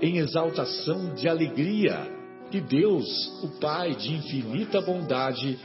[0.00, 2.18] em exaltação de alegria
[2.50, 3.06] que Deus,
[3.42, 5.58] o Pai de infinita bondade,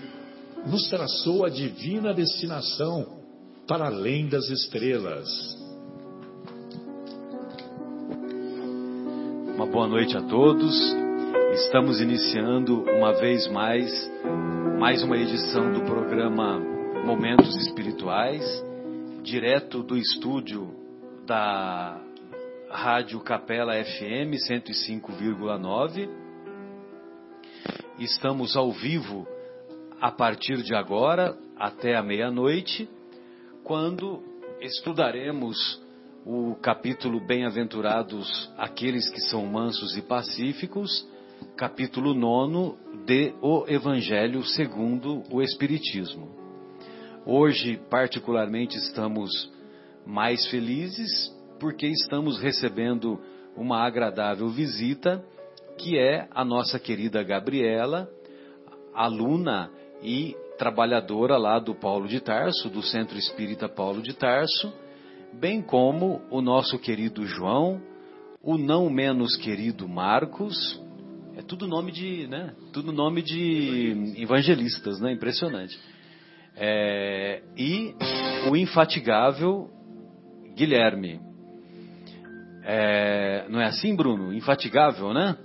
[0.65, 3.21] nos traçou a divina destinação
[3.67, 5.29] para além das estrelas.
[9.55, 10.75] Uma boa noite a todos.
[11.53, 14.11] Estamos iniciando uma vez mais
[14.79, 16.59] mais uma edição do programa
[17.05, 18.43] Momentos Espirituais,
[19.21, 20.75] direto do estúdio
[21.25, 22.01] da
[22.73, 26.09] Rádio Capela FM 105,9.
[27.99, 29.27] Estamos ao vivo
[30.01, 32.89] a partir de agora até a meia-noite,
[33.63, 34.23] quando
[34.59, 35.79] estudaremos
[36.25, 41.07] o capítulo Bem-aventurados aqueles que são mansos e pacíficos,
[41.55, 46.27] capítulo 9 de O Evangelho segundo o Espiritismo.
[47.23, 49.31] Hoje, particularmente, estamos
[50.07, 51.31] mais felizes
[51.63, 53.17] porque estamos recebendo
[53.55, 55.23] uma agradável visita,
[55.77, 58.09] que é a nossa querida Gabriela,
[58.93, 64.73] aluna e trabalhadora lá do Paulo de Tarso, do Centro Espírita Paulo de Tarso,
[65.31, 67.81] bem como o nosso querido João,
[68.41, 70.81] o não menos querido Marcos,
[71.37, 72.53] é tudo nome de, né?
[72.73, 75.13] Tudo nome de evangelistas, né?
[75.13, 75.79] Impressionante.
[76.57, 77.95] É, e
[78.51, 79.69] o infatigável
[80.57, 81.32] Guilherme.
[82.65, 84.33] É, não é assim, Bruno?
[84.33, 85.37] Infatigável, né?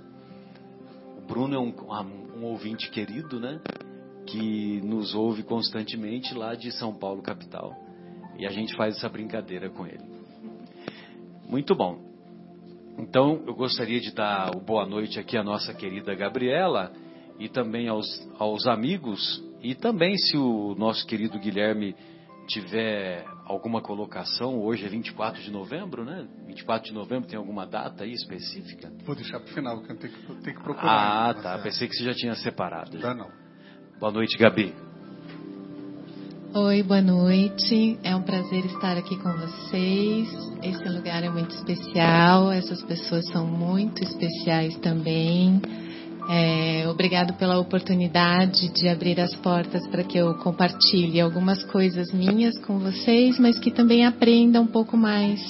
[1.17, 1.73] O Bruno é um,
[2.37, 3.59] um ouvinte querido, né?
[4.25, 7.75] Que nos ouve constantemente lá de São Paulo, capital.
[8.37, 10.03] E a gente faz essa brincadeira com ele.
[11.47, 11.99] Muito bom.
[12.97, 16.91] Então, eu gostaria de dar boa noite aqui à nossa querida Gabriela
[17.39, 18.05] e também aos,
[18.37, 19.43] aos amigos.
[19.61, 21.95] E também, se o nosso querido Guilherme
[22.47, 26.27] tiver alguma colocação, hoje é 24 de novembro, né?
[26.45, 28.91] 24 de novembro tem alguma data aí específica?
[29.03, 31.29] Vou deixar para o final, porque eu tenho que, tenho que procurar.
[31.29, 31.57] Ah, tá.
[31.57, 32.97] Pensei que você já tinha separado.
[32.99, 33.31] Não, não.
[33.99, 34.73] Boa noite, Gabi.
[36.53, 37.99] Oi, boa noite.
[38.03, 40.29] É um prazer estar aqui com vocês.
[40.61, 45.59] Esse lugar é muito especial, essas pessoas são muito especiais também.
[46.31, 52.55] É, obrigado pela oportunidade de abrir as portas para que eu compartilhe algumas coisas minhas
[52.59, 55.41] com vocês, mas que também aprenda um pouco mais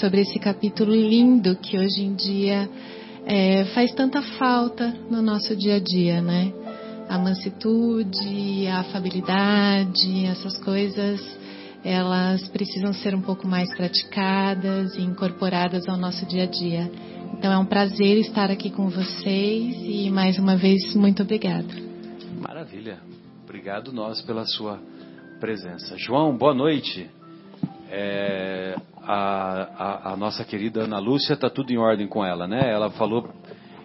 [0.00, 2.66] sobre esse capítulo lindo que hoje em dia
[3.26, 6.50] é, faz tanta falta no nosso dia a dia, né?
[7.06, 11.20] A mansitude, a afabilidade, essas coisas,
[11.84, 16.90] elas precisam ser um pouco mais praticadas e incorporadas ao nosso dia a dia.
[17.44, 21.68] Então é um prazer estar aqui com vocês e mais uma vez muito obrigada.
[22.40, 23.00] Maravilha.
[23.44, 24.80] Obrigado nós pela sua
[25.40, 25.94] presença.
[25.98, 27.06] João, boa noite.
[27.90, 29.12] É, a,
[29.76, 32.72] a, a, nossa querida Ana Lúcia está tudo em ordem com ela, né?
[32.72, 33.28] Ela falou,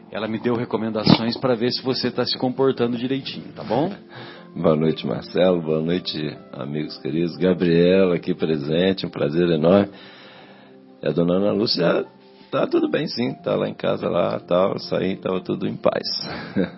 [0.10, 3.94] ela me deu recomendações para ver se você está se comportando direitinho, tá bom?
[4.56, 5.62] Boa noite, Marcelo.
[5.62, 6.18] Boa noite,
[6.54, 7.36] amigos queridos.
[7.36, 9.90] Gabriela aqui presente, um prazer enorme.
[11.04, 12.06] E a dona Ana Lúcia
[12.52, 16.08] Tá tudo bem sim, tá lá em casa lá, tal, saí, tava tudo em paz.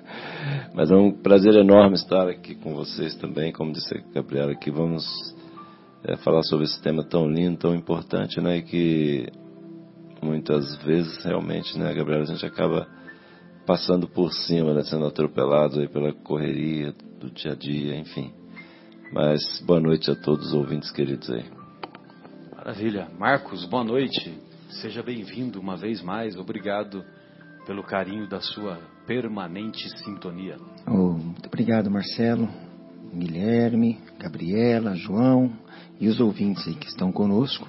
[0.76, 4.70] Mas é um prazer enorme estar aqui com vocês também, como disse a Gabriela aqui,
[4.70, 5.06] vamos
[6.04, 9.28] é, falar sobre esse tema tão lindo, tão importante, né, e que
[10.22, 12.86] muitas vezes realmente, né, Gabriela, a gente acaba
[13.66, 18.34] passando por cima, né, sendo atropelado aí pela correria do dia a dia, enfim.
[19.14, 21.46] Mas boa noite a todos os ouvintes queridos aí.
[22.54, 23.08] Maravilha.
[23.18, 24.51] Marcos, boa noite.
[24.80, 26.38] Seja bem-vindo uma vez mais.
[26.38, 27.04] Obrigado
[27.68, 30.56] pelo carinho da sua permanente sintonia.
[30.88, 32.48] Oh, muito obrigado, Marcelo,
[33.14, 35.52] Guilherme, Gabriela, João
[36.00, 37.68] e os ouvintes que estão conosco.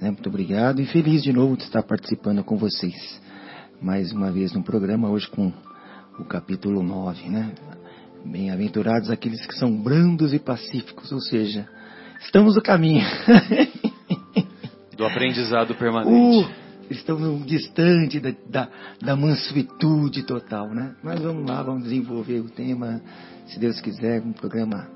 [0.00, 0.10] Né?
[0.10, 3.20] Muito obrigado e feliz de novo de estar participando com vocês.
[3.82, 5.52] Mais uma vez no programa, hoje com
[6.18, 7.52] o capítulo 9, né?
[8.24, 11.68] Bem-aventurados aqueles que são brandos e pacíficos, ou seja,
[12.20, 13.04] estamos no caminho.
[15.00, 16.46] Do aprendizado permanente.
[16.46, 16.50] Uh,
[16.90, 18.68] estamos distante da, da,
[19.00, 20.94] da mansuetude total, né?
[21.02, 23.00] Mas vamos lá, vamos desenvolver o tema,
[23.46, 24.90] se Deus quiser, um programa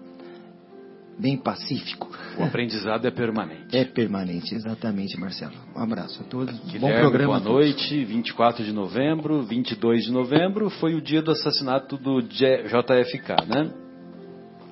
[1.18, 2.10] bem pacífico.
[2.38, 3.74] O aprendizado é permanente.
[3.74, 5.54] É permanente, exatamente, Marcelo.
[5.74, 6.54] Um abraço a todos.
[6.70, 7.40] Guilherme, Bom programa.
[7.40, 8.04] boa noite.
[8.04, 13.72] 24 de novembro, 22 de novembro foi o dia do assassinato do JFK, né?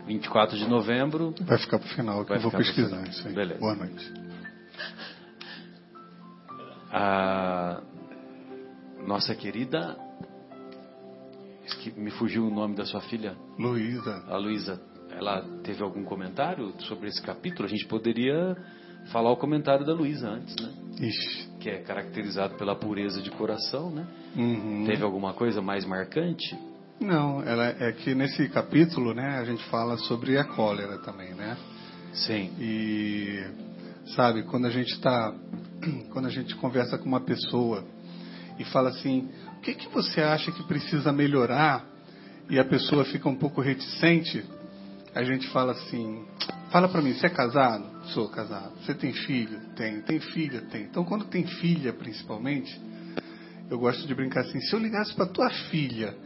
[0.07, 1.35] 24 de novembro.
[1.41, 3.35] Vai ficar pro final, que eu vou pesquisar isso aí.
[3.35, 3.61] Beleza.
[3.61, 4.13] Boa noite.
[6.93, 7.83] A
[9.07, 9.97] nossa querida.
[11.97, 14.81] Me fugiu o nome da sua filha, Luísa, a Luísa.
[15.11, 17.67] Ela teve algum comentário sobre esse capítulo?
[17.67, 18.57] A gente poderia
[19.11, 20.73] falar o comentário da Luísa antes, né?
[21.01, 21.49] ixi.
[21.61, 24.07] Que é caracterizado pela pureza de coração, né?
[24.37, 24.85] Uhum.
[24.87, 26.57] Teve alguma coisa mais marcante?
[27.01, 31.57] Não, ela é que nesse capítulo, né, a gente fala sobre a cólera também, né?
[32.13, 32.53] Sim.
[32.61, 33.45] E
[34.15, 35.35] sabe, quando a gente está,
[36.11, 37.85] quando a gente conversa com uma pessoa
[38.59, 41.85] e fala assim, o que que você acha que precisa melhorar?
[42.51, 44.45] E a pessoa fica um pouco reticente,
[45.15, 46.25] a gente fala assim,
[46.71, 47.85] fala pra mim, você é casado?
[48.09, 48.73] Sou casado.
[48.81, 49.61] Você tem filho?
[49.77, 50.03] Tem.
[50.03, 50.61] Tem filha?
[50.63, 50.83] Tem.
[50.83, 52.79] Então quando tem filha, principalmente,
[53.71, 56.17] eu gosto de brincar assim, se eu ligasse pra tua filha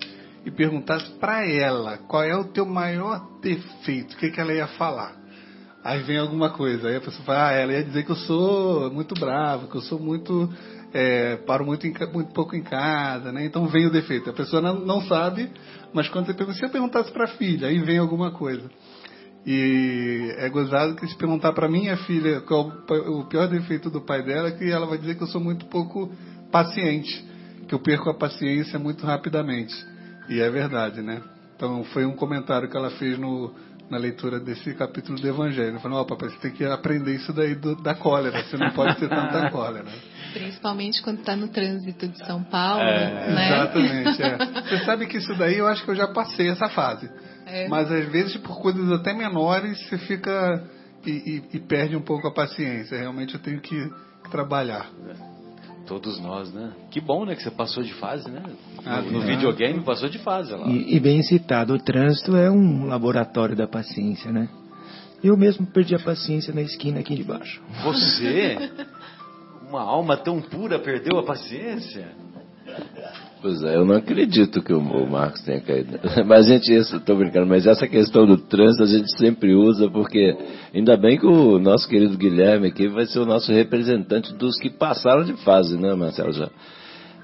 [0.44, 4.66] e perguntasse pra ela qual é o teu maior defeito, o que que ela ia
[4.68, 5.25] falar?
[5.86, 8.90] Aí vem alguma coisa, aí a pessoa fala, ah, ela ia dizer que eu sou
[8.90, 10.52] muito bravo, que eu sou muito,
[10.92, 13.44] é, paro muito, em muito pouco em casa, né?
[13.44, 14.28] Então vem o defeito.
[14.28, 15.48] A pessoa não, não sabe,
[15.94, 18.68] mas quando você pergunta, se eu perguntasse para a filha, aí vem alguma coisa.
[19.46, 24.24] E é gozado que se perguntar para minha filha qual o pior defeito do pai
[24.24, 26.10] dela, que ela vai dizer que eu sou muito pouco
[26.50, 27.24] paciente,
[27.68, 29.72] que eu perco a paciência muito rapidamente.
[30.28, 31.22] E é verdade, né?
[31.54, 33.54] Então foi um comentário que ela fez no,
[33.90, 35.78] na leitura desse capítulo do Evangelho.
[35.80, 38.96] Falou, ó papai, você tem que aprender isso daí do- da cólera, você não pode
[38.96, 39.86] ter tanta cólera.
[40.32, 43.46] Principalmente quando está no trânsito de São Paulo, É, né?
[43.54, 44.36] Exatamente, é.
[44.68, 47.08] Você sabe que isso daí eu acho que eu já passei essa fase.
[47.46, 47.68] É.
[47.68, 50.62] Mas às vezes por coisas até menores você fica
[51.06, 52.98] e, e- e perde um pouco a paciência.
[52.98, 53.88] Realmente eu tenho que,
[54.24, 54.90] que trabalhar.
[55.86, 56.72] Todos nós, né?
[56.90, 57.36] Que bom, né?
[57.36, 58.42] Que você passou de fase, né?
[58.84, 59.26] Ah, No, no sim.
[59.28, 60.66] videogame passou de fase lá.
[60.66, 64.48] E, e bem citado, o trânsito é um laboratório da paciência, né?
[65.22, 67.62] Eu mesmo perdi a paciência na esquina aqui de baixo.
[67.84, 68.56] Você,
[69.68, 72.08] uma alma tão pura, perdeu a paciência?
[73.46, 76.00] Pois é, eu não acredito que o, Marcos tenha caído.
[76.26, 76.68] Mas, gente,
[77.04, 80.36] tô brincando, mas essa questão do trânsito a gente sempre usa, porque
[80.74, 84.68] ainda bem que o nosso querido Guilherme aqui vai ser o nosso representante dos que
[84.68, 86.32] passaram de fase, né, Marcelo?
[86.32, 86.50] Já.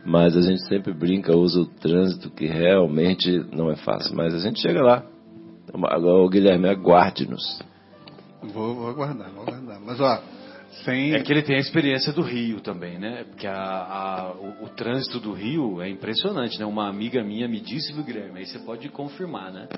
[0.07, 4.15] Mas a gente sempre brinca, usa o trânsito, que realmente não é fácil.
[4.15, 5.03] Mas a gente chega lá.
[5.75, 7.43] Agora, o Guilherme, aguarde-nos.
[8.55, 9.81] Vou, vou aguardar, vou aguardar.
[9.85, 10.23] Mas ó,
[10.85, 11.15] sem.
[11.15, 13.25] É que ele tem a experiência do Rio também, né?
[13.25, 16.65] Porque a- a- o, o trânsito do Rio é impressionante, né?
[16.65, 18.39] Uma amiga minha me disse, viu, Guilherme?
[18.41, 19.69] Aí você pode confirmar, né?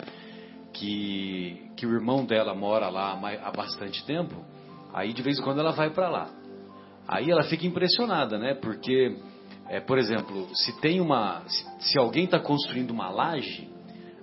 [0.72, 3.12] Que, que o irmão dela mora lá
[3.44, 4.34] há bastante tempo.
[4.92, 6.30] Aí de vez em quando ela vai para lá.
[7.06, 8.54] Aí ela fica impressionada, né?
[8.54, 9.16] Porque,
[9.68, 13.68] é, por exemplo, se tem uma, se, se alguém está construindo uma laje,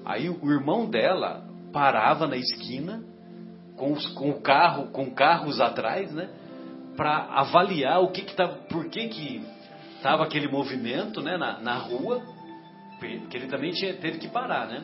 [0.03, 3.03] aí o, o irmão dela parava na esquina
[3.77, 6.29] com, os- com o carro, com carros atrás, né?
[6.95, 9.45] Para avaliar o que que tava, por que que
[10.01, 11.38] tava aquele movimento, né?
[11.38, 12.21] Na, na rua,
[13.00, 14.83] porque ele também tinha, teve que parar, né?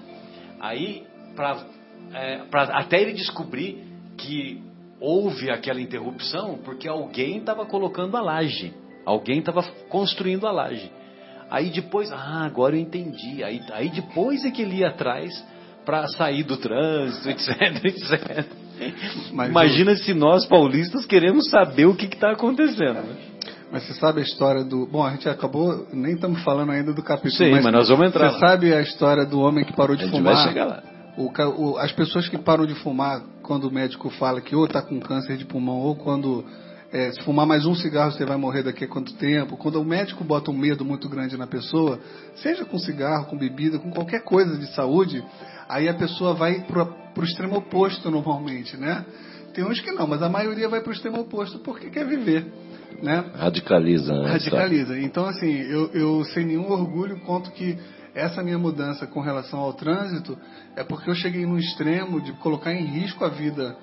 [0.59, 1.65] Aí, pra,
[2.13, 3.83] é, até ele descobrir
[4.17, 4.63] que
[4.99, 8.73] houve aquela interrupção porque alguém estava colocando a laje,
[9.05, 10.91] alguém estava construindo a laje.
[11.49, 13.43] Aí depois, ah, agora eu entendi.
[13.43, 15.31] Aí, aí depois é que ele ia atrás
[15.85, 18.45] para sair do trânsito, etc, etc.
[19.33, 22.93] Mas Imagina se nós paulistas queremos saber o que está acontecendo.
[22.95, 23.15] né?
[23.71, 24.85] Mas você sabe a história do.
[24.87, 25.85] Bom, a gente acabou.
[25.91, 27.33] Nem estamos falando ainda do capítulo.
[27.33, 28.49] Sim, mas nós vamos entrar Você lá.
[28.49, 30.35] sabe a história do homem que parou A de gente fumar?
[30.35, 30.83] vai chegar lá.
[31.17, 31.31] O
[31.71, 34.99] o- as pessoas que param de fumar quando o médico fala que ou está com
[34.99, 36.45] câncer de pulmão ou quando
[36.93, 39.57] é, se fumar mais um cigarro você vai morrer daqui a quanto tempo.
[39.57, 41.99] Quando o médico bota um medo muito grande na pessoa,
[42.35, 45.21] seja com cigarro, com bebida, com qualquer coisa de saúde,
[45.69, 49.05] aí a pessoa vai para o extremo oposto normalmente, né?
[49.53, 52.45] Tem uns que não, mas a maioria vai para o extremo oposto porque quer viver,
[53.01, 53.31] né?
[53.35, 54.29] Radicaliza, né?
[54.29, 54.99] Radicaliza.
[54.99, 57.77] Então, assim, eu, eu sem nenhum orgulho conto que
[58.13, 60.37] essa minha mudança com relação ao trânsito
[60.75, 63.75] é porque eu cheguei no extremo de colocar em risco a vida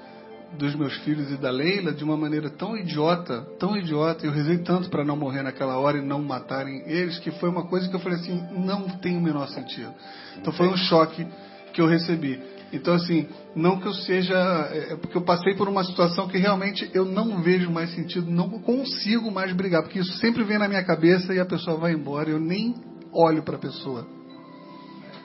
[0.59, 4.25] dos meus filhos e da Leila de uma maneira tão idiota, tão idiota.
[4.25, 7.67] Eu rezei tanto para não morrer naquela hora e não matarem eles, que foi uma
[7.67, 9.93] coisa que eu falei assim, não tem o menor sentido.
[10.39, 11.27] Então foi um choque
[11.75, 12.41] que eu recebi.
[12.73, 14.35] Então, assim, não que eu seja.
[14.73, 18.31] É, é porque eu passei por uma situação que realmente eu não vejo mais sentido,
[18.31, 21.93] não consigo mais brigar, porque isso sempre vem na minha cabeça e a pessoa vai
[21.93, 22.75] embora, eu nem
[23.13, 24.07] olho para a pessoa.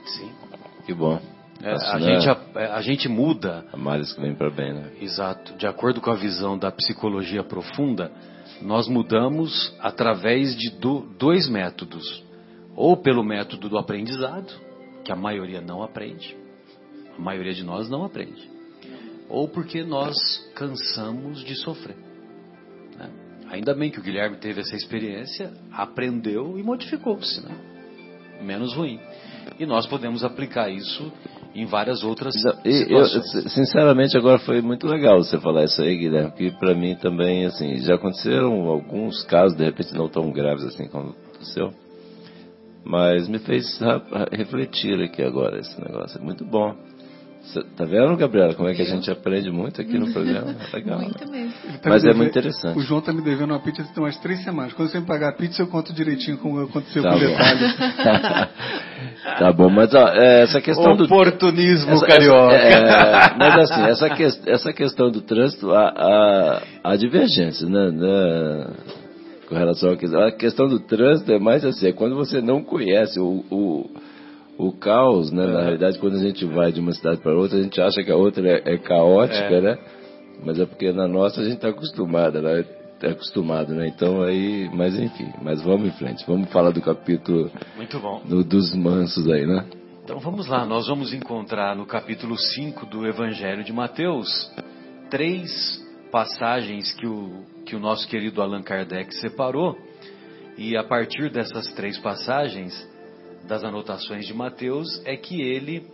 [0.05, 0.31] Sim.
[0.85, 1.19] Que bom.
[1.61, 2.19] É, Assim, a, né?
[2.19, 4.91] gente, a, a gente muda, A males que vem para bem, né?
[5.01, 8.11] exato, de acordo com a visão da psicologia profunda,
[8.61, 12.23] nós mudamos através de do- dois métodos.
[12.75, 14.53] Ou pelo método do aprendizado,
[15.03, 16.37] que a maioria não aprende,
[17.19, 18.49] a maioria de nós não aprende.
[19.27, 20.15] Ou porque nós
[20.55, 21.97] cansamos de sofrer.
[22.97, 23.09] né?
[23.49, 27.55] Ainda bem que o Guilherme teve essa experiência, aprendeu e modificou-se, né?
[28.41, 28.99] menos ruim.
[29.59, 31.11] E nós podemos aplicar isso
[31.53, 32.33] em várias outras
[32.63, 33.51] e eu, situações.
[33.51, 37.77] sinceramente, agora foi muito legal você falar isso aí, Guilherme, porque para mim também, assim,
[37.79, 41.73] já aconteceram alguns casos, de repente não tão graves assim como aconteceu,
[42.85, 43.79] mas me fez
[44.31, 46.19] refletir aqui agora esse negócio.
[46.19, 46.75] É muito bom.
[47.41, 50.55] Cê, tá vendo, Gabriela, como é que a gente aprende muito aqui no programa?
[50.71, 50.99] É Legal.
[50.99, 51.53] Muito mesmo.
[51.67, 52.77] Ele tá Mas me é deve- muito interessante.
[52.77, 54.73] O João tá me devendo uma pizza tem umas três semanas.
[54.73, 57.25] Quando você me pagar a pizza, eu conto direitinho como aconteceu Tá com bom.
[57.25, 57.75] detalhes.
[59.39, 62.53] tá bom, mas ó, é, essa questão do Oportunismo Essa- carioca.
[62.53, 67.89] essa- é, mas assim, essa, ques- essa questão do trânsito, há, há, há divergências, né,
[67.91, 68.67] né,
[69.47, 70.21] com relação à questão.
[70.21, 73.89] A questão do trânsito é mais assim, é quando você não conhece o, o,
[74.59, 77.61] o caos, né, na realidade, quando a gente vai de uma cidade para outra, a
[77.63, 79.61] gente acha que a outra é, é caótica, É.
[79.61, 79.77] né,
[80.43, 82.65] mas é porque na nossa a gente está acostumado, né,
[83.01, 87.49] é acostumado, né, então aí, mas enfim, mas vamos em frente, vamos falar do capítulo
[87.77, 88.21] Muito bom.
[88.27, 89.65] do- dos mansos aí, né.
[90.03, 94.27] Então vamos lá, nós vamos encontrar no capítulo 5 do Evangelho de Mateus
[95.09, 95.49] três
[96.11, 99.77] passagens que o, que o nosso querido Allan Kardec separou,
[100.57, 102.88] e a partir dessas três passagens
[103.47, 105.87] das anotações de Mateus é que ele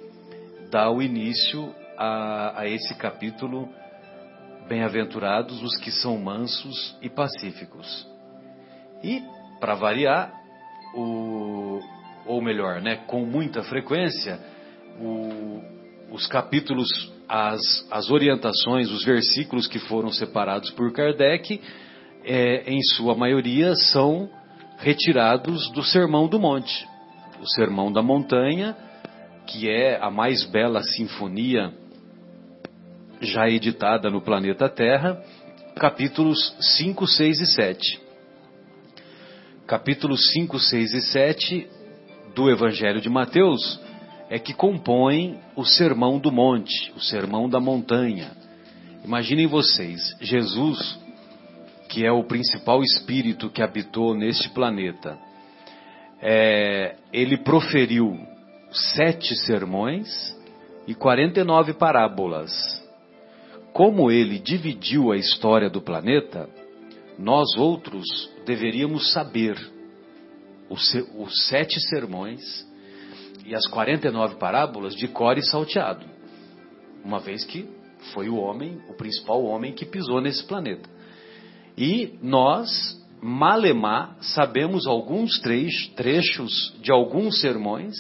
[0.70, 3.70] dá o início a, a esse capítulo
[4.68, 8.08] Bem-aventurados os que são mansos e pacíficos.
[9.04, 9.22] E,
[9.60, 10.34] para variar,
[10.96, 11.80] o,
[12.26, 14.40] ou melhor, né, com muita frequência,
[15.00, 15.62] o-
[16.12, 16.88] os capítulos,
[17.30, 17.62] as,
[17.92, 21.62] as orientações, os versículos que foram separados por Kardec,
[22.24, 24.28] é, em sua maioria, são
[24.80, 26.88] retirados do Sermão do Monte.
[27.42, 28.76] O Sermão da Montanha,
[29.48, 31.74] que é a mais bela sinfonia
[33.22, 35.22] já editada no planeta Terra,
[35.76, 38.06] capítulos 5, 6 e 7
[39.68, 41.68] capítulos 5, 6 e 7
[42.36, 43.80] do Evangelho de Mateus
[44.30, 48.32] é que compõem o Sermão do Monte, o Sermão da Montanha.
[49.04, 51.00] Imaginem vocês, Jesus,
[51.90, 55.18] que é o principal espírito que habitou neste planeta,
[56.22, 58.18] é, ele proferiu
[58.72, 60.08] sete sermões
[60.88, 62.52] e 49 parábolas.
[63.74, 66.50] Como ele dividiu a história do planeta,
[67.20, 68.06] nós outros
[68.46, 69.58] deveríamos saber
[70.70, 72.66] os, os sete sermões
[73.46, 76.06] e as 49 parábolas de cor e salteado,
[77.04, 77.70] uma vez que
[78.14, 80.90] foi o homem, o principal homem que pisou nesse planeta.
[81.78, 82.70] E nós,
[83.22, 87.96] malemar, sabemos alguns trech- trechos de alguns sermões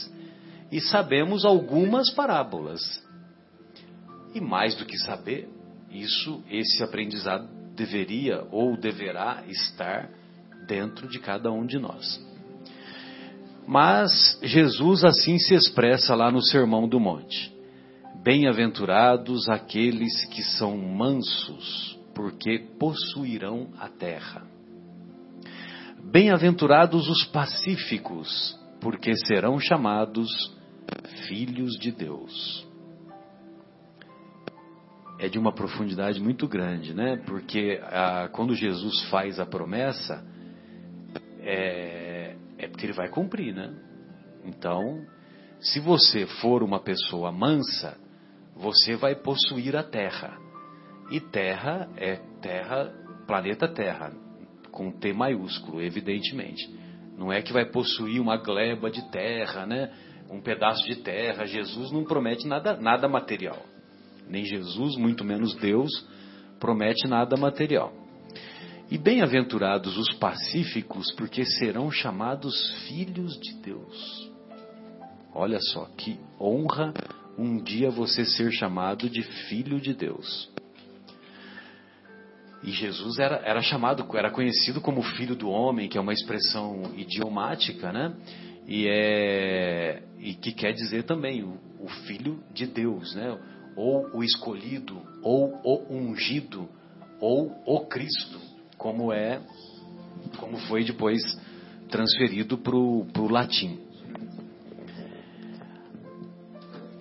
[0.71, 2.81] e sabemos algumas parábolas.
[4.33, 5.49] E mais do que saber,
[5.89, 10.09] isso, esse aprendizado deveria ou deverá estar
[10.67, 12.23] dentro de cada um de nós.
[13.67, 17.53] Mas Jesus assim se expressa lá no Sermão do Monte.
[18.23, 24.54] Bem-aventurados aqueles que são mansos, porque possuirão a terra.
[26.15, 30.29] Bem-aventurados os pacíficos, porque serão chamados
[31.27, 32.65] filhos de Deus
[35.19, 37.21] é de uma profundidade muito grande, né?
[37.25, 40.25] Porque ah, quando Jesus faz a promessa,
[41.41, 43.75] é, é porque ele vai cumprir, né?
[44.45, 45.05] Então,
[45.59, 47.97] se você for uma pessoa mansa,
[48.55, 50.37] você vai possuir a terra.
[51.11, 52.93] E terra é terra,
[53.27, 54.13] planeta Terra,
[54.75, 56.69] com T maiúsculo, evidentemente.
[57.17, 59.91] Não é que vai possuir uma gleba de terra, né?
[60.29, 61.45] Um pedaço de terra.
[61.45, 63.65] Jesus não promete nada, nada material.
[64.29, 65.89] Nem Jesus, muito menos Deus,
[66.59, 67.93] promete nada material.
[68.91, 72.53] E bem-aventurados os pacíficos, porque serão chamados
[72.87, 74.29] filhos de Deus.
[75.33, 76.93] Olha só, que honra
[77.37, 80.53] um dia você ser chamado de filho de Deus.
[82.65, 86.81] E Jesus era, era chamado, era conhecido como filho do homem, que é uma expressão
[86.97, 88.11] idiomática, né?
[88.67, 93.37] E, é, e que quer dizer também o, o filho de Deus, né?
[93.75, 96.67] Ou o escolhido, ou o ungido,
[97.19, 98.39] ou o Cristo,
[98.79, 99.39] como é,
[100.39, 101.21] como foi depois
[101.87, 103.84] transferido para o latim.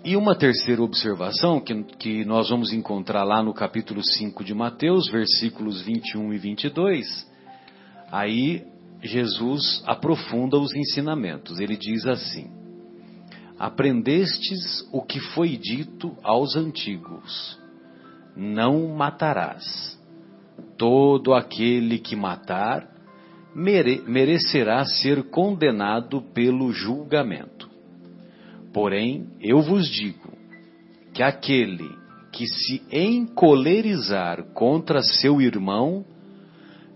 [0.04, 5.08] E uma terceira observação que, que nós vamos encontrar lá no capítulo 5 de Mateus,
[5.10, 7.06] versículos 21 e 22,
[8.12, 8.66] aí
[9.02, 11.58] Jesus aprofunda os ensinamentos.
[11.58, 12.50] Ele diz assim:
[13.58, 17.58] Aprendestes o que foi dito aos antigos:
[18.36, 19.98] Não matarás.
[20.76, 22.86] Todo aquele que matar
[23.54, 27.53] mere merecerá ser condenado pelo julgamento.
[28.74, 30.32] Porém, eu vos digo
[31.14, 31.88] que aquele
[32.32, 36.04] que se encolerizar contra seu irmão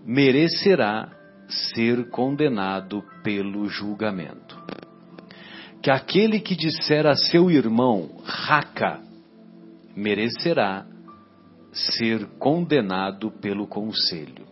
[0.05, 1.09] merecerá
[1.47, 4.61] ser condenado pelo julgamento.
[5.81, 8.99] Que aquele que disser a seu irmão raca
[9.95, 10.85] merecerá
[11.71, 14.45] ser condenado pelo conselho.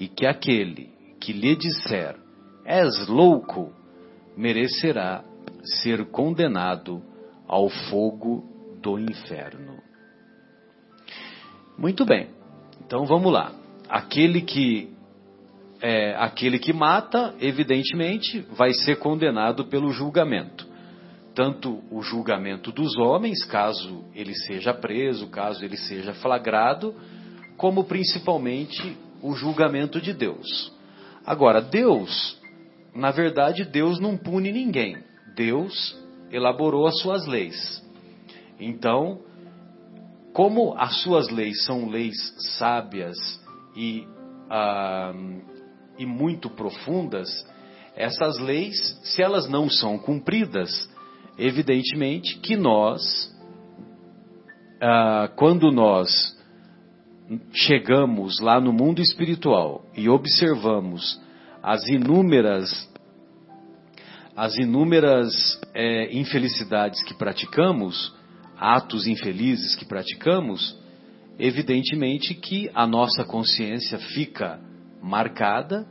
[0.00, 0.88] E que aquele
[1.20, 2.16] que lhe disser
[2.64, 3.70] és louco
[4.34, 5.22] merecerá
[5.66, 7.02] ser condenado
[7.46, 8.44] ao fogo
[8.82, 9.82] do inferno.
[11.78, 12.30] Muito bem.
[12.84, 13.52] Então vamos lá.
[13.88, 14.96] Aquele que
[15.80, 20.66] é, aquele que mata, evidentemente, vai ser condenado pelo julgamento.
[21.34, 26.94] Tanto o julgamento dos homens, caso ele seja preso, caso ele seja flagrado,
[27.58, 30.72] como principalmente o julgamento de Deus.
[31.26, 32.40] Agora, Deus,
[32.94, 34.96] na verdade, Deus não pune ninguém.
[35.36, 35.94] Deus
[36.30, 37.84] elaborou as suas leis.
[38.58, 39.20] Então,
[40.32, 42.16] como as suas leis são leis
[42.58, 43.16] sábias
[43.76, 44.06] e,
[44.50, 45.12] ah,
[45.98, 47.28] e muito profundas,
[47.94, 50.90] essas leis, se elas não são cumpridas,
[51.38, 53.34] evidentemente que nós,
[54.80, 56.34] ah, quando nós
[57.52, 61.20] chegamos lá no mundo espiritual e observamos
[61.62, 62.88] as inúmeras
[64.36, 68.14] as inúmeras é, infelicidades que praticamos,
[68.58, 70.78] atos infelizes que praticamos,
[71.38, 74.60] evidentemente que a nossa consciência fica
[75.02, 75.86] marcada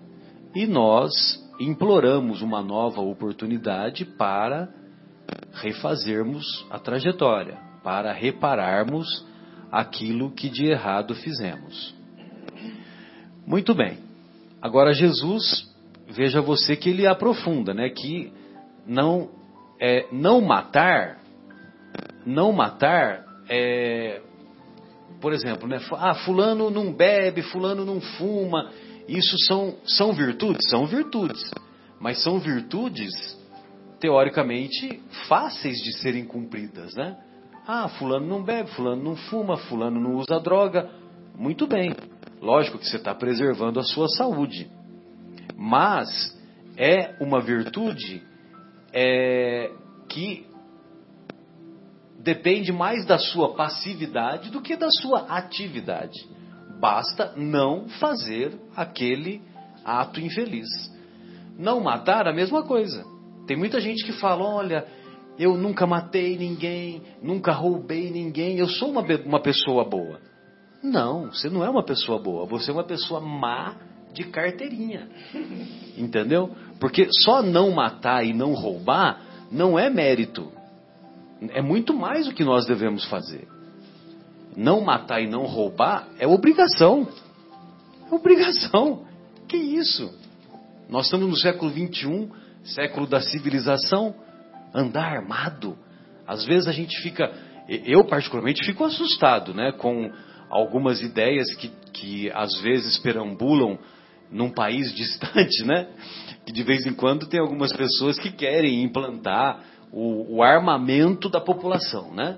[0.54, 1.12] e nós
[1.60, 4.70] imploramos uma nova oportunidade para
[5.54, 9.26] refazermos a trajetória, para repararmos
[9.72, 11.96] aquilo que de errado fizemos.
[13.48, 14.00] Muito bem.
[14.62, 15.75] Agora Jesus
[16.08, 17.90] veja você que ele aprofunda, né?
[17.90, 18.32] Que
[18.86, 19.30] não
[19.80, 21.20] é, não matar,
[22.26, 24.22] não matar, é,
[25.20, 25.80] por exemplo, né?
[25.94, 28.72] Ah, fulano não bebe, fulano não fuma.
[29.08, 31.52] Isso são são virtudes, são virtudes,
[32.00, 33.14] mas são virtudes
[34.00, 37.18] teoricamente fáceis de serem cumpridas, né?
[37.68, 40.90] Ah, fulano não bebe, fulano não fuma, fulano não usa droga.
[41.36, 41.94] Muito bem.
[42.42, 44.70] Lógico que você está preservando a sua saúde
[45.58, 46.08] mas
[46.78, 48.22] é uma virtude
[48.94, 49.72] é,
[50.10, 50.46] que
[52.20, 56.28] depende mais da sua passividade do que da sua atividade.
[56.80, 59.42] Basta não fazer aquele
[59.84, 60.68] ato infeliz.
[61.58, 63.06] Não matar, a mesma coisa.
[63.48, 64.86] Tem muita gente que fala: olha,
[65.38, 70.20] eu nunca matei ninguém, nunca roubei ninguém, eu sou uma, uma pessoa boa.
[70.84, 73.76] Não, você não é uma pessoa boa, você é uma pessoa má
[74.16, 75.08] de carteirinha.
[75.98, 76.56] Entendeu?
[76.80, 80.52] Porque só não matar e não roubar não é mérito.
[81.50, 83.48] É muito mais o que nós devemos fazer.
[84.56, 87.08] Não matar e não roubar é obrigação.
[88.10, 89.06] É obrigação.
[89.48, 90.12] Que isso?
[90.90, 92.30] Nós estamos no século 21,
[92.64, 94.16] século da civilização.
[94.74, 95.78] Andar armado.
[96.26, 97.32] Às vezes a gente fica,
[97.68, 100.12] eu particularmente fico assustado, né, com
[100.50, 103.78] algumas ideias que, que às vezes perambulam
[104.36, 105.88] num país distante, né?
[106.46, 111.40] Que de vez em quando tem algumas pessoas que querem implantar o, o armamento da
[111.40, 112.38] população, né?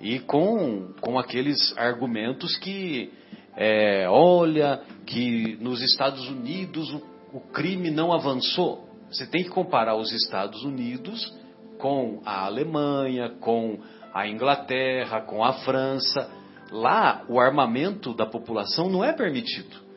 [0.00, 3.12] E com, com aqueles argumentos que,
[3.56, 8.86] é, olha, que nos Estados Unidos o, o crime não avançou.
[9.10, 11.32] Você tem que comparar os Estados Unidos
[11.78, 13.78] com a Alemanha, com
[14.12, 16.30] a Inglaterra, com a França.
[16.70, 19.87] Lá, o armamento da população não é permitido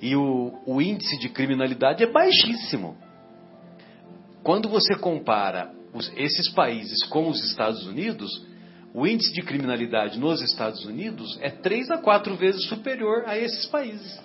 [0.00, 2.96] e o, o índice de criminalidade é baixíssimo.
[4.42, 8.30] Quando você compara os, esses países com os Estados Unidos,
[8.94, 13.66] o índice de criminalidade nos Estados Unidos é três a quatro vezes superior a esses
[13.66, 14.22] países.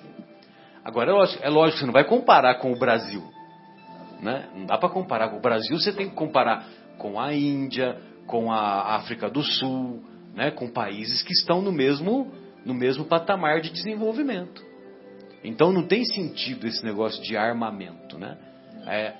[0.84, 3.24] Agora, é lógico, é lógico você não vai comparar com o Brasil.
[4.22, 4.50] Né?
[4.56, 8.52] Não dá para comparar com o Brasil, você tem que comparar com a Índia, com
[8.52, 10.52] a África do Sul, né?
[10.52, 12.32] com países que estão no mesmo,
[12.66, 14.73] no mesmo patamar de desenvolvimento.
[15.44, 18.18] Então não tem sentido esse negócio de armamento.
[18.18, 18.38] Né?
[18.88, 19.14] É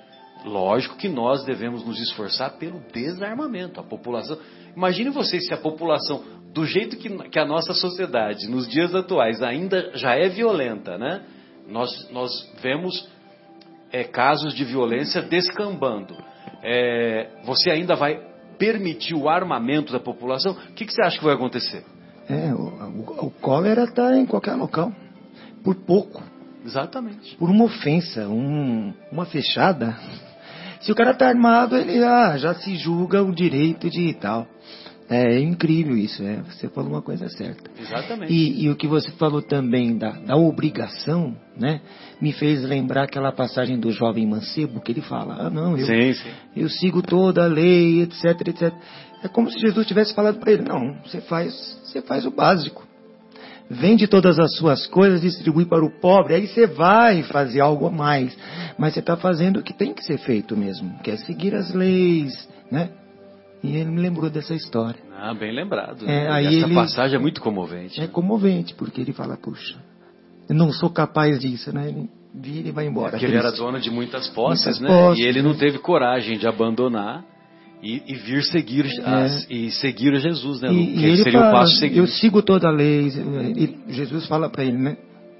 [0.44, 3.80] lógico que nós devemos nos esforçar pelo desarmamento.
[3.80, 4.38] A população.
[4.76, 9.42] Imagine vocês se a população, do jeito que, que a nossa sociedade, nos dias atuais,
[9.42, 11.22] ainda já é violenta, né?
[11.68, 13.08] Nós, nós vemos
[13.92, 16.16] é, casos de violência descambando.
[16.62, 18.20] É, você ainda vai
[18.58, 20.52] permitir o armamento da população?
[20.52, 21.84] O que, que você acha que vai acontecer?
[22.28, 24.92] É, o, o, o cólera está em qualquer local.
[25.64, 26.22] Por pouco.
[26.64, 27.36] Exatamente.
[27.36, 29.96] Por uma ofensa, um, uma fechada.
[30.80, 34.46] Se o cara está armado, ele ah, já se julga o direito de tal.
[35.08, 36.42] É, é incrível isso, é.
[36.42, 37.70] Você falou uma coisa certa.
[37.78, 38.32] Exatamente.
[38.32, 41.80] E, e o que você falou também da, da, obrigação, né?
[42.20, 46.14] Me fez lembrar aquela passagem do jovem mancebo que ele fala, ah não, eu, sim,
[46.14, 46.30] sim.
[46.56, 48.74] eu sigo toda a lei, etc, etc.
[49.22, 52.86] É como se Jesus tivesse falado para ele, não, você faz, você faz o básico.
[53.70, 57.90] Vende todas as suas coisas, distribui para o pobre, aí você vai fazer algo a
[57.90, 58.36] mais.
[58.78, 61.72] Mas você está fazendo o que tem que ser feito mesmo, que é seguir as
[61.72, 62.90] leis, né?
[63.62, 65.00] E ele me lembrou dessa história.
[65.18, 66.04] Ah, bem lembrado.
[66.06, 67.98] É, aí Essa ele, passagem é muito comovente.
[67.98, 69.76] É comovente, porque ele fala, puxa,
[70.46, 71.88] eu não sou capaz disso, né?
[71.88, 73.12] Ele vira e vai embora.
[73.12, 74.88] Porque ele era dono de muitas posses, Muitas né?
[74.88, 75.58] posses, e ele não né?
[75.58, 77.24] teve coragem de abandonar
[77.84, 80.70] e, e vir seguir as- e seguir a Jesus, né?
[80.70, 80.72] É.
[80.72, 81.98] E, que e seria fala, o passo seguinte.
[81.98, 83.08] eu sigo toda a lei.
[83.08, 84.96] Ele- Jesus fala para ele, né?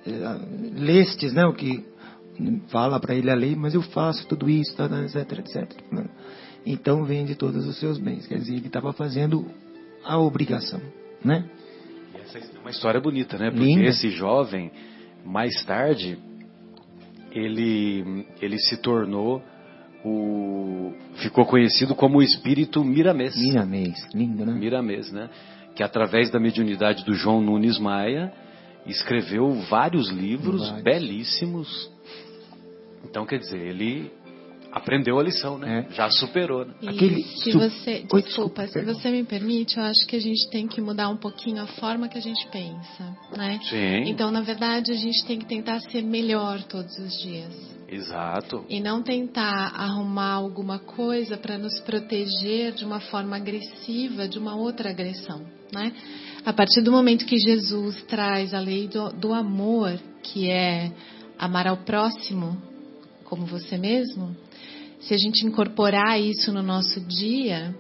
[0.06, 0.38] Eh,
[0.78, 1.46] Lestes, né?
[1.46, 1.82] O que
[2.68, 5.72] fala para ele a lei, mas eu faço tudo isso, etc, etc.
[6.66, 8.26] Então vende todos os seus bens.
[8.26, 9.46] Quer dizer, ele estava fazendo
[10.04, 10.80] a obrigação,
[11.24, 11.44] né?
[12.14, 13.50] E essa é uma história bonita, né?
[13.50, 13.84] Porque Linda.
[13.84, 14.70] esse jovem,
[15.24, 16.18] mais tarde,
[17.32, 19.42] ele, ele se tornou
[20.04, 20.92] o.
[21.16, 23.36] ficou conhecido como o espírito Miramês.
[23.36, 24.52] Miramês, lindo, né?
[24.52, 25.30] Miramês, né?
[25.74, 28.32] Que através da mediunidade do João Nunes Maia
[28.86, 30.82] escreveu vários livros Vários.
[30.84, 31.90] belíssimos.
[33.04, 34.10] Então, quer dizer, ele
[34.70, 35.86] aprendeu a lição, né?
[35.88, 35.94] É.
[35.94, 36.74] Já superou, né?
[36.82, 38.94] E Aquele se você, Oi, desculpa, desculpa, se perdão.
[38.94, 42.08] você me permite, eu acho que a gente tem que mudar um pouquinho a forma
[42.08, 43.60] que a gente pensa, né?
[43.70, 44.10] Sim.
[44.10, 47.73] Então, na verdade, a gente tem que tentar ser melhor todos os dias.
[47.94, 48.64] Exato.
[48.68, 54.56] E não tentar arrumar alguma coisa para nos proteger de uma forma agressiva de uma
[54.56, 55.92] outra agressão, né?
[56.44, 60.92] A partir do momento que Jesus traz a lei do, do amor, que é
[61.38, 62.60] amar ao próximo
[63.24, 64.36] como você mesmo,
[65.00, 67.74] se a gente incorporar isso no nosso dia,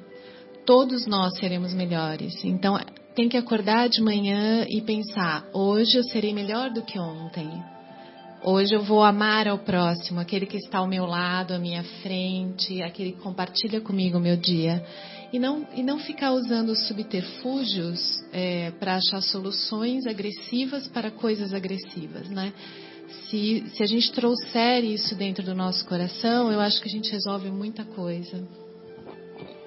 [0.64, 2.44] todos nós seremos melhores.
[2.44, 2.78] Então,
[3.14, 7.73] tem que acordar de manhã e pensar: hoje eu serei melhor do que ontem.
[8.46, 12.82] Hoje eu vou amar ao próximo, aquele que está ao meu lado, à minha frente,
[12.82, 14.84] aquele que compartilha comigo o meu dia.
[15.32, 18.22] E não, e não ficar usando subterfúgios
[18.78, 22.52] para achar soluções agressivas para coisas agressivas, né?
[23.30, 27.10] Se, se a gente trouxer isso dentro do nosso coração, eu acho que a gente
[27.10, 28.46] resolve muita coisa.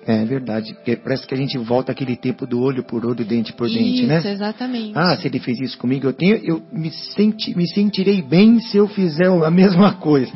[0.08, 3.52] É verdade, porque parece que a gente volta aquele tempo do olho por olho, dente
[3.52, 4.22] por dente, isso, né?
[4.32, 4.94] exatamente.
[4.96, 8.78] Ah, se ele fez isso comigo, eu tenho, eu me, senti, me sentirei bem se
[8.78, 10.32] eu fizer a mesma coisa.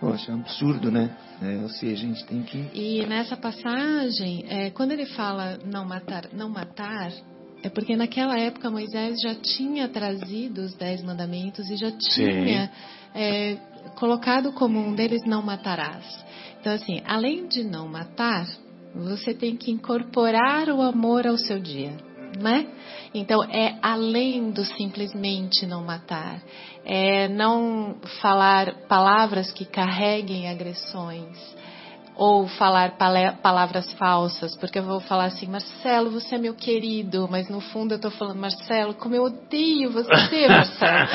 [0.00, 1.16] Poxa, é um absurdo, né?
[1.40, 2.58] É, ou seja, a gente tem que.
[2.74, 7.12] E nessa passagem, é, quando ele fala não matar, não matar,
[7.62, 12.68] é porque naquela época Moisés já tinha trazido os dez mandamentos e já tinha
[13.14, 13.56] é,
[13.94, 16.04] colocado como um deles não matarás.
[16.60, 18.46] Então assim, além de não matar,
[18.94, 21.92] você tem que incorporar o amor ao seu dia,
[22.40, 22.66] né?
[23.12, 26.42] Então é além do simplesmente não matar,
[26.84, 31.53] é não falar palavras que carreguem agressões
[32.16, 37.26] ou falar pala- palavras falsas, porque eu vou falar assim, Marcelo, você é meu querido,
[37.28, 41.08] mas no fundo eu estou falando, Marcelo, como eu odeio você, Marcelo.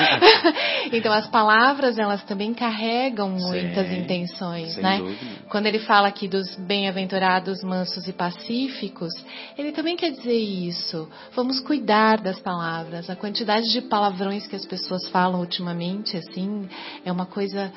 [0.92, 4.98] então as palavras elas também carregam muitas Sim, intenções, né?
[4.98, 5.30] dúvida.
[5.48, 9.12] Quando ele fala aqui dos bem-aventurados mansos e pacíficos,
[9.56, 11.08] ele também quer dizer isso.
[11.34, 13.08] Vamos cuidar das palavras.
[13.08, 16.68] A quantidade de palavrões que as pessoas falam ultimamente, assim,
[17.04, 17.72] é uma coisa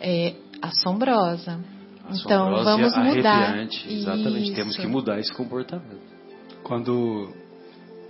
[0.00, 1.58] é, assombrosa.
[2.10, 3.30] Então, vamos mudar.
[3.32, 3.92] arrepiante.
[3.92, 4.54] Exatamente, Isso.
[4.54, 6.00] temos que mudar esse comportamento.
[6.62, 7.32] Quando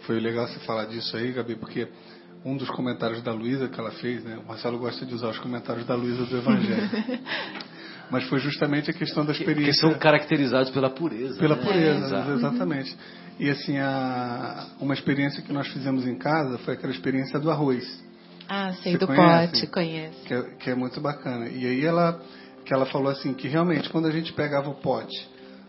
[0.01, 1.89] foi legal você falar disso aí, Gabi, porque
[2.45, 4.39] um dos comentários da Luísa que ela fez, né?
[4.43, 6.89] O Marcelo gosta de usar os comentários da Luísa do Evangelho.
[8.11, 9.73] Mas foi justamente a questão da experiência.
[9.73, 11.39] Que são caracterizados pela pureza.
[11.39, 11.63] Pela né?
[11.63, 12.31] pureza, Exato.
[12.33, 12.97] exatamente.
[13.39, 17.85] E assim, a, uma experiência que nós fizemos em casa foi aquela experiência do arroz.
[18.49, 19.53] Ah, sei Você do conhece?
[19.53, 20.25] pote, conheço.
[20.25, 21.49] que é, que é muito bacana.
[21.49, 22.19] E aí ela,
[22.69, 25.27] que ela falou assim, que realmente quando a gente pegava o pote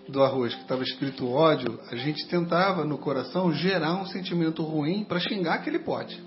[0.09, 5.05] do arroz que estava escrito ódio, a gente tentava no coração gerar um sentimento ruim
[5.05, 6.21] para xingar aquele pote.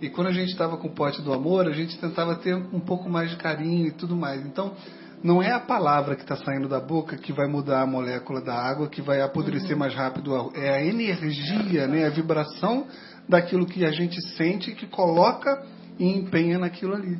[0.00, 2.80] E quando a gente estava com o pote do amor, a gente tentava ter um
[2.80, 4.44] pouco mais de carinho e tudo mais.
[4.44, 4.74] Então,
[5.22, 8.54] não é a palavra que está saindo da boca que vai mudar a molécula da
[8.54, 10.54] água, que vai apodrecer mais rápido o arroz.
[10.56, 12.88] É a energia, né, a vibração
[13.28, 15.64] daquilo que a gente sente que coloca
[15.96, 17.16] e empenha naquilo ali.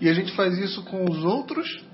[0.00, 1.91] E a gente faz isso com os outros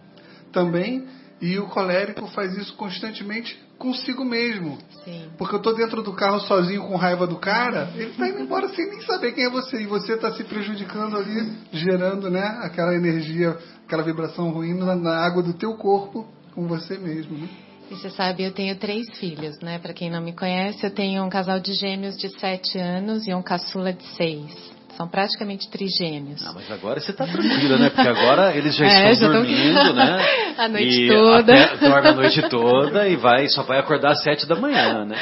[0.59, 1.07] também,
[1.41, 4.77] e o colérico faz isso constantemente consigo mesmo.
[5.05, 5.29] Sim.
[5.39, 8.69] Porque eu tô dentro do carro sozinho com raiva do cara, ele tá indo embora
[8.71, 9.81] sem nem saber quem é você.
[9.81, 15.17] E você tá se prejudicando ali, gerando né, aquela energia, aquela vibração ruim na, na
[15.25, 17.39] água do teu corpo com você mesmo.
[17.39, 17.49] Né?
[17.89, 19.79] E você sabe, eu tenho três filhos, né?
[19.79, 23.33] Para quem não me conhece, eu tenho um casal de gêmeos de sete anos e
[23.33, 24.68] um caçula de seis.
[24.99, 26.45] São praticamente trigêmeos.
[26.45, 27.89] Não, mas agora você está tranquila, né?
[27.89, 30.27] Porque agora eles já É, estão já dormindo, né?
[30.59, 31.55] A noite E toda.
[31.65, 35.15] até- dorme a noite toda e vai, só vai acordar às sete da manhã, né?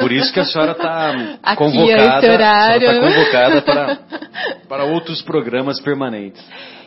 [0.00, 1.10] Por isso que a senhora está
[1.42, 2.86] Aqui, convocada, esse horário.
[2.86, 3.98] tá convocada para,
[4.66, 6.42] para outros programas permanentes.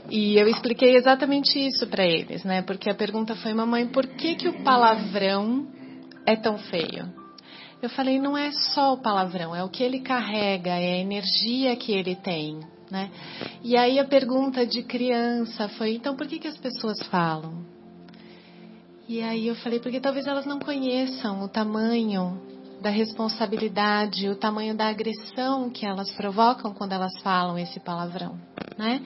[0.09, 2.63] E eu expliquei exatamente isso para eles, né?
[2.63, 5.67] Porque a pergunta foi, mamãe, por que, que o palavrão
[6.25, 7.05] é tão feio?
[7.81, 11.75] Eu falei, não é só o palavrão, é o que ele carrega, é a energia
[11.75, 12.59] que ele tem,
[12.89, 13.11] né?
[13.63, 17.65] E aí a pergunta de criança foi, então por que, que as pessoas falam?
[19.07, 22.41] E aí eu falei, porque talvez elas não conheçam o tamanho
[22.81, 28.39] da responsabilidade, o tamanho da agressão que elas provocam quando elas falam esse palavrão,
[28.77, 29.01] né?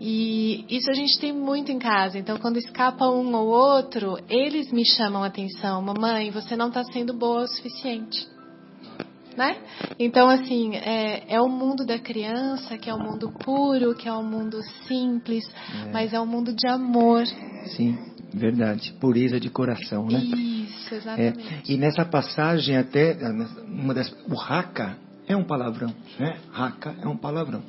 [0.00, 2.18] E isso a gente tem muito em casa.
[2.18, 5.80] Então, quando escapa um ou outro, eles me chamam a atenção.
[5.82, 8.26] Mamãe, você não está sendo boa o suficiente.
[9.36, 9.56] Né?
[9.98, 14.12] Então, assim, é, é o mundo da criança, que é o mundo puro, que é
[14.12, 15.44] o mundo simples,
[15.92, 17.26] mas é um mundo de amor.
[17.66, 17.98] Sim,
[18.32, 18.92] verdade.
[19.00, 20.20] Pureza de coração, né?
[20.20, 21.72] Isso, É, exatamente.
[21.72, 23.16] e nessa passagem até,
[23.66, 26.38] uma das, o raca é um palavrão, né?
[26.52, 27.62] Raca é um palavrão.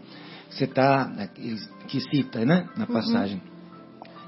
[0.56, 1.12] Você está,
[1.88, 2.68] que cita, né?
[2.78, 3.42] Na passagem.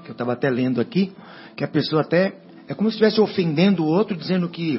[0.04, 1.12] Que eu estava até lendo aqui,
[1.56, 2.38] que a pessoa até,
[2.68, 4.78] é como se estivesse ofendendo o outro, dizendo que,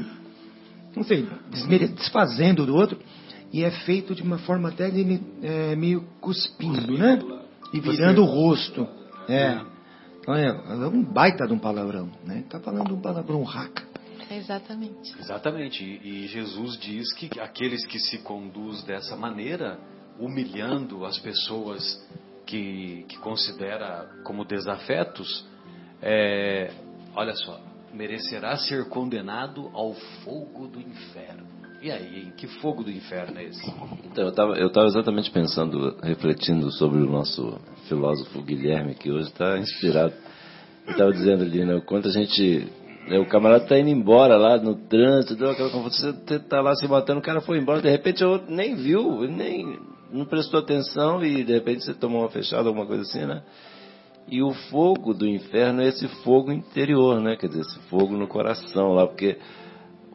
[0.96, 3.00] não sei, desmere- desfazendo do outro,
[3.52, 7.20] e é feito de uma forma até de, é, meio cuspindo, né?
[7.74, 8.88] E virando o rosto.
[9.28, 9.60] É.
[10.20, 12.40] Então é, é um baita de um palavrão, né?
[12.42, 13.84] Está falando de um palavrão raca.
[14.30, 15.16] Exatamente.
[15.20, 15.84] Exatamente.
[15.84, 19.80] E, e Jesus diz que aqueles que se conduz dessa maneira,
[20.20, 22.06] humilhando as pessoas
[22.46, 25.46] que, que considera como desafetos,
[26.02, 26.72] é,
[27.16, 27.60] olha só,
[27.94, 31.48] merecerá ser condenado ao fogo do inferno.
[31.82, 32.34] E aí, hein?
[32.36, 33.74] que fogo do inferno é esse?
[34.04, 40.14] Então, eu estava exatamente pensando, refletindo sobre o nosso filósofo Guilherme, que hoje está inspirado.
[40.88, 42.68] Estava dizendo ali, né, o quanto a gente.
[43.08, 46.76] né, o camarada está indo embora lá no trânsito, deu aquela confusão, você está lá
[46.76, 49.80] se matando, o cara foi embora, de repente o outro nem viu, nem
[50.12, 53.42] não prestou atenção e de repente você tomou uma fechada, alguma coisa assim, né?
[54.32, 57.36] E o fogo do inferno é esse fogo interior, né?
[57.36, 59.38] Quer dizer, esse fogo no coração lá, porque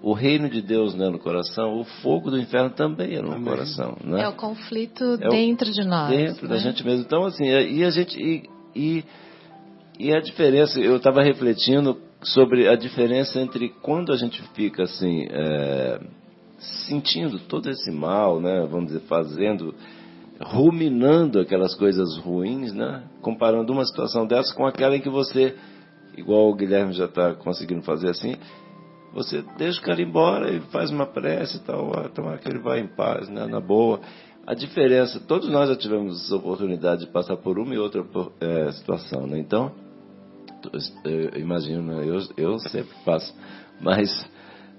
[0.01, 3.33] o reino de Deus não é no coração, o fogo do inferno também é no
[3.33, 3.45] Amém.
[3.45, 4.23] coração, né?
[4.23, 6.11] É o conflito É o- dentro de nós.
[6.11, 6.61] dentro da né?
[6.61, 7.03] gente mesmo.
[7.05, 8.17] Então, assim, é- e a gente.
[8.21, 8.45] E,
[8.77, 9.05] e,
[9.99, 15.27] e a diferença, eu estava refletindo sobre a diferença entre quando a gente fica assim,
[15.31, 16.01] é,
[16.87, 18.67] sentindo todo esse mal, né?
[18.71, 19.75] Vamos dizer, fazendo,
[20.41, 23.05] ruminando aquelas coisas ruins, né?
[23.21, 25.55] Comparando uma situação dessa com aquela em que você,
[26.17, 28.37] igual o Guilherme já está conseguindo fazer assim,
[29.15, 32.59] você deixa o cara embora e faz uma prece e tal, ah, tomara que ele
[32.81, 34.01] em paz, né, na boa.
[34.47, 38.05] A diferença, todos nós já tivemos oportunidade de passar por uma e outra
[38.41, 39.39] eh, situação, né?
[39.39, 39.73] Então,
[41.05, 43.35] eu imagino, né, eu, eu sempre passo,
[43.81, 44.11] mas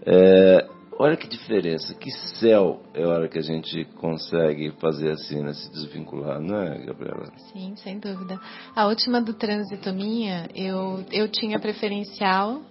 [0.06, 5.42] eh, olha que diferença, que céu é a hora que a gente consegue fazer assim,
[5.42, 7.26] né, se desvincular, não é, Gabriela?
[7.52, 8.40] Sim, sem dúvida.
[8.76, 12.62] A última do trânsito minha, eu, eu tinha preferencial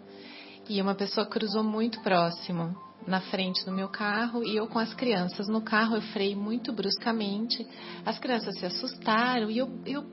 [0.68, 2.74] e uma pessoa cruzou muito próximo
[3.06, 6.72] na frente do meu carro e eu com as crianças no carro eu freiei muito
[6.72, 7.66] bruscamente.
[8.04, 10.04] As crianças se assustaram e eu, eu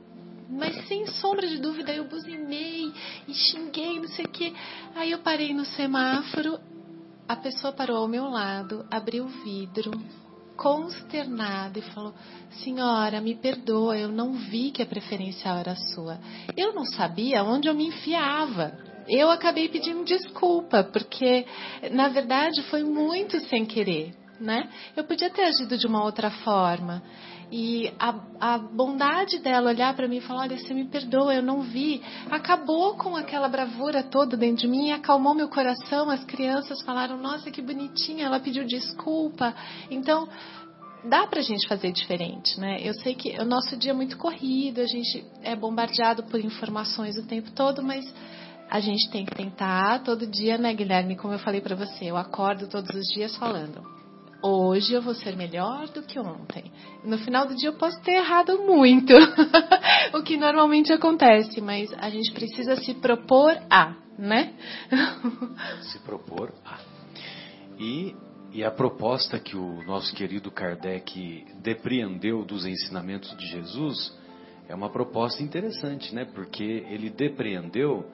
[0.50, 2.92] mas sem sombra de dúvida eu buzinei
[3.26, 4.54] e xinguei, não sei o quê.
[4.94, 6.60] Aí eu parei no semáforo,
[7.32, 9.92] a pessoa parou ao meu lado, abriu o vidro,
[10.58, 12.14] consternada e falou:
[12.62, 16.20] Senhora, me perdoa, eu não vi que a preferencial era sua.
[16.58, 18.78] Eu não sabia onde eu me enfiava.
[19.08, 21.46] Eu acabei pedindo desculpa, porque
[21.92, 24.70] na verdade foi muito sem querer, né?
[24.94, 27.02] Eu podia ter agido de uma outra forma.
[27.52, 31.44] E a, a bondade dela olhar para mim e falar: Olha, você me perdoa, eu
[31.44, 32.02] não vi.
[32.30, 36.10] Acabou com aquela bravura toda dentro de mim, acalmou meu coração.
[36.10, 39.54] As crianças falaram: Nossa, que bonitinha, ela pediu desculpa.
[39.90, 40.30] Então,
[41.04, 42.78] dá pra gente fazer diferente, né?
[42.82, 47.18] Eu sei que o nosso dia é muito corrido, a gente é bombardeado por informações
[47.18, 48.06] o tempo todo, mas
[48.70, 51.18] a gente tem que tentar todo dia, né, Guilherme?
[51.18, 54.01] Como eu falei para você, eu acordo todos os dias falando
[54.42, 56.72] hoje eu vou ser melhor do que ontem.
[57.04, 59.14] No final do dia eu posso ter errado muito,
[60.14, 64.54] o que normalmente acontece, mas a gente precisa se propor a, né?
[65.82, 66.80] se propor a.
[67.80, 68.16] E,
[68.54, 74.20] e a proposta que o nosso querido Kardec depreendeu dos ensinamentos de Jesus
[74.68, 76.26] é uma proposta interessante, né?
[76.26, 78.06] Porque ele depreendeu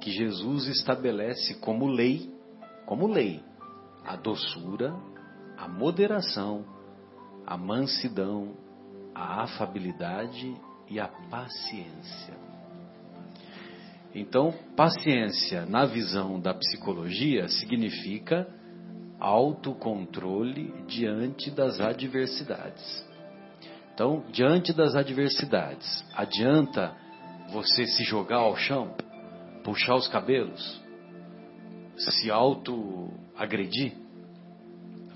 [0.00, 2.30] que Jesus estabelece como lei,
[2.84, 3.40] como lei,
[4.04, 4.94] a doçura,
[5.64, 6.62] a moderação,
[7.46, 8.54] a mansidão,
[9.14, 10.54] a afabilidade
[10.90, 12.34] e a paciência.
[14.14, 18.46] Então, paciência, na visão da psicologia, significa
[19.18, 23.02] autocontrole diante das adversidades.
[23.94, 26.94] Então, diante das adversidades, adianta
[27.50, 28.94] você se jogar ao chão,
[29.64, 30.82] puxar os cabelos,
[31.96, 34.03] se auto-agredir?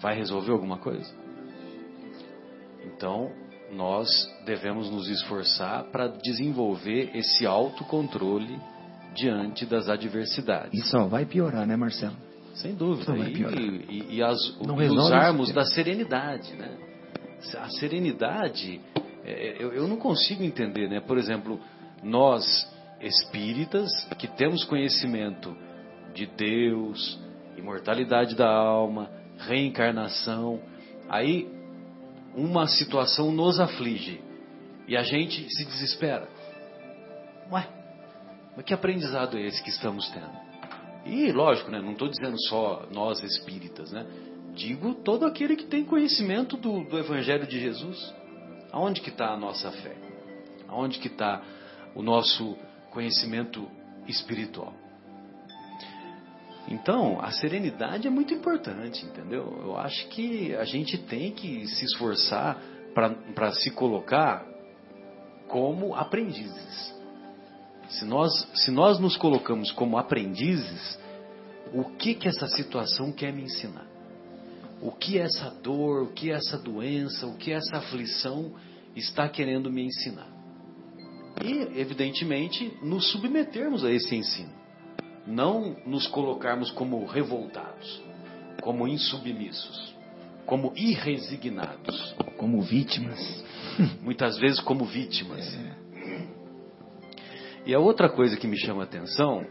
[0.01, 1.11] Vai resolver alguma coisa?
[2.85, 3.31] Então,
[3.73, 4.09] nós
[4.45, 8.59] devemos nos esforçar para desenvolver esse autocontrole
[9.15, 10.73] diante das adversidades.
[10.73, 12.17] E só vai piorar, né, Marcelo?
[12.55, 13.17] Sem dúvida.
[13.17, 16.77] E, e, e, as, e usarmos da serenidade, né?
[17.59, 18.81] A serenidade,
[19.25, 21.01] é, eu, eu não consigo entender, né?
[21.01, 21.61] Por exemplo,
[22.03, 22.45] nós
[23.01, 25.57] espíritas que temos conhecimento
[26.13, 27.21] de Deus,
[27.57, 29.09] imortalidade da alma,
[29.39, 30.61] reencarnação.
[31.09, 31.49] Aí
[32.35, 34.21] uma situação nos aflige
[34.87, 36.29] e a gente se desespera.
[37.51, 37.67] Ué,
[38.57, 40.49] mas que aprendizado é esse que estamos tendo?
[41.07, 44.07] E lógico, né, não estou dizendo só nós espíritas, né?
[44.55, 48.15] Digo todo aquele que tem conhecimento do, do Evangelho de Jesus.
[48.73, 49.97] Aonde que está a nossa fé?
[50.67, 51.43] Aonde que está
[51.95, 52.57] o nosso
[52.91, 53.67] conhecimento
[54.07, 54.75] espiritual?
[56.71, 59.59] Então, a serenidade é muito importante, entendeu?
[59.63, 62.63] Eu acho que a gente tem que se esforçar
[63.35, 64.45] para se colocar
[65.49, 66.95] como aprendizes.
[67.89, 70.99] Se nós, se nós nos colocamos como aprendizes,
[71.73, 73.87] o que que essa situação quer me ensinar?
[74.83, 78.53] O que essa dor, o que essa doença, o que essa aflição
[78.95, 80.29] está querendo me ensinar?
[81.43, 84.58] E, evidentemente, nos submetermos a esse ensino
[85.29, 88.03] não nos colocarmos como revoltados,
[88.63, 89.95] como insubmissos,
[90.47, 92.17] como irresignados.
[92.39, 93.45] Como vítimas.
[94.01, 95.45] Muitas vezes como vítimas.
[95.55, 95.77] É.
[97.67, 99.45] E a outra coisa que me chama a atenção,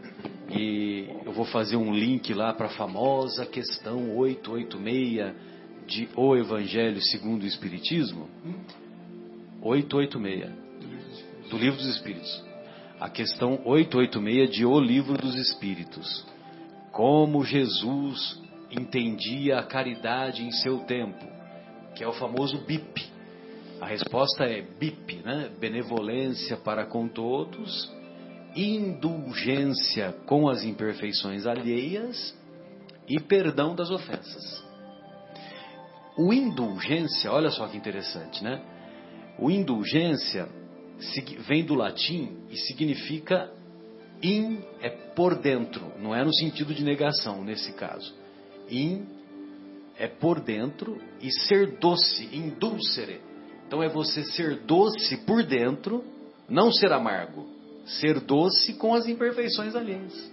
[0.50, 5.34] e eu vou fazer um link lá para a famosa questão 886
[5.86, 8.28] de O Evangelho segundo o Espiritismo.
[9.62, 12.47] 886 do Livro dos Espíritos
[13.00, 16.26] a questão 886 de O Livro dos Espíritos.
[16.90, 21.24] Como Jesus entendia a caridade em seu tempo,
[21.94, 23.06] que é o famoso BIP.
[23.80, 25.48] A resposta é BIP, né?
[25.60, 27.88] Benevolência para com todos,
[28.56, 32.36] indulgência com as imperfeições alheias
[33.08, 34.66] e perdão das ofensas.
[36.16, 38.60] O indulgência, olha só que interessante, né?
[39.38, 40.48] O indulgência
[41.46, 43.52] vem do latim e significa
[44.22, 48.14] in é por dentro, não é no sentido de negação nesse caso.
[48.70, 49.06] In
[49.96, 53.20] é por dentro e ser doce, indulcere.
[53.66, 56.04] Então é você ser doce por dentro,
[56.48, 57.46] não ser amargo,
[57.84, 60.32] ser doce com as imperfeições alheias.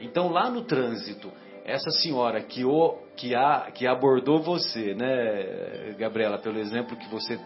[0.00, 1.30] Então lá no trânsito,
[1.64, 7.38] essa senhora que, o, que, a, que abordou você, né, Gabriela, pelo exemplo que você,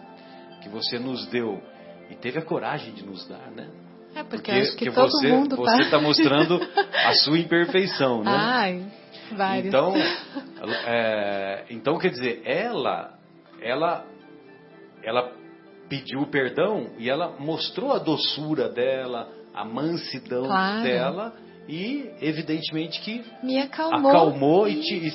[0.61, 1.61] que você nos deu,
[2.09, 3.69] e teve a coragem de nos dar, né?
[4.15, 6.59] É, porque, porque acho que todo você, mundo você está mostrando
[7.05, 8.31] a sua imperfeição, né?
[8.31, 8.85] Ai,
[9.33, 9.67] vários.
[9.67, 9.93] Então,
[10.87, 13.13] é, então quer dizer, ela,
[13.61, 14.05] ela,
[15.03, 15.31] ela
[15.89, 20.83] pediu perdão e ela mostrou a doçura dela, a mansidão claro.
[20.83, 21.33] dela
[21.67, 25.11] e evidentemente que me acalmou, acalmou e, te,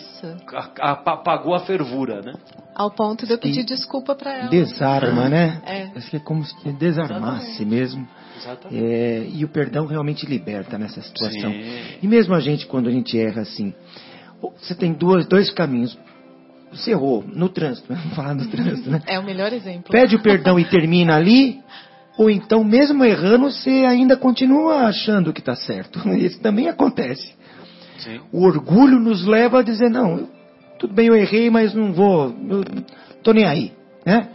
[0.81, 2.33] apagou a fervura, né?
[2.81, 4.49] Ao ponto de eu pedir desculpa para ela.
[4.49, 5.61] Desarma, né?
[5.67, 5.89] É.
[5.95, 8.09] Acho que é como se desarmasse mesmo.
[8.39, 8.83] Exatamente.
[8.83, 11.53] É, e o perdão realmente liberta nessa situação.
[11.53, 11.63] Sim.
[12.03, 13.75] E mesmo a gente, quando a gente erra assim,
[14.59, 15.99] você tem duas, dois caminhos.
[16.73, 19.03] Você errou no trânsito, vamos falar no trânsito, né?
[19.07, 19.93] É o melhor exemplo.
[19.93, 21.61] Pede o perdão e termina ali,
[22.17, 25.99] ou então, mesmo errando, você ainda continua achando que está certo.
[26.17, 27.35] Isso também acontece.
[27.99, 28.21] Sim.
[28.33, 30.40] O orgulho nos leva a dizer, não, eu-
[30.81, 32.65] tudo bem, eu errei, mas não vou, eu
[33.23, 33.73] tô nem aí,
[34.05, 34.31] né?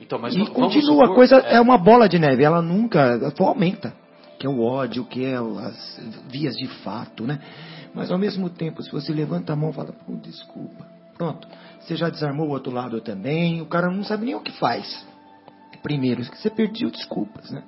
[0.00, 3.18] Então, mas e continua, supor- a coisa é, é uma bola de neve, ela nunca
[3.40, 3.92] aumenta.
[4.38, 7.38] Que é o ódio, que é as vias de fato, né?
[7.94, 10.86] Mas ao mesmo tempo, se você levanta a mão e fala, pô, desculpa,
[11.18, 11.46] pronto,
[11.80, 15.06] você já desarmou o outro lado também, o cara não sabe nem o que faz.
[15.82, 17.62] Primeiro, você pediu desculpas, né?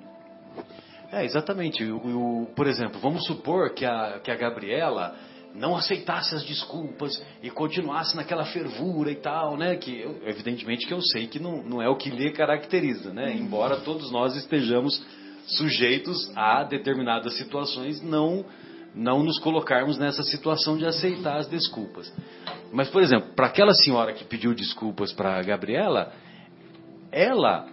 [1.12, 1.84] É, exatamente.
[1.84, 1.96] O,
[2.42, 5.14] o- por exemplo, vamos supor que a, que a Gabriela
[5.54, 9.76] não aceitasse as desculpas e continuasse naquela fervura e tal, né?
[9.76, 13.34] Que eu- evidentemente que eu sei que não, não é o que lhe caracteriza, né?
[13.34, 15.04] Embora todos nós estejamos
[15.46, 18.44] sujeitos a determinadas situações, não
[18.94, 22.12] não nos colocarmos nessa situação de aceitar as desculpas.
[22.70, 26.12] Mas, por exemplo, para aquela senhora que pediu desculpas para a Gabriela,
[27.10, 27.66] ela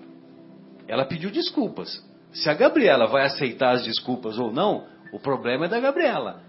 [0.88, 2.02] ela pediu desculpas.
[2.32, 6.42] Se a Gabriela vai aceitar as desculpas ou não, o problema é da Gabriela.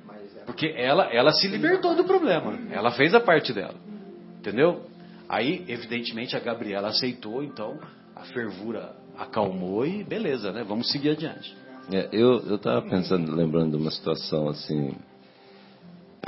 [0.51, 2.59] Porque ela, ela se libertou do problema.
[2.73, 3.77] Ela fez a parte dela.
[4.41, 4.83] Entendeu?
[5.29, 7.79] Aí, evidentemente, a Gabriela aceitou, então
[8.17, 10.65] a fervura acalmou e beleza, né?
[10.67, 11.57] Vamos seguir adiante.
[11.93, 14.93] É, eu estava pensando, lembrando de uma situação assim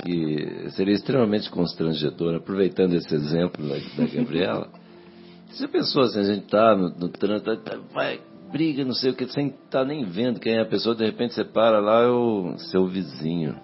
[0.05, 4.69] que seria extremamente constrangedora, aproveitando esse exemplo da, da Gabriela.
[5.51, 8.21] Você pensou assim, a gente tá no, no trânsito, tá- vai,
[8.53, 11.35] briga, não sei o que, sem estar nem vendo quem é a pessoa, de repente
[11.35, 13.57] você para lá, é o seu vizinho,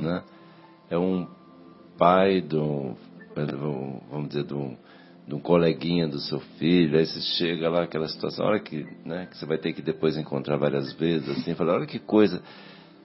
[0.00, 0.22] né?
[0.90, 1.26] É um
[1.98, 2.94] pai de um,
[4.10, 8.60] vamos dizer, de um coleguinha do seu filho, aí você chega lá, aquela situação, olha
[8.60, 11.98] que, né, que você vai ter que depois encontrar várias vezes, assim, fala, olha que
[11.98, 12.42] coisa,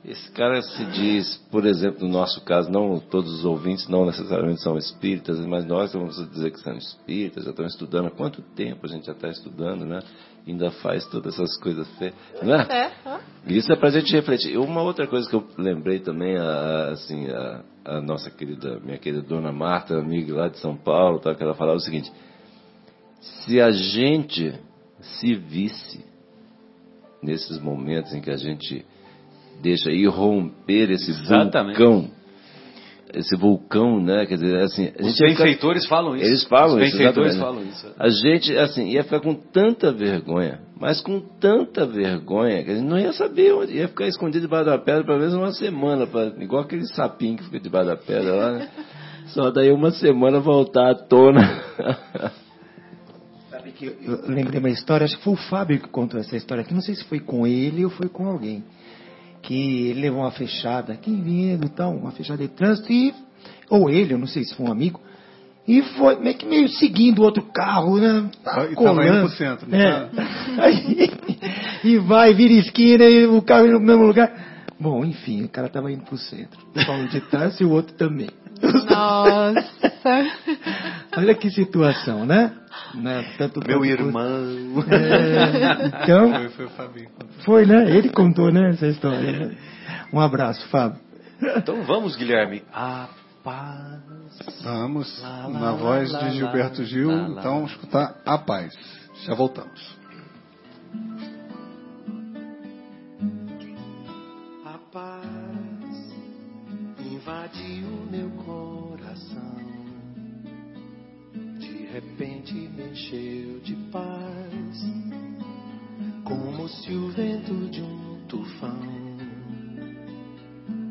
[0.03, 4.61] esse cara se diz, por exemplo, no nosso caso, não todos os ouvintes não necessariamente
[4.61, 8.07] são espíritas, mas nós vamos dizer que são espíritas, já estão estudando.
[8.07, 9.99] Há quanto tempo a gente já está estudando, né?
[10.49, 12.61] Ainda faz todas essas coisas feias, não é?
[12.69, 13.19] É, ó.
[13.45, 14.57] Isso é pra gente refletir.
[14.57, 18.97] Uma outra coisa que eu lembrei também, a, a- assim, a, a nossa querida, minha
[18.97, 22.11] querida dona Marta, amiga lá de São Paulo, tá, que ela falava o seguinte:
[23.21, 24.53] se a gente
[25.01, 26.03] se visse
[27.21, 28.83] nesses momentos em que a gente
[29.61, 31.77] deixa irromper esse Exatamente.
[31.77, 32.09] vulcão,
[33.13, 34.25] esse vulcão, né?
[34.25, 36.25] Quer dizer, assim, Os gente ia ficar- benfeitores falam isso.
[36.25, 37.65] eles falam Os isso, benfeitores exatamente.
[37.65, 37.95] falam isso.
[37.97, 42.87] A gente, assim, ia ficar com tanta vergonha, mas com tanta vergonha, que a gente
[42.87, 46.27] não ia saber onde, ia ficar escondido debaixo da pedra pelo menos uma semana, pra,
[46.39, 48.69] igual aquele sapinho que fica debaixo da pedra lá, né?
[49.33, 51.41] Só daí uma semana voltar à tona.
[53.51, 56.35] Sabe que eu, eu lembrei uma história, acho que foi o Fábio que contou essa
[56.35, 58.63] história aqui, não sei se foi com ele ou foi com alguém.
[59.49, 63.11] Que ele levou uma fechada, quem vindo e tal, uma fechada de trânsito, e,
[63.67, 65.01] ou ele, eu não sei se foi um amigo,
[65.67, 68.29] e foi meio que meio seguindo o outro carro, né?
[68.43, 70.07] Tá, E tava indo pro centro, não É.
[70.61, 71.11] Aí,
[71.83, 74.31] e vai, vira esquina e o carro no mesmo lugar.
[74.79, 76.59] Bom, enfim, o cara tava indo pro centro.
[76.85, 78.29] Paulo de Tarso e o outro também.
[78.89, 79.69] Nossa.
[81.17, 82.51] Olha que situação, né?
[82.95, 83.25] né?
[83.37, 84.83] Tanto Meu tanto- irmão.
[84.89, 87.09] É, então, Foi, foi o Fabinho.
[87.45, 87.89] foi, né?
[87.95, 89.31] Ele contou, né, essa história.
[89.47, 89.55] né?
[90.13, 90.99] Um abraço, Fábio.
[91.57, 92.63] Então vamos, Guilherme.
[92.73, 93.07] A
[93.43, 93.99] paz.
[94.63, 98.73] Vamos, Lá, lá, na voz lá, de Gilberto lá, Gil, então escutar A Paz.
[99.25, 99.98] Já voltamos.
[112.49, 114.83] Repente me encheu de paz,
[116.23, 118.79] como se o vento de um tufão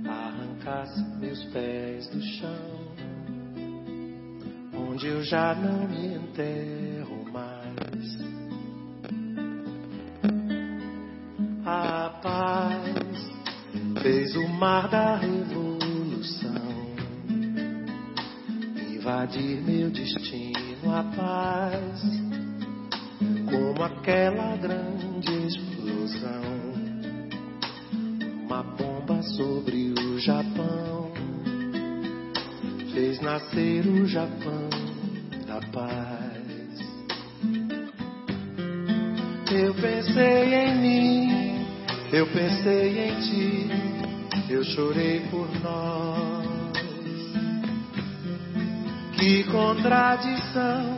[0.07, 2.89] arrancasse meus pés do chão,
[4.75, 8.19] onde eu já não me enterro mais.
[11.65, 16.69] A paz fez o mar da revolução
[18.91, 20.68] invadir meu destino.
[20.91, 22.03] A paz,
[23.45, 26.43] como aquela grande explosão,
[28.45, 31.13] uma bomba sobre o Japão,
[32.93, 34.69] fez nascer o Japão
[35.47, 36.39] da paz.
[39.53, 41.67] Eu pensei em mim,
[42.13, 43.71] eu pensei em ti,
[44.51, 46.38] eu chorei por nós.
[49.19, 50.97] Que contradição,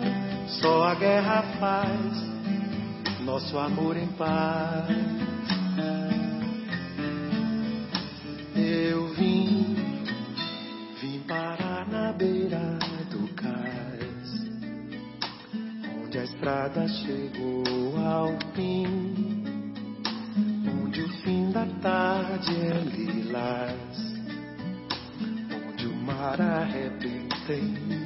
[0.61, 2.31] Só a guerra faz
[3.21, 4.89] nosso amor em paz.
[8.55, 9.75] Eu vim,
[11.01, 12.79] vim parar na beira
[13.11, 14.51] do cais,
[16.05, 19.45] onde a estrada chegou ao fim,
[20.83, 23.99] onde o fim da tarde é lilás,
[25.69, 28.00] onde o mar arrebenta em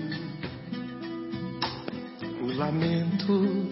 [2.65, 3.69] lamento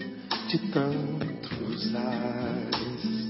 [0.47, 3.22] de tantos ais.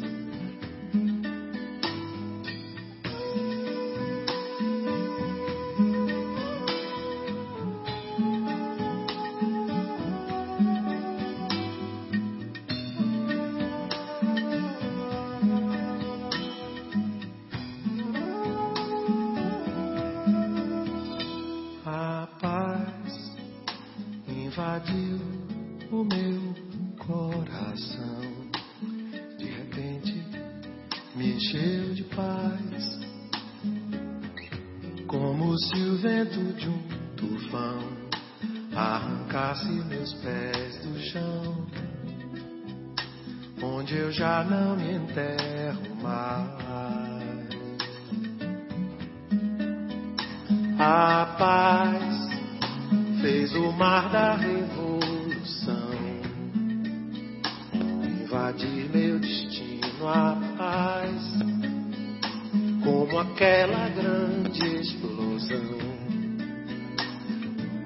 [64.54, 65.80] Grande explosão,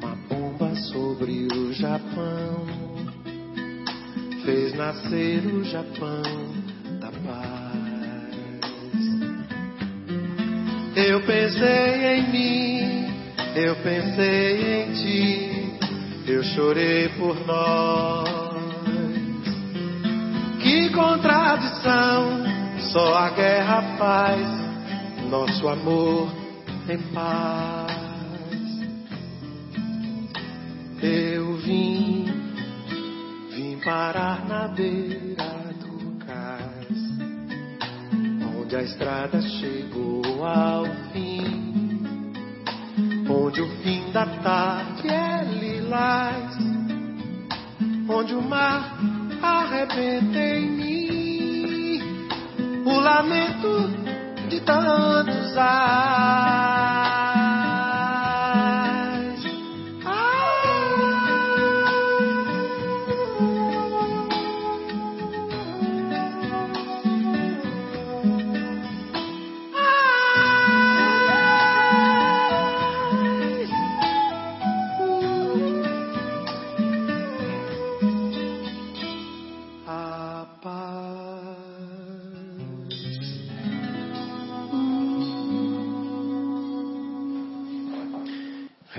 [0.01, 2.65] uma bomba sobre o Japão,
[4.43, 6.21] fez nascer o Japão
[6.99, 7.77] da paz.
[10.95, 13.07] Eu pensei em mim,
[13.55, 15.79] eu pensei em ti,
[16.27, 18.27] eu chorei por nós.
[20.61, 22.43] Que contradição,
[22.91, 24.67] só a guerra faz
[25.29, 26.36] nosso amor
[26.89, 27.91] em paz.
[31.01, 32.25] Eu vim,
[33.51, 36.97] vim parar na beira do cais
[38.57, 42.01] onde a estrada chegou ao fim,
[43.29, 46.57] onde o fim da tarde é lilás,
[48.09, 48.97] onde o mar
[49.41, 52.01] arrebenta em mim,
[52.85, 53.96] o lamento
[54.67, 56.96] tantos ais.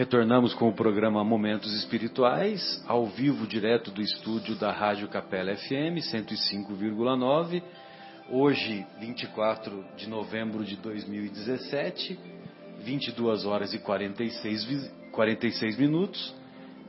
[0.08, 6.00] Retornamos com o programa Momentos Espirituais, ao vivo, direto do estúdio da Rádio Capela FM
[6.00, 7.62] 105,9.
[8.30, 12.18] Hoje, 24 de novembro de 2017,
[12.82, 16.34] 22 horas e 46, vi- 46 minutos.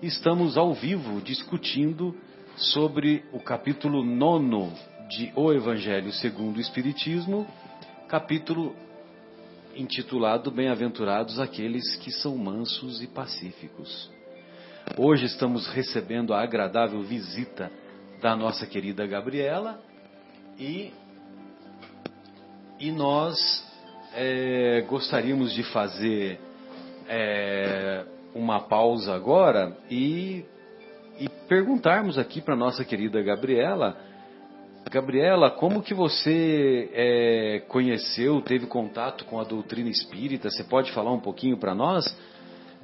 [0.02, 2.16] Estamos ao vivo discutindo
[2.56, 4.72] sobre o capítulo 9
[5.10, 7.46] de O Evangelho segundo o Espiritismo,
[8.08, 8.74] capítulo
[9.80, 14.12] intitulado Bem-aventurados aqueles que são mansos e pacíficos.
[14.98, 17.72] Hoje estamos recebendo a agradável visita
[18.22, 19.80] da nossa querida Gabriela
[20.58, 20.92] e,
[22.78, 23.38] e nós
[24.14, 26.38] é, gostaríamos de fazer
[27.08, 28.04] é,
[28.36, 30.44] uma pausa agora e,
[31.18, 33.98] e perguntarmos aqui para nossa querida Gabriela
[34.92, 40.50] Gabriela, como que você é, conheceu, teve contato com a doutrina espírita?
[40.50, 42.06] Você pode falar um pouquinho para nós?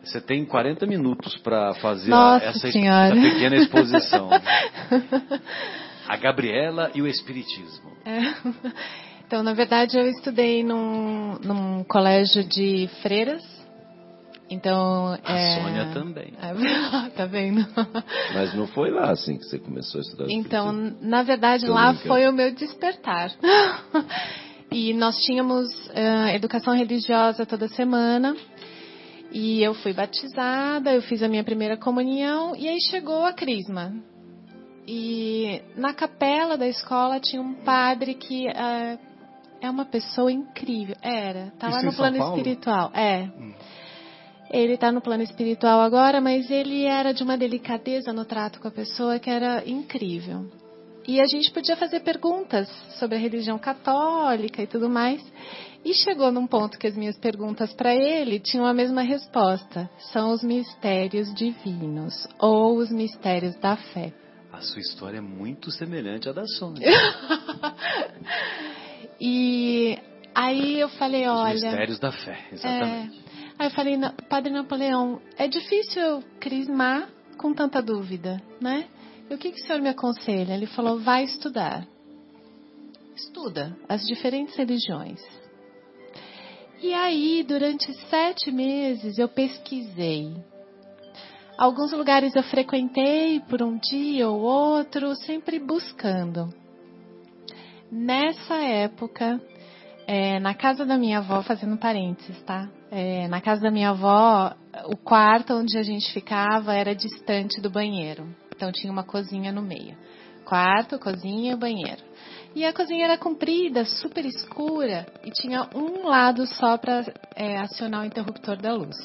[0.04, 4.30] Você tem 40 minutos para fazer Nossa essa, essa pequena exposição.
[6.08, 7.92] A Gabriela e o Espiritismo.
[8.06, 8.20] É.
[9.26, 13.44] Então, na verdade, eu estudei num, num colégio de freiras.
[14.50, 15.60] Então, A é...
[15.60, 16.34] Sônia também.
[16.40, 17.66] É, tá vendo?
[18.34, 20.72] Mas não foi lá assim que você começou a estudar Então,
[21.02, 22.08] na verdade, lá brincando.
[22.08, 23.32] foi o meu despertar.
[24.72, 28.36] E nós tínhamos eh, educação religiosa toda semana.
[29.32, 33.94] E eu fui batizada, eu fiz a minha primeira comunhão e aí chegou a crisma.
[34.88, 38.98] E na capela da escola tinha um padre que ah,
[39.62, 40.96] é uma pessoa incrível.
[41.02, 42.38] Era, tá lá Isso em no plano Paulo?
[42.38, 42.92] espiritual.
[42.94, 43.30] É.
[44.56, 48.70] Ele está no plano espiritual agora, mas ele era de uma delicadeza no trato com
[48.70, 50.50] a pessoa que era incrível.
[51.06, 55.22] E a gente podia fazer perguntas sobre a religião católica e tudo mais.
[55.84, 60.32] E chegou num ponto que as minhas perguntas para ele tinham a mesma resposta: são
[60.32, 64.14] os mistérios divinos ou os mistérios da fé.
[64.54, 66.88] A sua história é muito semelhante à da Sônia.
[69.20, 70.00] e
[70.34, 71.56] aí eu falei, olha.
[71.56, 73.20] Os mistérios da fé, exatamente.
[73.20, 73.98] É, aí eu falei,
[74.30, 78.88] Padre Napoleão, é difícil eu crismar com tanta dúvida, né?
[79.30, 80.54] E o que, que o senhor me aconselha?
[80.54, 81.88] Ele falou, vai estudar.
[83.16, 85.22] Estuda as diferentes religiões.
[86.82, 90.36] E aí, durante sete meses, eu pesquisei.
[91.58, 96.54] Alguns lugares eu frequentei por um dia ou outro, sempre buscando.
[97.90, 99.42] Nessa época,
[100.06, 102.70] é, na casa da minha avó, fazendo parênteses, tá?
[102.98, 107.70] É, na casa da minha avó, o quarto onde a gente ficava era distante do
[107.70, 108.34] banheiro.
[108.56, 109.98] Então tinha uma cozinha no meio.
[110.46, 112.02] Quarto, cozinha banheiro.
[112.56, 117.04] E a cozinha era comprida, super escura, e tinha um lado só para
[117.36, 118.96] é, acionar o interruptor da luz.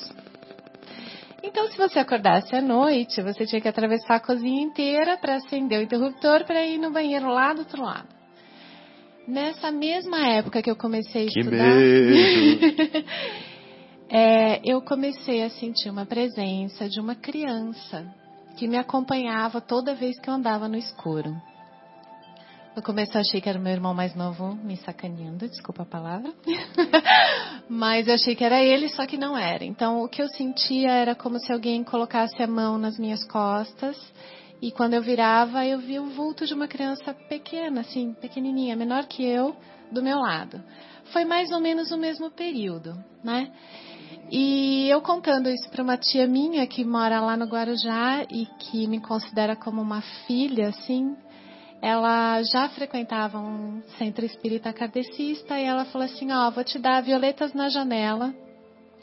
[1.42, 5.80] Então, se você acordasse à noite, você tinha que atravessar a cozinha inteira para acender
[5.80, 8.06] o interruptor para ir no banheiro lá do outro lado.
[9.26, 13.04] Nessa mesma época que eu comecei a que estudar, medo!
[14.10, 18.04] é, eu comecei a sentir uma presença de uma criança
[18.56, 21.40] que me acompanhava toda vez que eu andava no escuro.
[22.74, 26.32] No começo eu achei que era meu irmão mais novo me sacaneando, desculpa a palavra.
[27.68, 29.64] Mas eu achei que era ele, só que não era.
[29.64, 33.96] Então o que eu sentia era como se alguém colocasse a mão nas minhas costas
[34.60, 39.06] e quando eu virava eu via o vulto de uma criança pequena, assim, pequenininha, menor
[39.06, 39.54] que eu,
[39.90, 40.62] do meu lado.
[41.12, 42.92] Foi mais ou menos o mesmo período,
[43.22, 43.52] né?
[44.30, 48.86] E eu contando isso para uma tia minha que mora lá no Guarujá e que
[48.86, 51.16] me considera como uma filha, assim,
[51.82, 56.78] ela já frequentava um centro espírita kardecista e ela falou assim: Ó, oh, vou te
[56.78, 58.32] dar Violetas na Janela,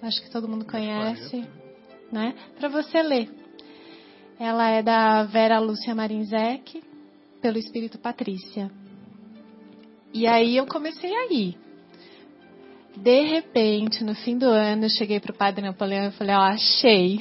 [0.02, 1.46] acho que todo mundo conhece,
[2.10, 2.34] né?
[2.58, 3.30] Para você ler.
[4.40, 6.82] Ela é da Vera Lúcia Marinzec,
[7.42, 8.72] pelo Espírito Patrícia.
[10.14, 11.67] E aí eu comecei a ir.
[13.02, 16.40] De repente, no fim do ano, eu cheguei para o Padre Napoleão e falei: Ó,
[16.40, 17.20] oh, achei.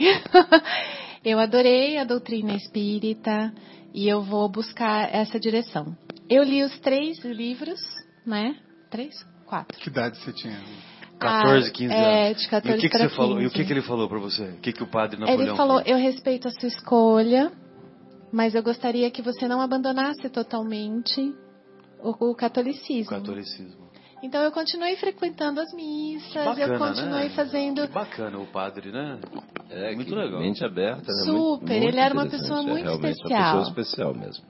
[1.24, 3.53] eu adorei a doutrina espírita
[3.95, 5.97] e eu vou buscar essa direção.
[6.29, 7.81] Eu li os três livros,
[8.27, 8.57] né?
[8.91, 9.14] Três?
[9.47, 9.79] Quatro.
[9.79, 10.61] Que idade você tinha?
[11.18, 12.09] 14, 15 ah, anos.
[12.09, 13.16] É, de 14 e o que, que você 15.
[13.16, 13.41] falou?
[13.41, 14.45] E o que, que ele falou para você?
[14.45, 17.53] O que, que o padre Napoleão Ele falou: eu respeito a sua escolha,
[18.33, 21.35] mas eu gostaria que você não abandonasse totalmente
[22.03, 23.16] o, o catolicismo.
[23.16, 23.86] O catolicismo.
[24.23, 27.31] Então eu continuei frequentando as missas, bacana, eu continuei né?
[27.31, 27.87] fazendo.
[27.87, 29.19] Que bacana o padre, né?
[29.69, 30.41] É, muito que legal.
[30.41, 31.25] Mente aberta, né?
[31.25, 33.41] Super, Muito, muito ele era uma pessoa é muito realmente especial.
[33.41, 34.45] Uma pessoa especial mesmo.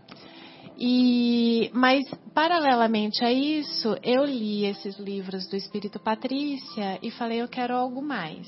[0.79, 2.05] E, mas,
[2.35, 8.03] paralelamente a isso, eu li esses livros do Espírito Patrícia e falei, eu quero algo
[8.03, 8.47] mais.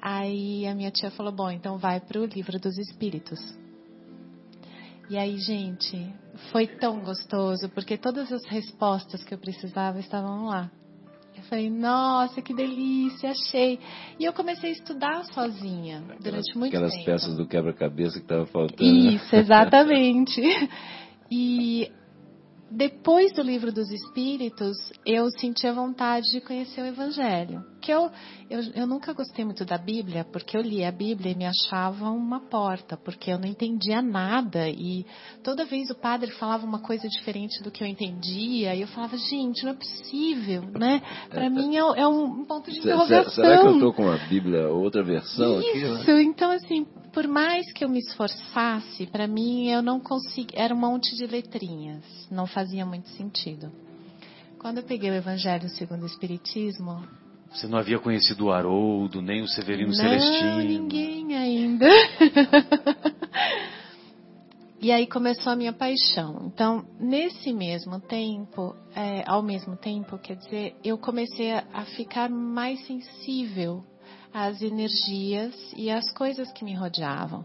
[0.00, 3.38] Aí a minha tia falou, bom, então vai para o livro dos Espíritos.
[5.12, 6.10] E aí, gente,
[6.50, 10.70] foi tão gostoso, porque todas as respostas que eu precisava estavam lá.
[11.36, 13.78] Eu falei, nossa, que delícia, achei.
[14.18, 17.04] E eu comecei a estudar sozinha Aquelas, durante muito aquelas tempo.
[17.04, 18.82] peças do quebra-cabeça que estavam faltando.
[18.90, 19.12] né?
[19.12, 20.40] Isso, exatamente.
[21.30, 21.90] E
[22.74, 27.62] depois do livro dos Espíritos, eu senti a vontade de conhecer o Evangelho.
[27.80, 28.10] Que eu,
[28.48, 32.08] eu, eu nunca gostei muito da Bíblia, porque eu lia a Bíblia e me achava
[32.10, 34.68] uma porta, porque eu não entendia nada.
[34.68, 35.04] E
[35.42, 39.16] toda vez o padre falava uma coisa diferente do que eu entendia, e eu falava,
[39.16, 41.02] gente, não é possível, né?
[41.28, 43.32] Para mim é, é um ponto de interrogação.
[43.32, 45.82] Será que eu estou com uma Bíblia, outra versão aqui?
[45.82, 46.00] né?
[46.00, 50.74] Isso, então assim, por mais que eu me esforçasse, para mim eu não conseguia, era
[50.74, 53.70] um monte de letrinhas, não fazia muito sentido.
[54.58, 57.02] Quando eu peguei o Evangelho segundo o Espiritismo,
[57.50, 60.56] Você não havia conhecido o Haroldo, nem o Severino não, Celestino.
[60.58, 61.86] ninguém ainda.
[64.80, 66.46] e aí começou a minha paixão.
[66.46, 72.30] Então, nesse mesmo tempo, é, ao mesmo tempo, quer dizer, eu comecei a, a ficar
[72.30, 73.84] mais sensível
[74.32, 77.44] às energias e às coisas que me rodeavam.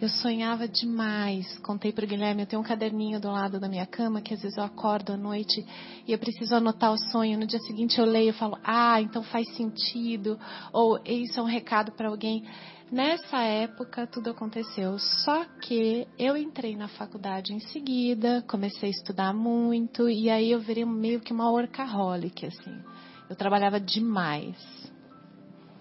[0.00, 1.58] Eu sonhava demais.
[1.58, 4.42] Contei para o Guilherme, eu tenho um caderninho do lado da minha cama que às
[4.42, 5.64] vezes eu acordo à noite
[6.06, 7.38] e eu preciso anotar o sonho.
[7.38, 10.38] No dia seguinte eu leio e falo, ah, então faz sentido.
[10.72, 12.44] Ou isso é um recado para alguém.
[12.90, 19.34] Nessa época tudo aconteceu, só que eu entrei na faculdade em seguida, comecei a estudar
[19.34, 22.82] muito e aí eu virei meio que uma workaholic assim.
[23.28, 24.56] Eu trabalhava demais.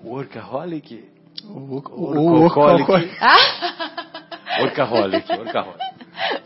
[0.03, 1.03] Workaholic?
[1.43, 2.91] O, Orcaholic.
[4.59, 5.31] Orcaholic.
[5.39, 5.87] Orcaholic.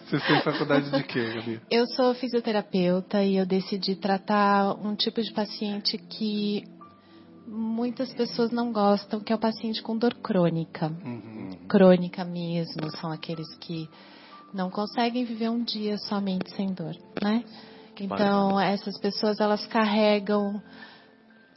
[0.05, 1.61] Você fez faculdade de quê, Gabi?
[1.69, 6.63] Eu sou fisioterapeuta e eu decidi tratar um tipo de paciente que
[7.47, 10.87] muitas pessoas não gostam, que é o paciente com dor crônica.
[10.87, 11.51] Uhum.
[11.67, 13.89] Crônica mesmo, são aqueles que
[14.53, 17.43] não conseguem viver um dia somente sem dor, né?
[17.99, 20.61] Então, essas pessoas, elas carregam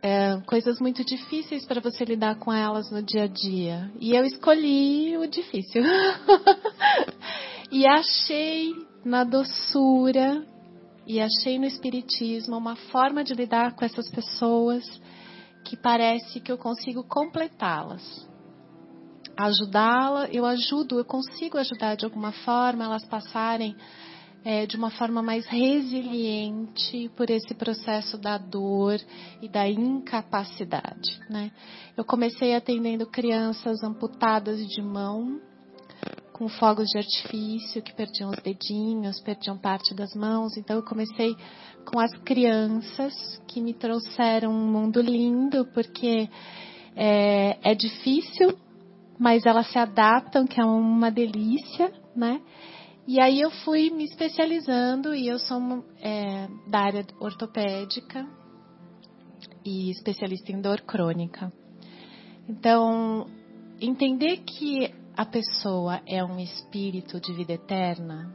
[0.04, 3.90] é, coisas muito difíceis para você lidar com elas no dia a dia.
[3.98, 5.82] E eu escolhi o difícil.
[7.72, 8.70] e achei
[9.02, 10.44] na doçura
[11.06, 14.84] e achei no espiritismo uma forma de lidar com essas pessoas
[15.64, 18.28] que parece que eu consigo completá-las.
[19.34, 23.74] Ajudá-la, eu ajudo, eu consigo ajudar de alguma forma elas passarem
[24.44, 29.00] é, de uma forma mais resiliente por esse processo da dor
[29.40, 31.18] e da incapacidade.
[31.30, 31.50] Né?
[31.96, 35.40] Eu comecei atendendo crianças amputadas de mão,
[36.34, 40.56] com fogos de artifício, que perdiam os dedinhos, perdiam parte das mãos.
[40.56, 41.34] Então, eu comecei
[41.86, 46.28] com as crianças, que me trouxeram um mundo lindo, porque
[46.96, 48.58] é, é difícil,
[49.18, 52.40] mas elas se adaptam, que é uma delícia, né?
[53.06, 58.26] E aí eu fui me especializando e eu sou é, da área ortopédica
[59.62, 61.52] e especialista em dor crônica.
[62.48, 63.26] Então,
[63.78, 68.34] entender que a pessoa é um espírito de vida eterna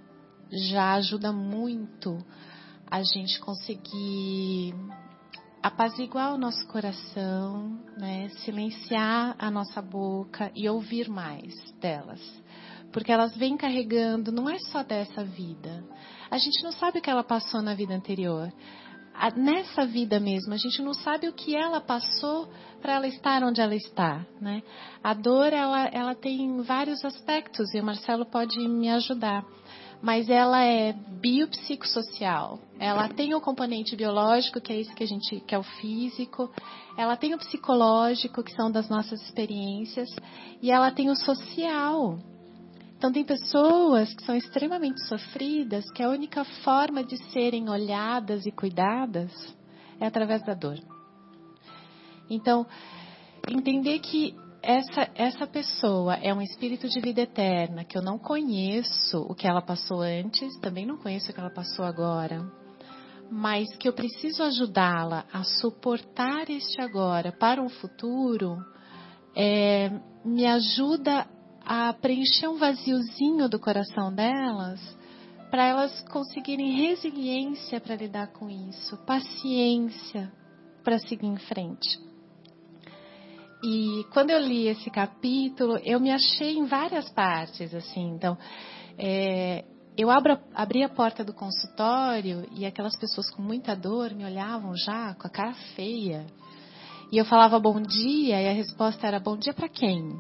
[0.52, 2.24] já ajuda muito
[2.90, 4.76] a gente conseguir
[5.64, 12.22] apaziguar o nosso coração, né, silenciar a nossa boca e ouvir mais delas
[12.92, 15.84] porque elas vêm carregando, não é só dessa vida.
[16.30, 18.52] A gente não sabe o que ela passou na vida anterior.
[19.36, 22.48] nessa vida mesmo, a gente não sabe o que ela passou
[22.82, 24.64] para ela estar onde ela está, né?
[25.04, 29.44] A dor, ela, ela tem vários aspectos e o Marcelo pode me ajudar.
[30.02, 32.58] Mas ela é biopsicossocial.
[32.80, 36.50] Ela tem o componente biológico, que é esse que a gente, que é o físico.
[36.98, 40.10] Ela tem o psicológico, que são das nossas experiências,
[40.62, 42.18] e ela tem o social,
[43.00, 48.52] então, tem pessoas que são extremamente sofridas que a única forma de serem olhadas e
[48.52, 49.32] cuidadas
[50.02, 50.78] é através da dor.
[52.30, 52.68] Então,
[53.48, 59.22] entender que essa, essa pessoa é um espírito de vida eterna, que eu não conheço
[59.30, 62.52] o que ela passou antes, também não conheço o que ela passou agora,
[63.32, 68.58] mas que eu preciso ajudá-la a suportar este agora para um futuro,
[69.34, 69.90] é,
[70.26, 71.26] me ajuda
[71.72, 74.82] a preencher um vaziozinho do coração delas,
[75.52, 80.34] para elas conseguirem resiliência para lidar com isso, paciência
[80.84, 82.00] para seguir em frente.
[83.64, 88.16] E quando eu li esse capítulo, eu me achei em várias partes, assim.
[88.16, 88.36] Então,
[88.98, 89.64] é,
[89.96, 94.76] eu abro, abri a porta do consultório e aquelas pessoas com muita dor me olhavam
[94.76, 96.26] já com a cara feia.
[97.12, 100.18] E eu falava bom dia e a resposta era bom dia para quem?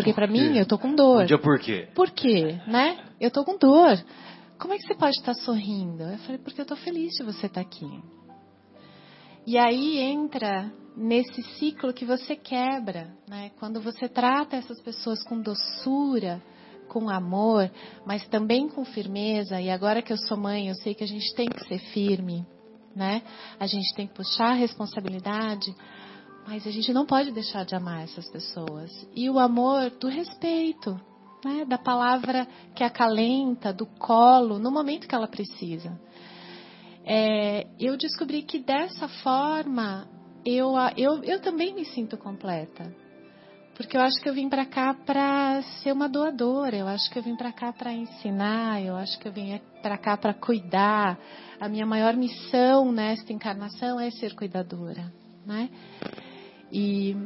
[0.00, 1.22] Porque para mim eu tô com dor.
[1.22, 1.88] Um dia por quê?
[1.94, 2.98] Por quê, né?
[3.20, 4.02] Eu tô com dor.
[4.58, 6.02] Como é que você pode estar sorrindo?
[6.02, 7.88] Eu falei, porque eu tô feliz de você estar aqui.
[9.46, 13.50] E aí entra nesse ciclo que você quebra, né?
[13.58, 16.42] Quando você trata essas pessoas com doçura,
[16.88, 17.70] com amor,
[18.04, 19.60] mas também com firmeza.
[19.60, 22.44] E agora que eu sou mãe, eu sei que a gente tem que ser firme,
[22.94, 23.22] né?
[23.58, 25.74] A gente tem que puxar a responsabilidade,
[26.50, 28.90] mas a gente não pode deixar de amar essas pessoas.
[29.14, 31.00] E o amor do respeito,
[31.44, 31.64] né?
[31.64, 32.44] da palavra
[32.74, 35.96] que acalenta, do colo, no momento que ela precisa.
[37.04, 40.08] É, eu descobri que dessa forma
[40.44, 42.92] eu, eu, eu também me sinto completa.
[43.76, 47.18] Porque eu acho que eu vim para cá para ser uma doadora, eu acho que
[47.20, 51.16] eu vim para cá para ensinar, eu acho que eu vim para cá para cuidar.
[51.60, 55.12] A minha maior missão nesta encarnação é ser cuidadora,
[55.46, 55.70] né?
[56.72, 57.16] E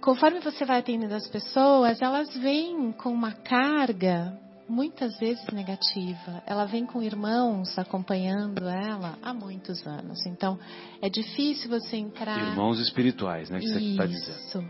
[0.00, 4.38] conforme você vai atendendo as pessoas, elas vêm com uma carga
[4.68, 6.42] muitas vezes negativa.
[6.46, 10.24] Ela vem com irmãos acompanhando ela há muitos anos.
[10.26, 10.58] Então,
[11.00, 12.50] é difícil você entrar.
[12.50, 13.58] Irmãos espirituais, né?
[13.58, 14.38] Que você está dizendo.
[14.38, 14.64] Isso.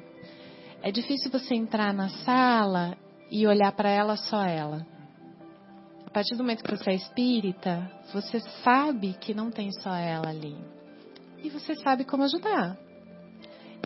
[0.83, 2.97] É difícil você entrar na sala
[3.31, 4.87] e olhar para ela só ela.
[6.07, 10.31] A partir do momento que você é espírita, você sabe que não tem só ela
[10.31, 10.57] ali.
[11.43, 12.79] E você sabe como ajudar.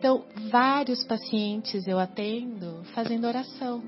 [0.03, 3.84] Então, vários pacientes eu atendo fazendo oração.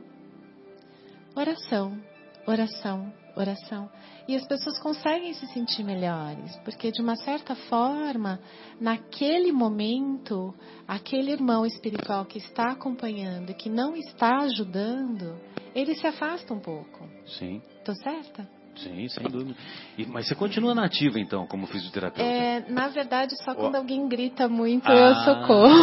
[1.35, 2.01] Oração,
[2.47, 3.91] oração, oração.
[4.29, 8.39] E as pessoas conseguem se sentir melhores, porque de uma certa forma,
[8.81, 10.55] naquele momento,
[10.87, 15.37] aquele irmão espiritual que está acompanhando e que não está ajudando,
[15.75, 17.09] ele se afasta um pouco.
[17.27, 18.49] Sim, Tô certa?
[18.77, 19.55] Sim, sem dúvida.
[19.99, 22.23] E- mas você continua nativa, então, como fisioterapeuta?
[22.31, 23.79] É, na verdade, só quando Ó.
[23.79, 24.95] alguém grita muito Ah.
[24.95, 25.75] eu socorro.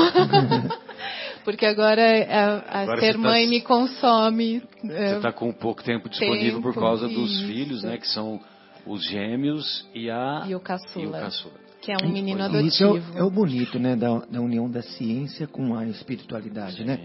[1.44, 4.62] Porque agora a, a Agora ser tá- mãe me consome.
[4.84, 7.46] é, Você está com pouco tempo disponível por Tempo, causa dos isso.
[7.48, 7.98] filhos, né?
[7.98, 8.40] Que são
[8.86, 11.04] os gêmeos e a E o caçula.
[11.06, 11.54] e o caçula.
[11.82, 13.16] Que é um menino Isso é adotivo.
[13.16, 17.00] o, é o bonito, né, da, da união da ciência com a espiritualidade, né?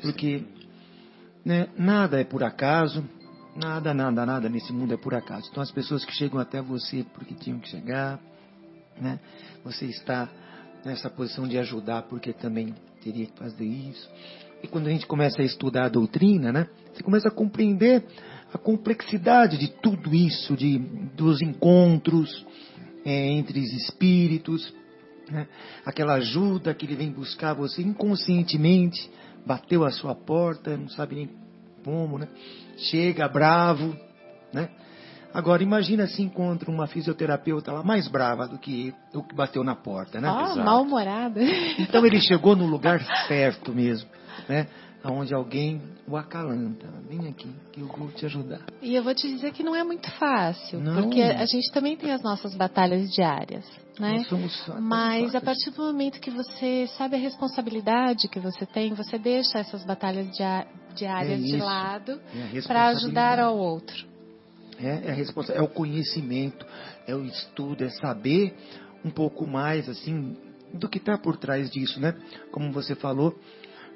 [0.00, 0.44] Porque
[1.44, 3.04] né, nada é por acaso,
[3.56, 5.48] nada, nada, nada nesse mundo é por acaso.
[5.50, 8.20] Então as pessoas que chegam até você porque tinham que chegar,
[9.00, 9.18] né?
[9.64, 10.28] Você está
[10.84, 14.08] nessa posição de ajudar porque também teria que fazer isso.
[14.62, 16.68] E quando a gente começa a estudar a doutrina, né?
[16.92, 18.04] Você começa a compreender
[18.52, 20.78] a complexidade de tudo isso, de
[21.16, 22.46] dos encontros
[23.04, 24.72] é, entre os espíritos,
[25.30, 25.48] né?
[25.84, 29.10] aquela ajuda que ele vem buscar você inconscientemente,
[29.46, 31.41] bateu a sua porta, não sabe nem
[31.84, 32.28] como, né?
[32.76, 33.96] Chega bravo,
[34.52, 34.68] né?
[35.34, 39.74] Agora imagina se encontra uma fisioterapeuta lá mais brava do que o que bateu na
[39.74, 40.30] porta, né?
[40.30, 40.60] Ó, Exato.
[40.60, 41.40] mal-humorada.
[41.78, 44.08] Então ele chegou no lugar certo mesmo,
[44.48, 44.66] né?
[45.04, 46.86] Onde alguém o acalanta.
[47.08, 48.60] Vem aqui, que eu vou te ajudar.
[48.80, 51.02] E eu vou te dizer que não é muito fácil, Não.
[51.02, 53.64] porque a gente também tem as nossas batalhas diárias,
[53.98, 54.24] né?
[54.80, 59.58] Mas a partir do momento que você sabe a responsabilidade que você tem, você deixa
[59.58, 60.26] essas batalhas
[60.94, 62.20] diárias É de lado
[62.54, 64.06] É para ajudar ao outro.
[64.78, 66.66] É, é, a responsa- é o conhecimento,
[67.06, 68.56] é o estudo, é saber
[69.04, 70.36] um pouco mais assim
[70.74, 72.14] do que está por trás disso, né?
[72.50, 73.38] Como você falou,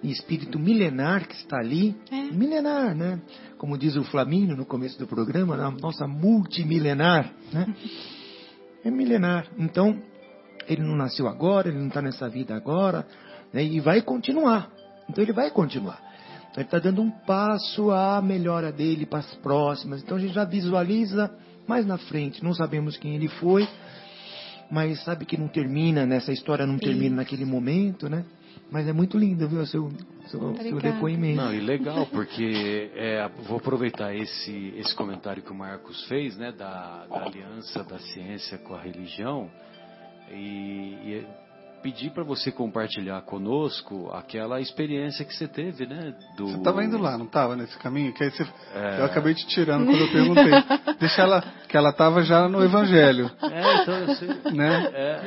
[0.02, 2.22] espírito milenar que está ali, É.
[2.30, 3.20] milenar, né?
[3.56, 7.66] Como diz o Flamínio no começo do programa, a nossa multimilenar, né?
[8.86, 9.48] É milenar.
[9.58, 10.00] Então,
[10.68, 13.04] ele não nasceu agora, ele não está nessa vida agora,
[13.52, 13.64] né?
[13.64, 14.70] e vai continuar.
[15.10, 16.00] Então, ele vai continuar.
[16.50, 20.04] Então, ele está dando um passo à melhora dele para as próximas.
[20.04, 22.44] Então, a gente já visualiza mais na frente.
[22.44, 23.66] Não sabemos quem ele foi,
[24.70, 27.16] mas sabe que não termina, nessa história não termina Isso.
[27.16, 28.24] naquele momento, né?
[28.70, 29.90] Mas é muito lindo, viu, seu,
[30.26, 31.40] seu, seu depoimento.
[31.40, 36.52] Não, e legal, porque é, vou aproveitar esse, esse comentário que o Marcos fez, né,
[36.52, 39.50] da, da aliança da ciência com a religião,
[40.30, 41.26] e, e
[41.86, 46.14] pedir para você compartilhar conosco aquela experiência que você teve, né?
[46.36, 46.48] Do...
[46.48, 48.12] Você estava indo lá, não estava nesse caminho?
[48.12, 48.98] Que aí você, É.
[48.98, 50.50] Eu acabei te tirando quando eu perguntei.
[50.98, 54.28] Deixa ela, que ela estava já no Evangelho, É, então eu sei.
[54.52, 54.90] né?
[54.92, 55.20] É,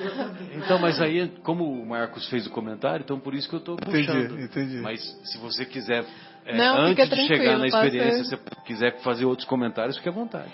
[0.57, 3.77] então, mas aí, como o Marcos fez o comentário, então por isso que eu estou
[3.77, 4.33] puxando.
[4.33, 4.81] Entendi, entendi.
[4.81, 6.03] Mas se você quiser,
[6.45, 10.11] é, Não, antes de chegar na experiência, se você quiser fazer outros comentários, fique à
[10.11, 10.51] vontade.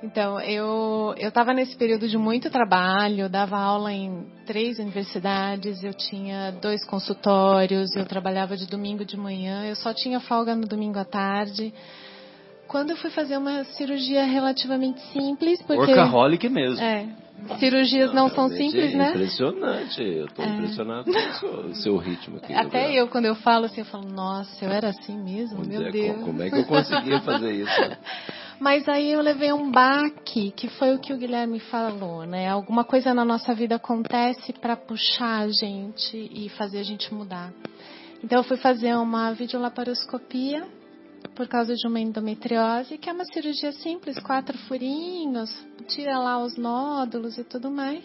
[0.00, 6.52] Então, eu estava nesse período de muito trabalho, dava aula em três universidades, eu tinha
[6.52, 11.04] dois consultórios, eu trabalhava de domingo de manhã, eu só tinha folga no domingo à
[11.04, 11.74] tarde.
[12.68, 16.80] Quando eu fui fazer uma cirurgia relativamente simples, porque Workaholic mesmo.
[16.80, 17.08] é,
[17.58, 19.08] cirurgias não são Realmente simples, é né?
[19.10, 20.02] Impressionante.
[20.02, 20.48] Eu estou É.
[20.48, 22.52] impressionado com o seu, ritmo aqui.
[22.54, 25.92] Até eu, quando eu falo assim, eu falo, nossa, eu era assim mesmo, meu dizer,
[25.92, 26.18] Deus.
[26.18, 27.80] co- Como é que eu conseguia fazer isso?
[27.80, 27.96] né?
[28.60, 32.48] Mas aí eu levei um baque, que foi o que o Guilherme falou, né?
[32.48, 37.52] Alguma coisa na nossa vida acontece para puxar a gente e fazer a gente mudar.
[38.22, 40.66] Então eu fui fazer uma videolaparoscopia
[41.34, 45.50] por causa de uma endometriose, que é uma cirurgia simples, quatro furinhos,
[45.86, 48.04] tira lá os nódulos e tudo mais.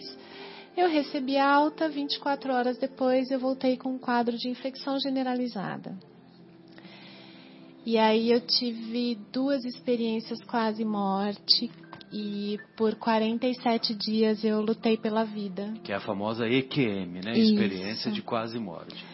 [0.76, 5.96] Eu recebi alta, 24 horas depois eu voltei com um quadro de infecção generalizada.
[7.86, 11.70] E aí eu tive duas experiências quase morte
[12.12, 15.74] e por 47 dias eu lutei pela vida.
[15.82, 17.32] Que é a famosa EQM, né?
[17.32, 17.52] Isso.
[17.52, 19.04] Experiência de quase morte.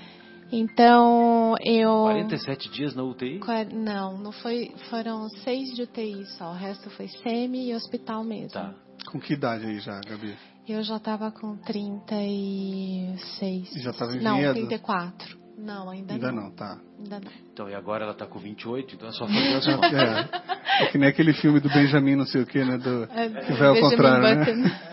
[0.53, 3.41] Então eu 47 dias na UTI?
[3.73, 6.51] Não, não foi, foram seis de UTI só.
[6.51, 8.51] O resto foi semi e hospital mesmo.
[8.51, 8.75] Tá.
[9.11, 10.35] Com que idade aí já, Gabi?
[10.69, 13.75] Eu já tava com 36.
[13.75, 14.55] E já tava em Não, Vinhedo?
[14.55, 15.39] 34.
[15.59, 16.45] Não, ainda, Ainda não.
[16.45, 16.79] não, tá.
[16.99, 17.31] Ainda não.
[17.53, 19.93] Então, e agora ela tá com 28, então é só fazer as contas.
[19.93, 22.79] É, é que nem aquele filme do Benjamin, não sei o que, né?
[22.79, 24.81] Do, É, que vai ao Benjamin contrário, né?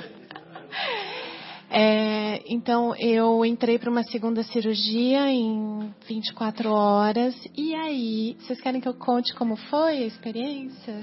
[1.79, 8.81] É, então eu entrei para uma segunda cirurgia em 24 horas e aí, vocês querem
[8.81, 10.99] que eu conte como foi a experiência?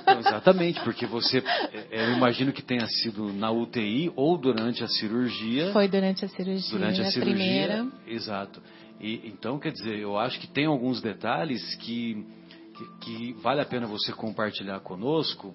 [0.00, 1.44] Então, exatamente, porque você,
[1.90, 5.70] é, eu imagino que tenha sido na UTI ou durante a cirurgia.
[5.74, 7.34] Foi durante a cirurgia, durante a cirurgia.
[7.34, 7.86] primeira.
[8.06, 8.62] Exato.
[8.98, 12.24] E, então, quer dizer, eu acho que tem alguns detalhes que,
[12.74, 15.54] que, que vale a pena você compartilhar conosco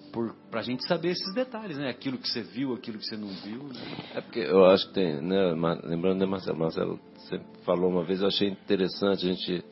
[0.50, 1.90] para a gente saber esses detalhes, né?
[1.90, 3.64] Aquilo que você viu, aquilo que você não viu.
[3.64, 3.82] Né?
[4.16, 5.54] É porque eu acho que tem, né,
[5.84, 6.58] lembrando, né, Marcelo?
[6.58, 9.64] Marcelo, você falou uma vez, eu achei interessante a gente,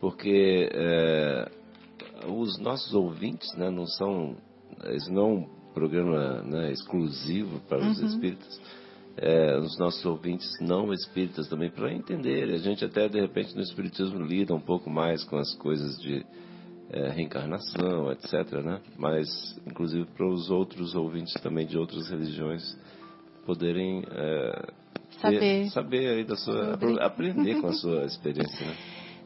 [0.00, 1.50] porque é,
[2.26, 4.36] os nossos ouvintes, né, não são,
[4.94, 8.06] isso não é um programa né, exclusivo para os uhum.
[8.06, 8.60] espíritas,
[9.16, 12.52] é, os nossos ouvintes não espíritas também, para entender.
[12.52, 16.24] A gente até, de repente, no espiritismo lida um pouco mais com as coisas de
[16.90, 18.52] é, reencarnação, etc.
[18.62, 18.80] Né?
[18.96, 19.28] Mas,
[19.66, 22.62] inclusive, para os outros ouvintes também de outras religiões
[23.44, 24.72] poderem é,
[25.20, 27.02] saber, ter, saber aí da sua, Sobre.
[27.02, 28.66] aprender com a sua experiência.
[28.66, 28.76] Né?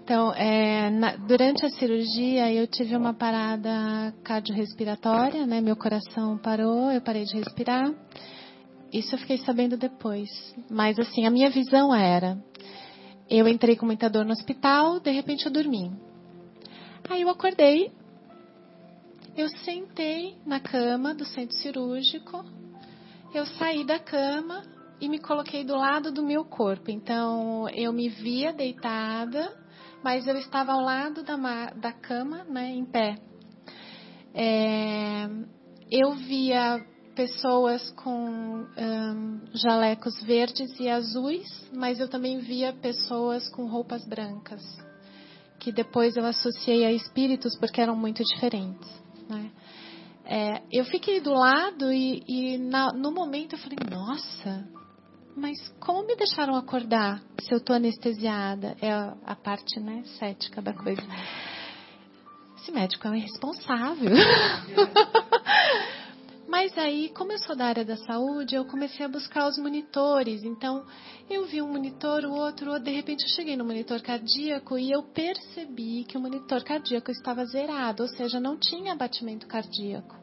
[0.04, 5.60] Então, é, na, durante a cirurgia eu tive uma parada cardiorrespiratória, né?
[5.60, 7.92] Meu coração parou, eu parei de respirar.
[8.92, 10.28] Isso eu fiquei sabendo depois.
[10.68, 12.36] Mas assim, a minha visão era:
[13.30, 15.92] eu entrei com muita dor no hospital, de repente eu dormi.
[17.08, 17.90] Aí eu acordei,
[19.36, 22.44] eu sentei na cama do centro cirúrgico,
[23.34, 24.62] eu saí da cama
[25.00, 26.90] e me coloquei do lado do meu corpo.
[26.90, 29.52] Então eu me via deitada,
[30.02, 31.36] mas eu estava ao lado da,
[31.70, 33.16] da cama, né, em pé.
[34.34, 35.28] É,
[35.90, 36.84] eu via
[37.14, 44.62] pessoas com um, jalecos verdes e azuis, mas eu também via pessoas com roupas brancas
[45.62, 48.90] que depois eu associei a espíritos porque eram muito diferentes.
[49.28, 49.48] Né?
[50.24, 54.68] É, eu fiquei do lado e, e na, no momento eu falei, nossa,
[55.36, 58.76] mas como me deixaram acordar se eu estou anestesiada?
[58.82, 61.00] É a, a, parte né, cética da coisa.
[62.56, 64.10] Esse médico é um irresponsável.
[66.52, 70.44] Mas aí, como eu sou da área da saúde, eu comecei a buscar os monitores.
[70.44, 70.84] Então,
[71.30, 75.02] eu vi um monitor, o outro, de repente eu cheguei no monitor cardíaco e eu
[75.02, 80.14] percebi que o monitor cardíaco estava zerado, ou seja, não tinha batimento cardíaco.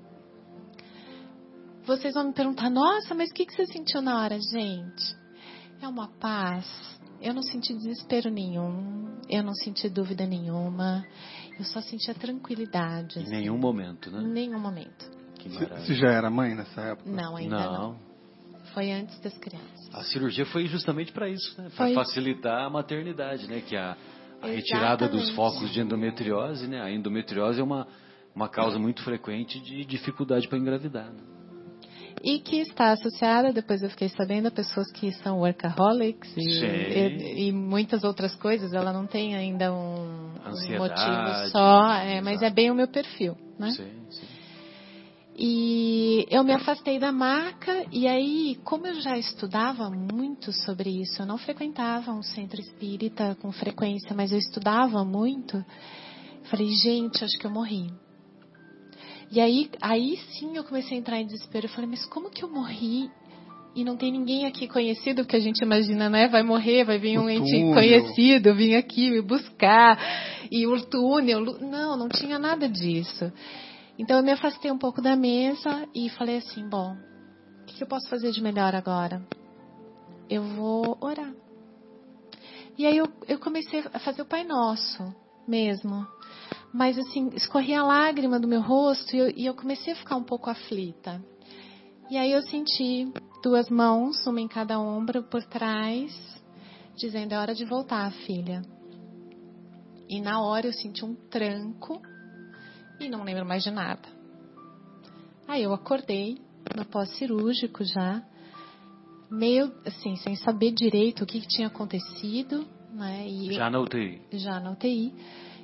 [1.84, 4.38] Vocês vão me perguntar, nossa, mas o que, que você sentiu na hora?
[4.40, 5.18] Gente,
[5.82, 6.68] é uma paz.
[7.20, 11.04] Eu não senti desespero nenhum, eu não senti dúvida nenhuma,
[11.58, 13.18] eu só senti a tranquilidade.
[13.18, 13.32] Em assim.
[13.32, 14.22] nenhum momento, né?
[14.22, 15.19] Em nenhum momento.
[15.48, 17.10] Você já era mãe nessa época?
[17.10, 17.72] Não, ainda não.
[17.72, 18.10] não.
[18.74, 19.90] Foi antes das crianças.
[19.94, 21.70] A cirurgia foi justamente para isso, né?
[21.76, 23.62] Para facilitar a maternidade, né?
[23.62, 23.96] Que a,
[24.42, 26.82] a retirada dos focos de endometriose, né?
[26.82, 27.88] A endometriose é uma,
[28.36, 31.12] uma causa muito frequente de dificuldade para engravidar.
[31.12, 31.20] Né?
[32.24, 37.48] E que está associada, depois eu fiquei sabendo, a pessoas que são workaholics e, e,
[37.48, 38.74] e muitas outras coisas.
[38.74, 43.38] Ela não tem ainda um, um motivo só, é, mas é bem o meu perfil,
[43.58, 43.72] né?
[43.72, 44.39] Sim, sim.
[45.42, 51.22] E eu me afastei da maca, e aí, como eu já estudava muito sobre isso,
[51.22, 55.64] eu não frequentava um centro espírita com frequência, mas eu estudava muito,
[56.50, 57.90] falei, gente, acho que eu morri.
[59.32, 61.68] E aí, aí sim eu comecei a entrar em desespero.
[61.68, 63.10] Eu falei, mas como que eu morri
[63.74, 66.28] e não tem ninguém aqui conhecido, porque a gente imagina, né?
[66.28, 69.98] Vai morrer, vai vir um ente conhecido, vir aqui me buscar,
[70.52, 71.46] e o túnel.
[71.62, 73.32] Não, não tinha nada disso.
[74.00, 76.96] Então eu me afastei um pouco da mesa e falei assim: bom,
[77.64, 79.22] o que eu posso fazer de melhor agora?
[80.30, 81.34] Eu vou orar.
[82.78, 85.14] E aí eu, eu comecei a fazer o Pai Nosso
[85.46, 86.08] mesmo.
[86.74, 90.16] Mas assim, escorria a lágrima do meu rosto e eu, e eu comecei a ficar
[90.16, 91.22] um pouco aflita.
[92.10, 93.12] E aí eu senti
[93.44, 96.16] duas mãos, uma em cada ombro por trás,
[96.96, 98.62] dizendo: é hora de voltar, filha.
[100.08, 102.02] E na hora eu senti um tranco
[103.00, 104.08] e não lembro mais de nada.
[105.48, 106.38] Aí eu acordei
[106.76, 108.22] no pós-cirúrgico já,
[109.32, 112.68] meio assim, sem saber direito o que, que tinha acontecido.
[112.94, 113.28] Né?
[113.28, 114.22] E já na UTI.
[114.34, 115.14] Já na UTI.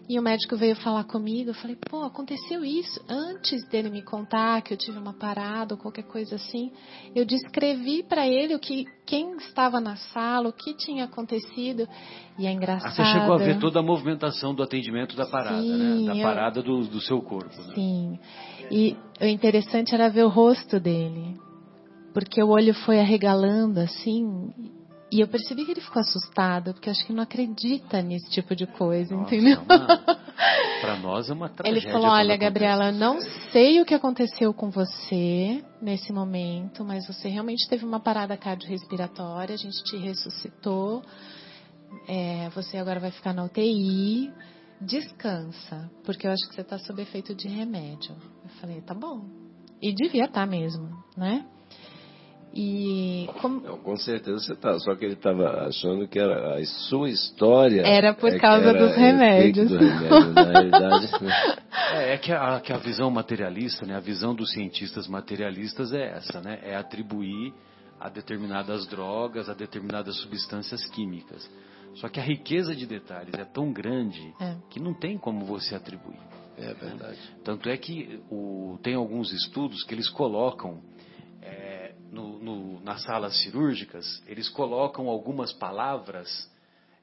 [0.08, 3.04] E o médico veio falar comigo, eu falei, pô, aconteceu isso.
[3.10, 6.72] Antes dele me contar que eu tive uma parada ou qualquer coisa assim,
[7.16, 11.88] eu descrevi para ele o que quem estava na sala, o que tinha acontecido.
[12.38, 12.92] E é engraçado.
[12.92, 16.06] Ah, você chegou a ver toda a movimentação do atendimento da parada, Sim, né?
[16.06, 16.24] Da eu...
[16.24, 17.60] parada do, do seu corpo.
[17.64, 17.74] Né?
[17.74, 18.20] Sim.
[18.70, 21.36] E o interessante era ver o rosto dele.
[22.14, 24.50] Porque o olho foi arregalando assim,
[25.12, 28.66] e eu percebi que ele ficou assustado, porque acho que não acredita nesse tipo de
[28.66, 29.62] coisa, Nossa, entendeu?
[29.62, 30.26] É
[30.82, 31.88] Para nós é uma tragédia.
[31.88, 37.30] Ele falou: Olha, Gabriela, não sei o que aconteceu com você nesse momento, mas você
[37.30, 41.04] realmente teve uma parada cardiorrespiratória, a gente te ressuscitou.
[42.08, 44.34] É, você agora vai ficar na UTI.
[44.82, 48.16] Descansa, porque eu acho que você está sob efeito de remédio.
[48.44, 49.26] Eu falei: Tá bom.
[49.82, 51.46] E devia estar tá mesmo, né?
[52.56, 54.80] E como Não, com certeza você tá.
[54.80, 57.82] Só que ele estava achando que era a sua história.
[57.82, 59.70] Era por é causa era dos remédios.
[59.70, 60.34] do remédio.
[60.34, 61.56] Na realidade, né?
[61.94, 66.16] É, é que, a, que a visão materialista, né, a visão dos cientistas materialistas é
[66.18, 66.60] essa, né?
[66.64, 67.54] É atribuir
[68.00, 71.48] a determinadas drogas, a determinadas substâncias químicas.
[71.96, 74.56] Só que a riqueza de detalhes é tão grande É.
[74.70, 76.20] que não tem como você atribuir.
[76.58, 77.18] É verdade.
[77.44, 80.82] Tanto é que o- tem alguns estudos que eles colocam
[82.16, 86.50] no- no- nas salas cirúrgicas, eles colocam algumas palavras,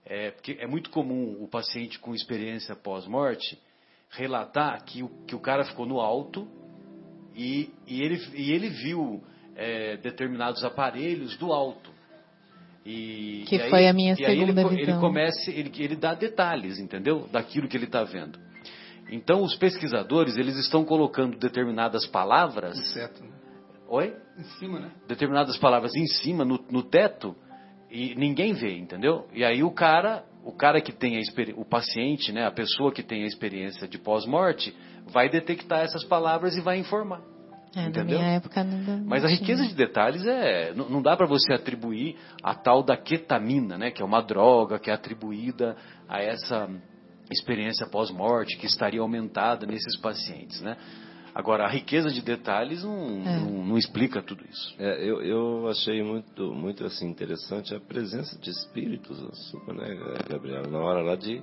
[0.06, 3.58] é, porque é muito comum o paciente com experiência pós-morte
[4.10, 6.48] relatar que o, que o cara ficou no alto
[7.34, 9.22] e, e ele, e ele viu
[9.54, 11.90] é, determinados aparelhos do alto.
[12.84, 15.00] E, Que e aí- foi a minha e aí ele segunda co- ele, visão.
[15.00, 17.28] começa, ele, ele dá detalhes, entendeu?
[17.30, 18.38] Daquilo que ele está vendo.
[19.10, 22.78] Então, os pesquisadores, eles estão colocando determinadas palavras...
[22.78, 23.30] Inseto, né?
[23.93, 24.16] Oi?
[24.38, 24.90] Em cima, né?
[25.07, 27.36] Determinadas palavras em cima, no, no teto,
[27.90, 29.28] e ninguém vê, entendeu?
[29.34, 32.90] E aí o cara, o cara que tem a experiência, o paciente, né, a pessoa
[32.90, 34.74] que tem a experiência de pós-morte,
[35.12, 37.20] vai detectar essas palavras e vai informar.
[37.76, 38.18] É, na Entendeu?
[38.18, 39.40] minha época não, não Mas a tinha.
[39.40, 40.72] riqueza de detalhes é.
[40.74, 43.90] Não, não dá para você atribuir a tal da ketamina, né?
[43.90, 45.76] Que é uma droga que é atribuída
[46.09, 46.66] a essa
[47.30, 50.78] experiência pós-morte que estaria aumentada nesses pacientes, né?
[51.35, 53.39] Agora, a riqueza de detalhes não, É.
[53.39, 54.74] não, não explica tudo isso.
[54.78, 59.18] É, eu, eu achei muito, muito assim, interessante a presença de espíritos,
[59.51, 59.97] super, né,
[60.28, 60.70] Gabriel?
[60.70, 61.43] Na hora lá de,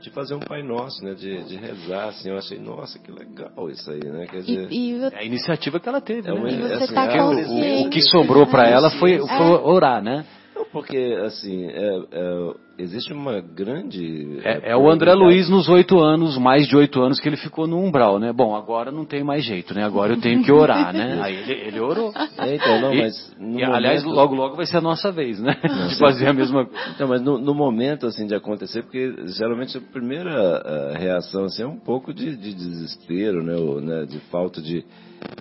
[0.00, 1.14] de fazer um Pai Nosso, né?
[1.14, 4.26] De, de rezar, assim, eu achei, nossa, que legal isso aí, né?
[4.26, 6.52] Quer dizer, E, e eu- É a iniciativa que ela teve, É uma- né?
[6.52, 7.86] e você assim, tá é o-.
[7.86, 9.40] O que sobrou para ela foi, foi É.
[9.60, 10.24] orar, né?
[10.54, 10.96] não, porque,
[11.26, 14.40] assim, é, é, existe uma grande...
[14.44, 17.66] É, é o André Luiz nos oito anos, mais de oito anos que ele ficou
[17.66, 18.32] no umbral, né?
[18.32, 19.84] Bom, agora não tem mais jeito, né?
[19.84, 21.18] Agora eu tenho que orar, né?
[21.22, 22.12] Aí ele, ele orou.
[22.38, 23.34] É, então, não, mas...
[23.40, 25.56] e, aliás, momento- logo logo vai ser a nossa vez, né?
[25.88, 26.90] De fazer a mesma coisa.
[26.94, 31.62] Então, mas no, no momento assim de acontecer, porque geralmente a primeira ah, reação assim
[31.62, 34.84] é um pouco de, de desespero, né, ou, né, de falta de,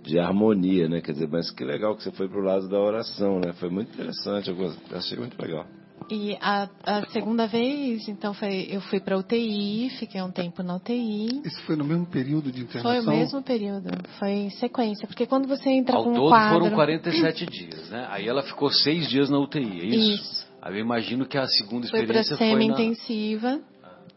[0.04, 3.40] de harmonia, né, quer dizer, mas que legal que você foi pro lado da oração,
[3.40, 5.66] né, foi muito interessante, eu achei muito legal.
[6.10, 10.76] E a, a segunda vez, então, foi, eu fui para UTI, fiquei um tempo na
[10.76, 11.42] UTI.
[11.44, 13.14] Isso foi no mesmo período de Foi internação?
[13.14, 13.90] o mesmo período,
[14.20, 16.60] foi em sequência, porque quando você entra Ao com um todo quadro...
[16.60, 18.08] foram 47 dias, né?
[18.12, 20.22] Aí ela ficou seis dias na UTI, é isso?
[20.22, 20.48] Isso.
[20.62, 22.54] Aí eu imagino que a segunda Foi para experiência foi na...
[22.54, 23.62] semi-intensiva,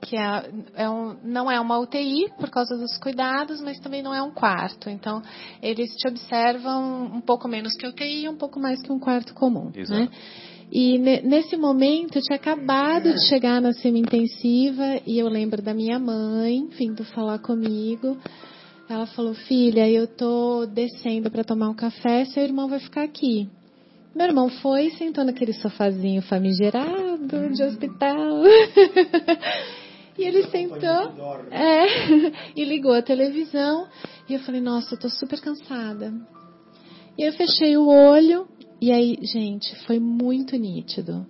[0.01, 4.15] que é, é um, não é uma UTI por causa dos cuidados, mas também não
[4.15, 4.89] é um quarto.
[4.89, 5.23] Então,
[5.63, 9.35] eles te observam um pouco menos que UTI e um pouco mais que um quarto
[9.35, 9.71] comum.
[9.75, 10.01] Exato.
[10.01, 10.09] Né?
[10.71, 15.73] E ne- nesse momento, eu tinha acabado de chegar na semi-intensiva e eu lembro da
[15.73, 18.19] minha mãe vindo falar comigo.
[18.89, 23.49] Ela falou, filha, eu tô descendo para tomar um café, seu irmão vai ficar aqui.
[24.15, 28.43] Meu irmão foi, sentou naquele sofazinho famigerado de hospital.
[30.19, 31.13] e ele sentou
[31.51, 31.87] é,
[32.57, 33.87] e ligou a televisão.
[34.29, 36.13] E eu falei, nossa, eu tô super cansada.
[37.17, 38.47] E eu fechei o olho.
[38.81, 41.27] E aí, gente, foi muito nítido.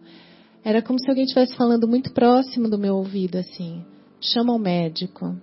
[0.65, 3.83] Era como se alguém estivesse falando muito próximo do meu ouvido, assim.
[4.21, 5.35] Chama o médico.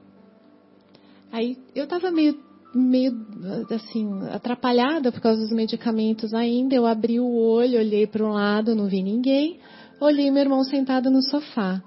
[1.31, 2.37] Aí eu tava meio,
[2.73, 3.11] meio
[3.71, 6.75] assim, atrapalhada por causa dos medicamentos ainda.
[6.75, 9.59] Eu abri o olho, olhei para um lado, não vi ninguém.
[9.99, 11.81] Olhei meu irmão sentado no sofá.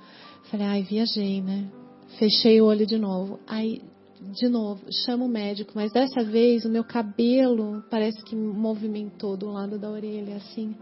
[0.51, 1.71] Falei, ai, viajei, né?
[2.19, 3.39] Fechei o olho de novo.
[3.47, 3.83] Aí,
[4.21, 9.51] de novo, chamo o médico, mas dessa vez o meu cabelo parece que movimentou do
[9.51, 10.75] lado da orelha, assim.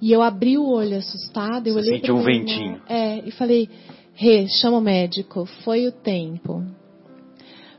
[0.00, 2.80] E eu abri o olho assustada, eu Você olhei sentiu um ventinho.
[2.86, 3.68] É, e falei,
[4.14, 6.64] Rê, chama o médico, foi o tempo.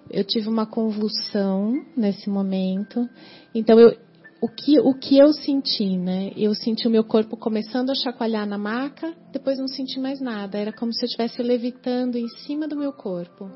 [0.09, 3.07] Eu tive uma convulsão nesse momento.
[3.53, 3.95] Então, eu,
[4.41, 6.32] o, que, o que eu senti, né?
[6.36, 10.57] Eu senti o meu corpo começando a chacoalhar na maca, depois não senti mais nada.
[10.57, 13.50] Era como se eu estivesse levitando em cima do meu corpo.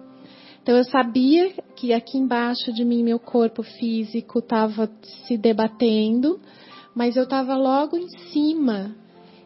[0.62, 4.88] Então, eu sabia que aqui embaixo de mim, meu corpo físico estava
[5.26, 6.40] se debatendo,
[6.96, 8.96] mas eu estava logo em cima.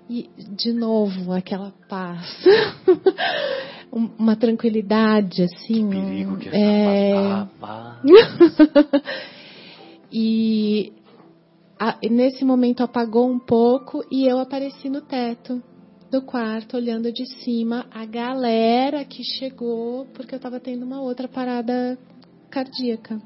[0.09, 2.27] E, de novo, aquela paz.
[3.93, 5.89] Um- uma tranquilidade, assim.
[5.89, 7.11] Que perigo que é...
[7.11, 7.97] essa paz.
[10.11, 10.91] e
[11.79, 15.63] a- nesse momento apagou um pouco e eu apareci no teto
[16.15, 21.27] do quarto, olhando de cima a galera que chegou, porque eu estava tendo uma outra
[21.27, 21.97] parada
[22.49, 23.21] cardíaca.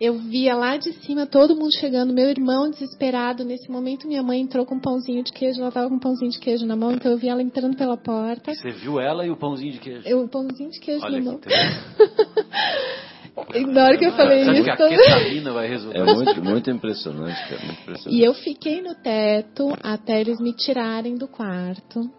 [0.00, 3.44] Eu via lá de cima todo mundo chegando, meu irmão desesperado.
[3.44, 6.30] Nesse momento, minha mãe entrou com um pãozinho de queijo, ela estava com um pãozinho
[6.30, 8.54] de queijo na mão, então eu vi ela entrando pela porta.
[8.54, 10.08] Você viu ela e o pãozinho de queijo.
[10.08, 11.40] Eu, um pãozinho de queijo Olha na mão.
[13.54, 14.64] E na hora que eu falei isso.
[14.64, 15.98] que a ketamina vai resolver?
[15.98, 17.64] É muito, muito impressionante, cara.
[17.64, 18.20] Muito impressionante.
[18.20, 22.10] E eu fiquei no teto até eles me tirarem do quarto.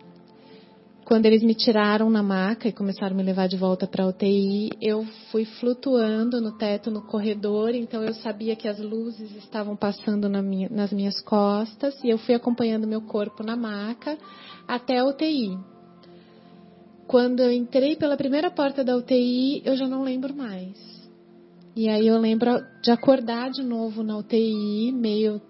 [1.05, 4.07] Quando eles me tiraram na maca e começaram a me levar de volta para a
[4.07, 9.75] UTI, eu fui flutuando no teto, no corredor, então eu sabia que as luzes estavam
[9.75, 14.17] passando na minha- nas minhas costas e eu fui acompanhando meu corpo na maca
[14.65, 15.57] até a UTI.
[17.07, 21.00] Quando eu entrei pela primeira porta da UTI, eu já não lembro mais.
[21.75, 22.49] E aí eu lembro
[22.81, 25.41] de acordar de novo na UTI, meio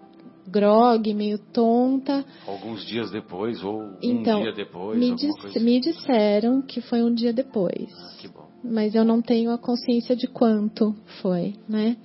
[0.46, 2.24] grog, meio tonta.
[2.46, 5.60] Alguns dias depois, ou Então, um dia depois, me, coisa assim.
[5.60, 7.90] me disseram que foi um dia depois.
[8.20, 8.48] Que bom.
[8.62, 11.96] Mas eu não tenho a consciência de quanto foi, né?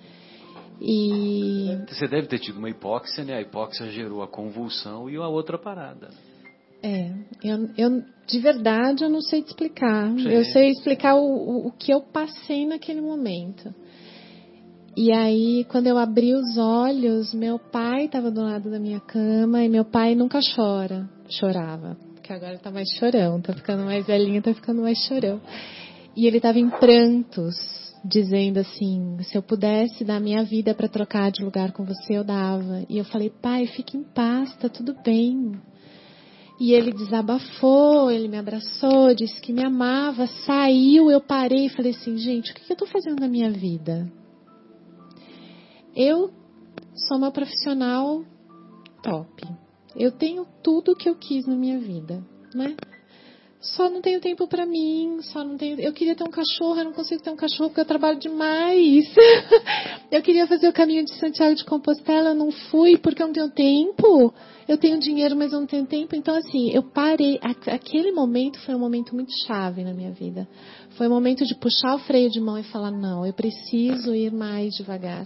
[0.82, 3.36] E Você deve ter tido uma hipóxia, né?
[3.36, 6.10] A hipóxia gerou a convulsão e a outra parada.
[6.84, 7.12] é,
[7.44, 10.12] eu, eu de verdade eu não sei te explicar.
[10.12, 10.30] Sim.
[10.30, 13.74] Eu sei explicar o, o, o que eu passei naquele momento.
[14.98, 19.64] E aí, quando eu abri os olhos, meu pai estava do lado da minha cama
[19.64, 24.42] e meu pai nunca chora, chorava, porque agora tá mais chorão, tá ficando mais velhinho,
[24.42, 25.40] tá ficando mais chorão.
[26.16, 27.56] E ele estava em prantos,
[28.04, 32.24] dizendo assim: se eu pudesse dar minha vida para trocar de lugar com você, eu
[32.24, 32.84] dava.
[32.90, 35.52] E eu falei: pai, fique em paz, tá tudo bem.
[36.60, 41.92] E ele desabafou, ele me abraçou, disse que me amava, saiu, eu parei e falei
[41.92, 44.12] assim: gente, o que eu estou fazendo na minha vida?
[46.00, 46.30] Eu
[47.08, 48.24] sou uma profissional
[49.02, 49.44] top.
[49.96, 52.76] Eu tenho tudo que eu quis na minha vida, né?
[53.60, 55.80] Só não tenho tempo pra mim, só não tenho.
[55.80, 59.06] Eu queria ter um cachorro, eu não consigo ter um cachorro porque eu trabalho demais.
[60.12, 63.34] eu queria fazer o caminho de Santiago de Compostela, eu não fui porque eu não
[63.34, 64.32] tenho tempo.
[64.68, 66.16] Eu tenho dinheiro, mas eu não tenho tempo.
[66.16, 67.40] Então, assim, eu parei.
[67.42, 70.48] Aquele momento foi um momento muito chave na minha vida.
[70.92, 74.32] Foi o momento de puxar o freio de mão e falar: não, eu preciso ir
[74.32, 75.26] mais devagar.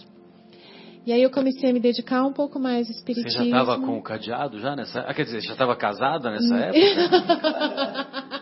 [1.06, 3.32] E aí eu comecei a me dedicar um pouco mais ao Você espiritismo.
[3.40, 8.42] já estava com o cadeado já nessa Ah, quer dizer, já estava casada nessa época?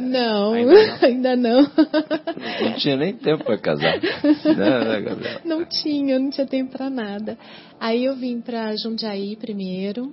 [0.00, 0.72] Não, Ainda
[1.06, 1.62] ainda não.
[1.62, 4.00] Não tinha nem tempo para casar.
[4.00, 5.40] né, né, Gabriel?
[5.44, 7.36] Não tinha, não tinha tempo pra nada.
[7.80, 10.12] Aí eu vim pra Jundiaí primeiro.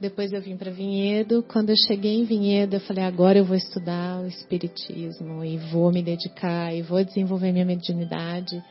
[0.00, 1.44] Depois eu vim para Vinhedo.
[1.46, 5.92] Quando eu cheguei em Vinhedo, eu falei: agora eu vou estudar o Espiritismo e vou
[5.92, 8.62] me dedicar e vou desenvolver minha mediunidade.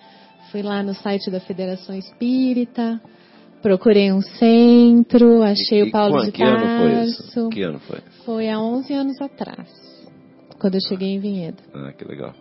[0.52, 3.00] Fui lá no site da Federação Espírita,
[3.62, 7.24] procurei um centro, achei E- o Paulo de que ano foi Tarso.
[7.24, 7.50] isso?
[7.50, 8.00] Que ano foi?
[8.26, 9.70] Foi há 11 anos atrás,
[10.60, 11.58] quando eu cheguei em Vinhedo.
[11.74, 12.34] Ah, que legal.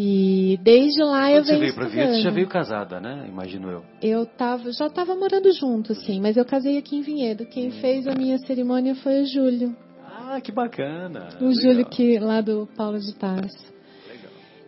[0.00, 3.26] E desde lá eu Quando você venho veio para Vinhedo, você já veio casada, né?
[3.28, 3.82] Imagino eu.
[4.00, 7.44] Eu tava, já estava morando junto, sim, mas eu casei aqui em Vinhedo.
[7.46, 9.76] Quem fez a minha cerimônia foi o Júlio.
[10.06, 11.28] Ah, que bacana.
[11.40, 11.52] O Legal.
[11.62, 13.76] Júlio que lá do Paulo de Tarso.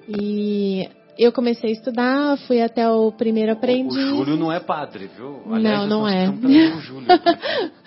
[0.08, 0.88] E
[1.24, 3.94] eu comecei a estudar, fui até o primeiro aprendiz.
[3.96, 5.42] O Júlio não é padre, viu?
[5.46, 6.30] Não, Aliás, não nós é.
[6.30, 7.06] precisamos trazer o Júlio.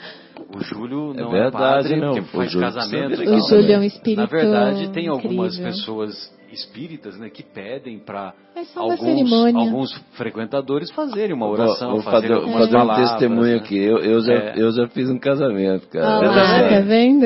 [0.56, 2.08] O Júlio É não é, verdade, padre, não.
[2.16, 3.22] porque O faz Júlio casamento.
[3.22, 3.40] O.
[3.50, 5.72] Júlio é um espírito Na verdade, tem algumas incrível.
[5.74, 12.12] pessoas espíritas né, que pedem para É alguns, alguns frequentadores fazerem uma oração, vou, vou
[12.12, 13.56] fazer, algumas fazer um testemunho né?
[13.58, 13.78] aqui.
[13.78, 14.54] Eu, eu, já, É.
[14.58, 16.20] eu já fiz um casamento, cara.
[16.20, 17.26] Olha lá, Essa- tá vendo?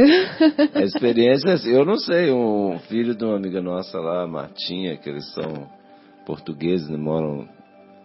[0.76, 5.10] A experiência, assim, eu não sei, um filho de uma amiga nossa lá, Martinha, que
[5.10, 5.68] eles são
[6.28, 7.48] portugueses, né, moram,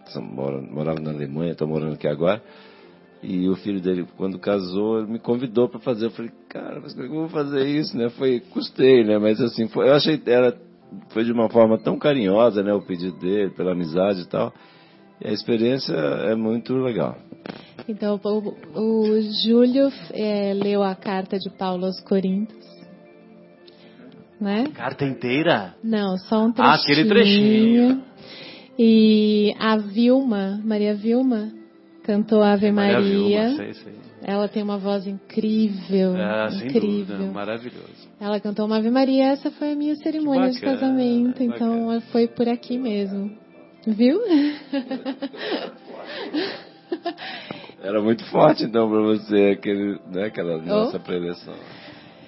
[0.06, 2.40] são, moram, moravam na Alemanha, estão morando aqui agora.
[3.20, 6.06] E o filho dele, quando casou, ele me convidou para fazer.
[6.06, 8.08] Eu falei, cara, mas como é que eu vou fazer isso, né?
[8.10, 9.18] Foi, custei, né?
[9.18, 10.56] Mas assim, foi, eu achei, era,
[11.10, 12.72] foi de uma forma tão carinhosa, né?
[12.72, 14.52] O pedido dele, pela amizade e tal.
[15.20, 17.16] E a experiência é muito legal.
[17.88, 22.62] Então, o, o Júlio é, leu a carta de Paulo aos Coríntios.
[24.40, 24.66] Né?
[24.74, 25.76] Carta inteira?
[25.84, 26.72] Não, só um trechinho.
[26.72, 28.11] Ah, aquele trechinho.
[28.84, 31.52] E a Vilma, Maria Vilma,
[32.02, 33.00] cantou Ave Maria.
[33.00, 33.92] Vilma, sei, sei.
[34.24, 37.16] Ela tem uma voz incrível, É, sem incrível.
[37.16, 38.08] dúvida, maravilhoso.
[38.20, 42.00] Ela cantou uma Ave Maria, essa foi a minha cerimônia de bacana, casamento, então bacana.
[42.10, 43.30] foi por aqui mesmo.
[43.86, 44.20] Viu?
[47.80, 51.54] Era muito forte, então, para você, aquele, né, aquela nossa preleção.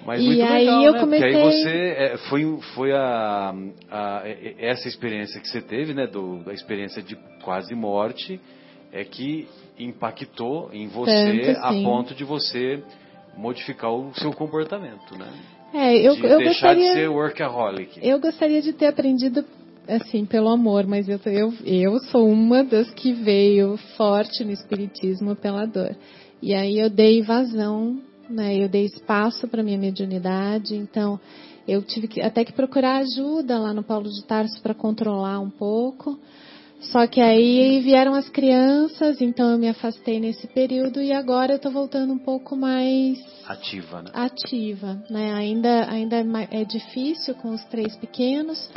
[0.05, 0.99] Mas E muito aí legal, eu né?
[0.99, 3.53] Porque aí comecei- você é, foi, foi a,
[3.91, 4.23] a-
[4.59, 8.39] essa experiência que você teve, né, do, da experiência de quase morte,
[8.93, 9.47] é que
[9.79, 11.83] impactou em você Tanto, a sim.
[11.83, 12.81] ponto de você
[13.35, 15.27] modificar o seu comportamento, né?
[15.73, 17.99] É, eu, de eu deixar gostaria, de ser workaholic.
[18.01, 19.43] eu gostaria de ter aprendido
[19.87, 25.35] assim pelo amor, mas eu, eu, eu sou uma das que veio forte no espiritismo
[25.35, 25.95] pela dor.
[26.41, 27.99] E aí eu dei vazão
[28.29, 28.55] né?
[28.55, 31.19] Eu dei espaço para minha mediunidade, então
[31.67, 35.49] eu tive que, até que procurar ajuda lá no Paulo de Tarso para controlar um
[35.49, 36.19] pouco.
[36.91, 41.55] Só que aí vieram as crianças, então eu me afastei nesse período e agora eu
[41.55, 44.11] estou voltando um pouco mais Ativa, né?
[44.13, 45.33] ativa, né?
[45.33, 48.69] Ainda, ainda é é difícil com os três pequenos,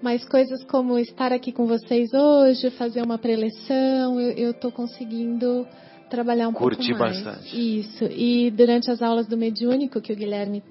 [0.00, 5.66] mas coisas como estar aqui com vocês hoje, fazer uma preleção, eu estou conseguindo
[6.12, 7.22] trabalhar um Curtir pouco mais.
[7.22, 7.80] bastante.
[7.80, 8.04] Isso.
[8.04, 10.62] E durante as aulas do mediúnico que o Guilherme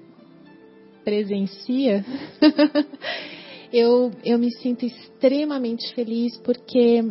[1.04, 2.04] presencia,
[3.72, 7.04] eu, eu me sinto extremamente feliz porque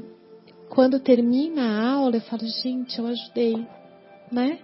[0.69, 3.67] quando termina a aula eu falo, gente, eu ajudei,
[4.31, 4.59] né?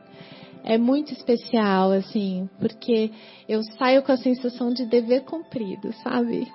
[0.64, 3.12] É muito especial, assim, porque
[3.48, 6.48] eu saio com a sensação de dever cumprido, sabe?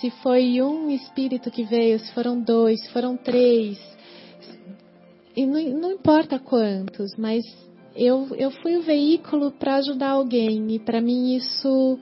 [0.00, 3.78] Se foi um espírito que veio, se foram dois, se foram três,
[5.36, 7.44] e não, não importa quantos, mas
[7.94, 11.98] eu, eu fui o veículo para ajudar alguém e para mim isso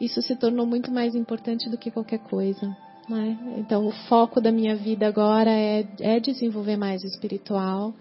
[0.00, 2.76] isso se tornou muito mais importante do que qualquer coisa.
[3.08, 3.38] Né?
[3.56, 7.94] Então o foco da minha vida agora é, é desenvolver mais o espiritual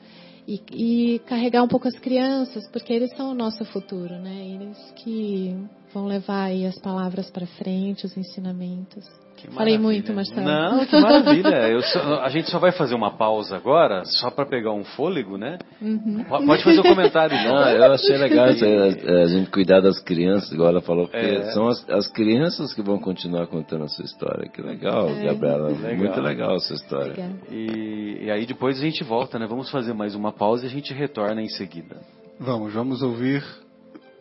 [0.47, 4.47] e, e carregar um pouco as crianças, porque eles são o nosso futuro, né?
[4.47, 5.55] Eles que
[5.93, 9.05] vão levar as palavras para frente, os ensinamentos.
[9.37, 10.41] Que Falei muito, Marcelo.
[10.45, 11.69] Não, que maravilha.
[11.69, 15.37] Eu só- a gente só vai fazer uma pausa agora, só para pegar um fôlego,
[15.37, 15.59] né?
[15.81, 16.23] Uhum.
[16.27, 17.69] Po- Pode fazer o comentário, Não, não.
[17.69, 18.77] eu achei legal isso aí,
[19.07, 21.43] a, a gente cuidar das crianças, igual ela falou, porque É.
[21.53, 24.49] são as, as crianças que vão continuar contando a sua história.
[24.49, 25.25] Que legal, É.
[25.25, 25.67] Gabriela.
[25.69, 25.95] Legal.
[25.97, 27.29] Muito legal a sua história.
[27.51, 29.45] E, e aí depois a gente volta, né?
[29.47, 31.97] Vamos fazer mais uma pausa e a gente retorna em seguida.
[32.39, 33.43] Vamos, vamos ouvir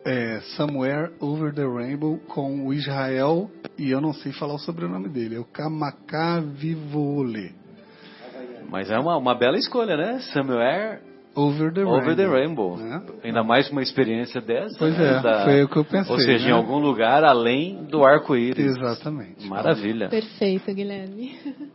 [0.07, 5.09] é, Somewhere Over the Rainbow com o Israel, e eu não sei falar o sobrenome
[5.09, 7.53] dele, é o Kamakavivole.
[8.69, 10.19] Mas é uma, uma bela escolha, né?
[10.33, 11.01] Somewhere
[11.35, 12.75] Over the Over the Rainbow.
[12.75, 12.77] Rainbow.
[12.77, 13.01] né?
[13.23, 14.75] Ainda mais uma experiência dessa.
[14.79, 15.19] Pois né?
[15.19, 16.11] é, Da- foi o que eu pensei.
[16.11, 16.49] Ou seja, né?
[16.49, 18.75] em algum lugar além do arco-íris.
[18.75, 19.47] Exatamente.
[19.47, 20.09] Maravilha.
[20.09, 21.37] Perfeito, Guilherme.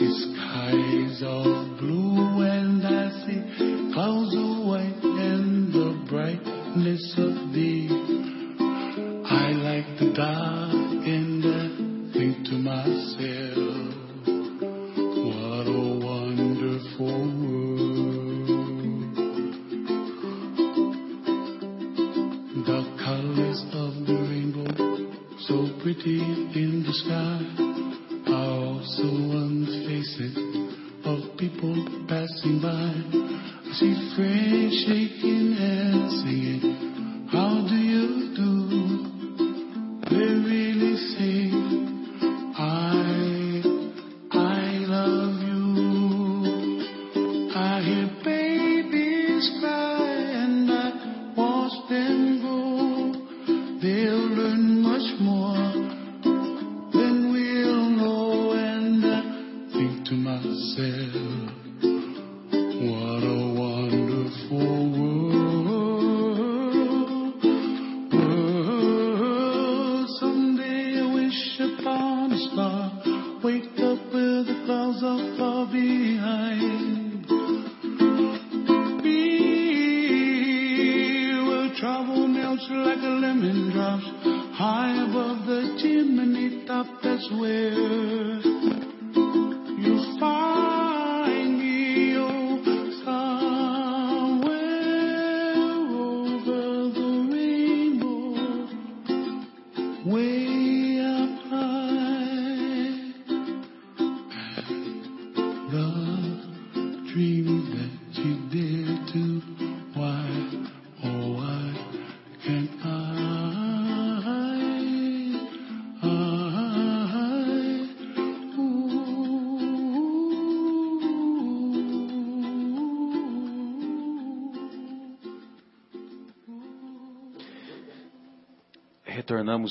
[0.00, 1.59] the skies are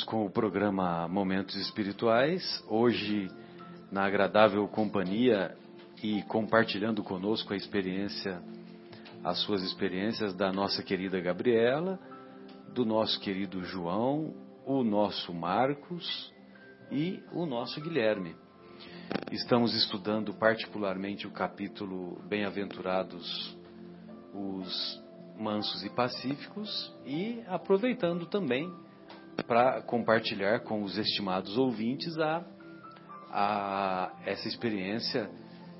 [0.06, 3.28] Com o programa Momentos Espirituais, hoje
[3.92, 5.56] na agradável companhia
[6.04, 8.42] e compartilhando conosco a experiência,
[9.24, 12.00] as suas experiências da nossa querida Gabriela,
[12.74, 14.34] do nosso querido João,
[14.66, 16.34] o nosso Marcos
[16.92, 18.36] e o nosso Guilherme.
[19.32, 23.58] Estamos estudando particularmente o capítulo Bem-aventurados
[24.34, 25.04] os
[25.38, 28.72] mansos e pacíficos e aproveitando também
[29.44, 32.44] para compartilhar com os estimados ouvintes a,
[33.32, 35.30] a essa experiência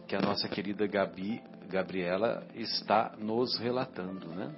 [0.08, 4.52] que a nossa querida Gabi, Gabriela está nos relatando, né?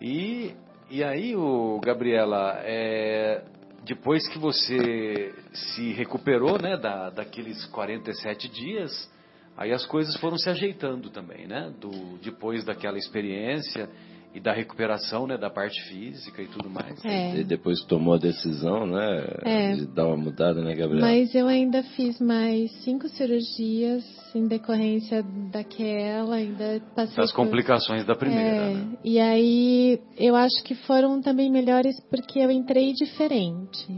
[0.00, 0.54] E,
[0.90, 3.44] e aí, o Gabriela, é,
[3.84, 9.10] depois que você se recuperou, né, da, daqueles 47 dias,
[9.56, 11.72] aí as coisas foram se ajeitando também, né?
[11.78, 13.88] Do, depois daquela experiência
[14.32, 17.04] e da recuperação, né, da parte física e tudo mais.
[17.04, 17.40] É.
[17.40, 19.24] E depois tomou a decisão, né?
[19.42, 19.72] É.
[19.72, 21.00] De dar uma mudada, né, Gabriela?
[21.06, 24.04] Mas eu ainda fiz mais cinco cirurgias
[24.34, 28.86] em decorrência daquela, ainda passei Das por- complicações da primeira, É, né?
[29.02, 33.88] E aí eu acho que foram também melhores porque eu entrei diferente.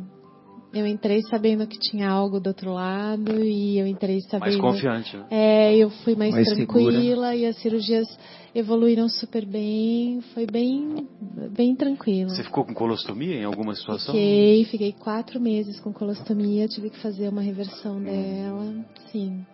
[0.74, 4.40] Eu entrei sabendo que tinha algo do outro lado e eu entrei sabendo.
[4.40, 5.24] Mais confiante, né?
[5.30, 8.06] É, eu fui mais, Mais tranquila e as cirurgias
[8.54, 10.22] evoluíram super bem.
[10.32, 11.06] Foi bem,
[11.54, 12.30] bem tranquilo.
[12.30, 14.14] Você ficou com colostomia em alguma situação?
[14.14, 18.74] Fiquei, fiquei quatro meses com colostomia, tive que fazer uma reversão dela,
[19.10, 19.44] sim.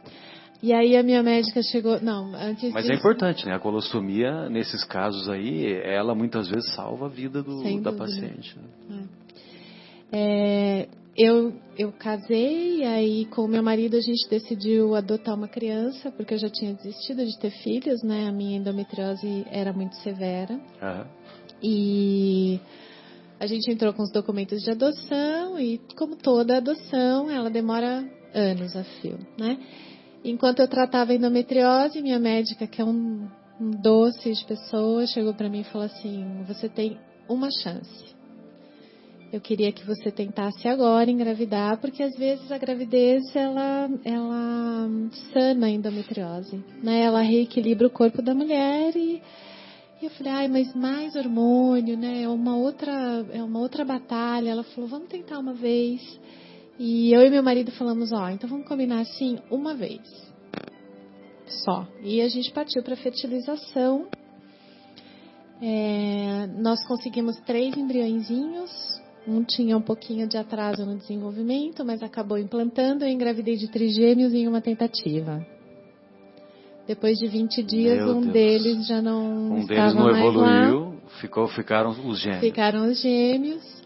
[0.63, 3.55] E aí a minha médica chegou, não, antes Mas é disso- importante, né?
[3.55, 8.57] A colostomia, nesses casos aí, ela muitas vezes salva a vida do, da paciente.
[8.89, 9.05] né?
[10.11, 10.89] É,
[11.19, 16.35] eu, eu casei, aí com o meu marido a gente decidiu adotar uma criança, porque
[16.35, 18.29] eu já tinha desistido de ter filhos, né?
[18.29, 20.61] A minha endometriose era muito severa.
[20.81, 21.07] Aham.
[21.61, 22.61] E
[23.41, 28.77] a gente entrou com os documentos de adoção e, como toda adoção, ela demora anos
[28.77, 29.59] a fio, né?
[30.25, 33.29] Enquanto eu tratava a endometriose, minha médica, que é um,
[33.61, 36.97] um doce de pessoa, chegou para mim e falou assim: você tem
[37.29, 38.18] uma chance.
[39.31, 44.89] Eu queria que você tentasse agora engravidar, porque às vezes a gravidez ela, ela
[45.33, 47.03] sana a endometriose, né?
[47.03, 49.23] Ela reequilibra o corpo da mulher e
[50.01, 52.23] e eu falei, ai, mas mais hormônio, né?
[52.23, 54.51] É uma outra, é uma outra batalha.
[54.51, 56.01] Ela falou, vamos tentar uma vez.
[56.79, 60.01] E eu e meu marido falamos, ó, então vamos combinar assim, uma vez.
[61.65, 61.85] Só.
[62.01, 64.07] E a gente partiu para fertilização.
[65.61, 68.71] É, nós conseguimos três embriõezinhos.
[69.29, 73.05] Um tinha um pouquinho de atraso no desenvolvimento, mas acabou implantando.
[73.05, 75.47] Eu engravidei de trigêmeos em uma tentativa.
[76.87, 78.33] Depois de 20 dias, Meu um Deus.
[78.33, 80.19] deles já não Um estava deles não lá.
[80.19, 82.41] evoluiu, ficou, ficaram os gêmeos.
[82.41, 83.83] Ficaram os gêmeos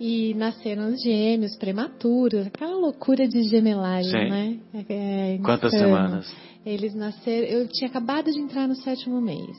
[0.00, 4.28] e nasceram os gêmeos prematuros, aquela loucura de gemelário, Sim.
[4.28, 4.58] né?
[4.88, 5.94] É, Quantas insano.
[5.94, 6.34] semanas?
[6.66, 7.46] Eles nasceram.
[7.46, 9.56] Eu tinha acabado de entrar no sétimo mês.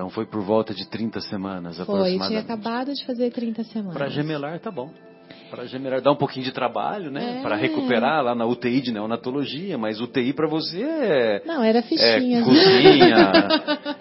[0.00, 2.28] Então foi por volta de 30 semanas Foi, eu aproximadamente.
[2.28, 3.92] tinha acabado de fazer 30 semanas.
[3.92, 4.88] Para gemelar tá bom.
[5.50, 7.38] Para generar, dar um pouquinho de trabalho, né?
[7.38, 7.42] É.
[7.42, 11.82] Para recuperar lá na UTI de neonatologia, mas UTI para você é, Não, era é
[11.82, 12.44] fichinhas.
[12.46, 13.32] cozinha,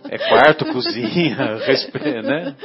[0.09, 2.55] é quarto, cozinha, respe- né?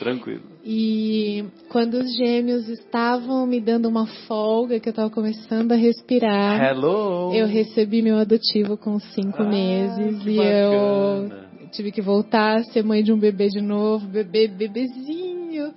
[0.00, 0.42] Tranquilo.
[0.64, 6.60] E quando os gêmeos estavam me dando uma folga, que eu estava começando a respirar,
[6.62, 7.32] Hello!
[7.34, 11.51] eu recebi meu adotivo com cinco Ah, meses e eu bacana.
[11.72, 15.72] Tive que voltar a ser mãe de um bebê de novo, bebê, bebezinho.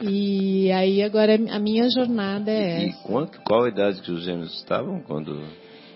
[0.00, 3.02] E aí agora a minha jornada é E essa.
[3.02, 5.42] quanto, qual a idade que os gêmeos estavam quando.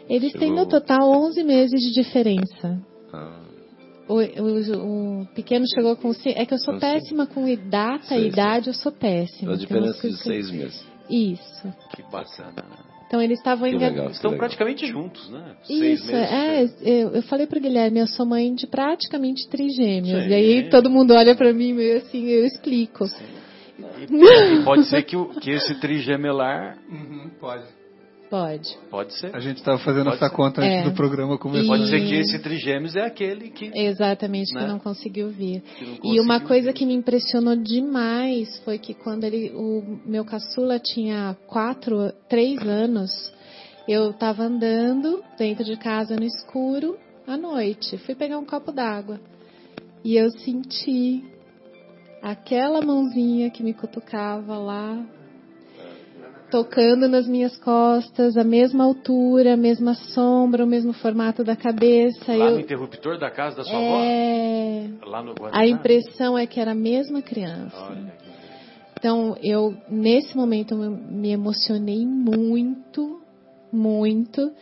[0.09, 2.81] Eles têm chegou- no total 11 meses de diferença.
[3.12, 3.40] Ah,
[4.06, 6.12] O, o- o pequeno chegou com.
[6.27, 9.52] É que eu sou péssima com data e idade, eu sou péssima.
[9.52, 10.85] a Tem diferença de seis meses.
[11.09, 11.73] Isso.
[11.97, 12.65] Que bacana.
[13.15, 14.11] Então eles estavam engan- legal.
[14.11, 15.55] Estão praticamente juntos, né?
[15.70, 16.12] Isso, meses.
[16.12, 20.24] é, eu, eu falei pro Guilherme, eu sou mãe de praticamente trigêmeos.
[20.24, 20.28] Sim.
[20.31, 23.05] E aí todo mundo olha pra mim meio assim, eu explico.
[23.78, 27.62] E, e pode ser que, o- que esse trigemelar Uhum, pode.
[28.35, 28.77] Pode.
[28.90, 29.35] pode ser.
[29.35, 30.35] A gente estava fazendo Pode essa ser.
[30.35, 30.82] conta antes É.
[30.82, 31.66] do programa começar.
[31.69, 34.62] Pode E- ser que esse trigêmeos é aquele que, Exatamente, Né?
[34.62, 35.62] que não conseguiu vir.
[35.81, 36.73] não E uma conseguiu coisa vir.
[36.74, 43.32] que me impressionou demais foi que quando ele, o meu caçula tinha quatro, três anos,
[43.86, 47.97] eu estava andando dentro de casa no escuro à noite.
[47.98, 49.20] Fui pegar um copo d'água
[50.05, 51.23] e eu senti
[52.23, 55.05] aquela mãozinha que me cutucava lá,
[56.51, 62.37] tocando nas minhas costas, a mesma altura, a mesma sombra, o mesmo formato da cabeça.
[62.37, 64.01] Lá eu, no interruptor da casa da sua avó?
[64.03, 64.89] é...
[65.05, 65.35] Lá no?
[65.53, 67.77] A impressão é que era a mesma criança.
[67.77, 68.12] Olha
[68.99, 73.21] Então, eu, nesse momento, eu me emocionei muito,
[73.73, 74.53] muito.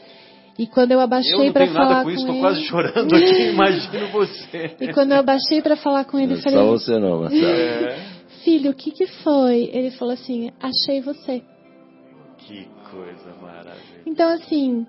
[0.59, 2.35] E quando eu Eu abaixei não para tenho falar nada com com isso, ele...
[2.35, 4.77] tô quase chorando aqui, imagino você.
[4.81, 7.45] E quando eu abaixei para falar com ele, eu é falei, só você não, Marcelo.
[7.45, 7.97] É,
[8.45, 9.71] filho, o que que foi?
[9.73, 11.43] Ele falou assim, achei você.
[12.47, 14.03] Que coisa maravilhosa.
[14.07, 14.87] Então, assim,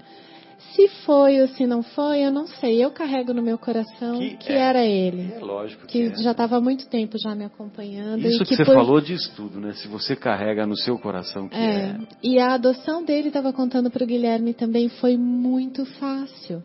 [0.75, 2.83] se foi ou se não foi, eu não sei.
[2.83, 4.57] Eu carrego no meu coração Que que, é.
[4.57, 5.33] era ele.
[5.33, 6.23] É lógico Que que é.
[6.23, 8.19] já estava há muito tempo já me acompanhando.
[8.25, 9.73] Isso e que, que você por- falou diz tudo, né?
[9.73, 11.59] Se você carrega no seu coração que é.
[11.59, 16.63] É, e a adoção dele, estava contando para o Guilherme também, foi muito fácil.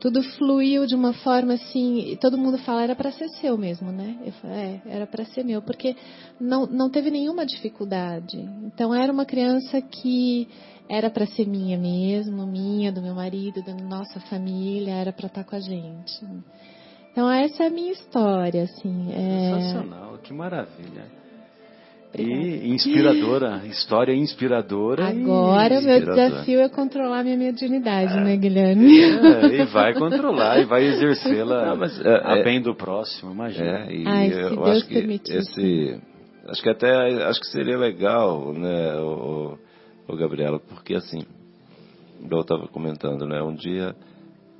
[0.00, 3.90] Tudo fluiu de uma forma assim, e todo mundo fala, era para ser seu mesmo,
[3.90, 4.16] né?
[4.24, 5.96] Eu falei, é, era para ser meu, porque
[6.40, 8.38] não, não teve nenhuma dificuldade.
[8.62, 10.48] Então era uma criança que
[10.88, 15.44] era para ser minha mesmo, minha, do meu marido, da nossa família, era para estar
[15.44, 16.24] com a gente.
[17.12, 19.12] Então essa é a minha história, assim.
[19.12, 19.54] É...
[19.54, 21.27] Sensacional, que maravilha.
[22.08, 22.42] Obrigada.
[22.42, 25.08] E inspiradora, história inspiradora.
[25.08, 28.98] Agora o meu desafio é controlar minha mediunidade, né, Guilherme?
[28.98, 33.86] É, e vai controlar e vai exercê-la é, a é- bem do próximo, imagina.
[33.86, 35.36] É, e Ai, se eu Deus acho que permitir.
[35.36, 36.00] esse.
[36.48, 39.58] Acho que até acho que seria legal, né, o,
[40.08, 41.20] o, Gabriela, porque assim,
[42.30, 43.94] eu estava comentando, né, um dia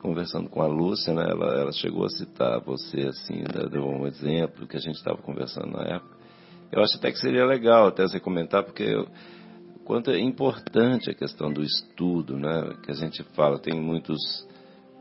[0.02, 4.06] conversando com a Lúcia, né, ela, ela chegou a citar você assim, né, deu um
[4.06, 6.17] exemplo que a gente estava conversando na época.
[6.70, 9.08] Eu acho até que seria legal até você comentar, porque eu,
[9.84, 14.18] quanto é importante a questão do estudo, né, que a gente fala, tem muitos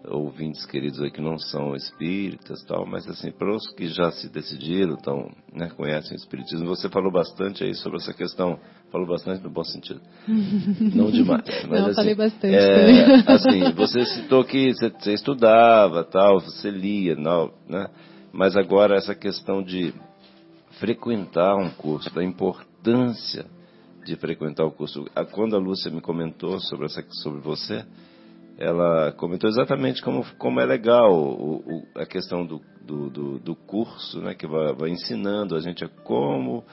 [0.09, 4.29] ouvintes queridos aí que não são espíritas tal, mas assim, para os que já se
[4.29, 8.57] decidiram, então, né, conhecem o espiritismo, você falou bastante aí sobre essa questão,
[8.89, 9.99] falou bastante no bom sentido,
[10.95, 11.43] não demais.
[11.67, 16.69] Mas, Não, assim, falei bastante é, assim, você citou que você, você estudava tal, você
[16.69, 17.87] lia, não, né?
[18.31, 19.93] Mas agora essa questão de
[20.79, 23.45] frequentar um curso, da importância
[24.05, 25.05] de frequentar o curso.
[25.15, 27.85] A- Quando a Lúcia me comentou sobre, essa, sobre você,
[28.57, 33.55] ela comentou exatamente como, como é legal o, o- a questão do, do, do, do
[33.55, 36.63] curso, né, que vai, vai ensinando a gente a como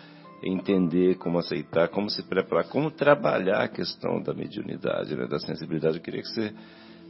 [0.43, 5.97] entender, como aceitar, como se preparar, como trabalhar a questão da mediunidade, né, da sensibilidade.
[5.97, 6.53] Eu queria que você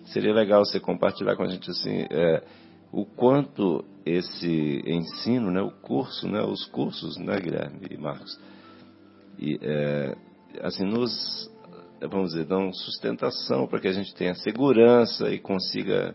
[0.06, 2.42] seria legal você compartilhar com a gente assim é,
[2.94, 8.38] o quanto esse ensino, né, o curso, né, os cursos, né, Guilherme e Marcos,
[9.38, 10.16] e é,
[10.62, 11.50] assim nos
[12.00, 16.14] vamos dizer dão sustentação para que a gente tenha segurança e consiga,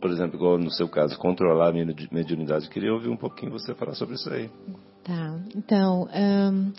[0.00, 2.64] por exemplo, igual no seu caso, controlar a medi- mediunidade.
[2.64, 4.50] Eu queria ouvir um pouquinho você falar sobre isso aí.
[5.04, 6.72] Tá, então, ahn,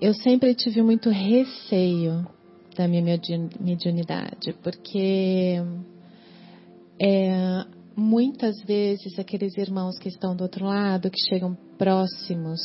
[0.00, 2.26] eu sempre tive muito receio
[2.76, 5.62] da minha medi- mediunidade, porque
[7.00, 7.64] é,
[7.96, 12.60] muitas vezes aqueles irmãos que estão do outro lado, que chegam próximos,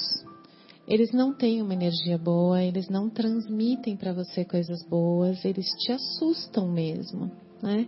[0.87, 5.93] eles não têm uma energia boa, eles não transmitem para você coisas boas, eles te
[5.93, 7.31] assustam mesmo,
[7.61, 7.87] né?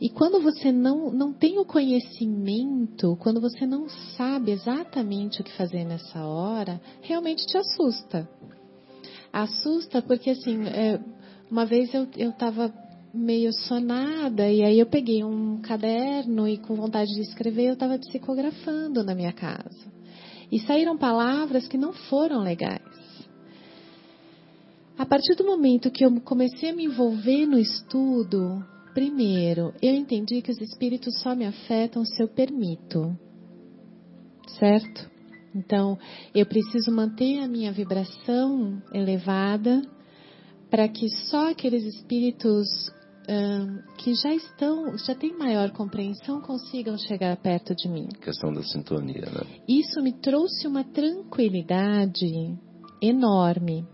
[0.00, 5.52] E quando você não, não tem o conhecimento, quando você não sabe exatamente o que
[5.56, 8.28] fazer nessa hora, realmente te assusta.
[9.32, 11.00] assusta porque assim, é,
[11.50, 12.72] uma vez eu estava
[13.12, 17.98] meio sonada e aí eu peguei um caderno e com vontade de escrever eu estava
[17.98, 19.98] psicografando na minha casa
[20.50, 22.82] e saíram palavras que não foram legais.
[24.96, 30.42] A partir do momento que eu comecei a me envolver no estudo, primeiro, eu entendi
[30.42, 33.16] que os espíritos só me afetam se eu permito.
[34.58, 35.08] Certo?
[35.54, 35.96] Então,
[36.34, 39.82] eu preciso manter a minha vibração elevada
[40.68, 42.66] para que só aqueles espíritos
[43.28, 48.08] hum, que já estão, já têm maior compreensão, consigam chegar perto de mim.
[48.20, 49.46] Questão da sintonia, né?
[49.68, 52.26] Isso me trouxe uma tranquilidade
[53.02, 53.86] enorme.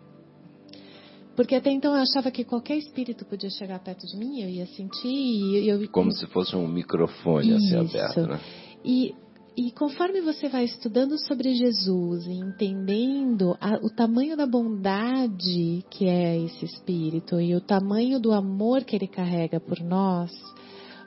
[1.37, 4.67] Porque até então eu achava que qualquer espírito podia chegar perto de mim, eu ia
[4.67, 7.97] sentir, e eu, Como se fosse um microfone a ser Isso.
[7.97, 8.41] aberto, né?
[8.85, 9.15] E,
[9.57, 16.07] e conforme você vai estudando sobre Jesus e entendendo a- o tamanho da bondade que
[16.07, 20.33] é esse Espírito e o tamanho do amor que ele carrega por nós,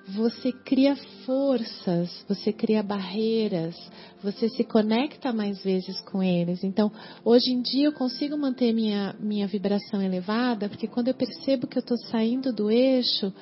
[0.08, 0.96] você cria
[1.26, 3.76] forças, você cria barreiras,
[4.24, 6.64] você se conecta mais vezes com eles.
[6.64, 6.90] Então,
[7.26, 11.78] hoje em dia eu consigo manter minha, minha vibração elevada, porque quando eu percebo que
[11.78, 13.34] eu estou saindo do eixo,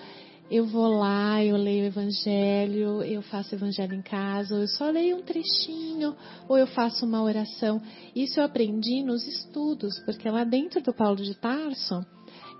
[0.49, 4.89] eu vou lá, eu leio o evangelho, eu faço evangelho em casa, ou eu só
[4.89, 6.15] leio um trechinho,
[6.47, 7.81] ou eu faço uma oração.
[8.15, 12.05] Isso eu aprendi nos estudos, porque lá dentro do Paulo de Tarso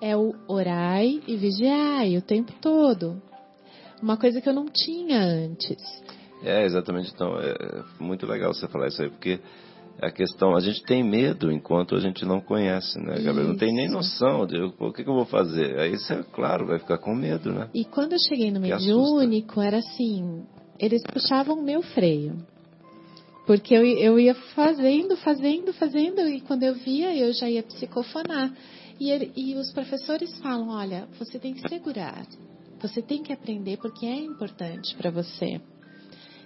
[0.02, 3.22] é o orai e vigiai o tempo todo.
[4.02, 5.78] Uma coisa que eu não tinha antes.
[6.44, 7.12] É, exatamente.
[7.14, 9.40] Então, é muito legal você falar isso aí, porque
[10.02, 13.48] a questão, a gente tem medo enquanto a gente não conhece, né, Gabriel?
[13.50, 15.80] Não tem nem noção de o que, que eu vou fazer.
[15.80, 17.70] Aí você, claro, vai ficar com medo, né?
[17.74, 20.44] E quando eu cheguei no mediúnico, era assim,
[20.80, 22.36] eles puxavam o meu freio.
[23.46, 28.52] Porque eu, eu ia fazendo, fazendo, fazendo, e quando eu via, eu já ia psicofonar.
[29.00, 32.26] E, ele- e os professores falam, olha, você tem que segurar.
[32.82, 35.62] Você tem que aprender porque é importante para você.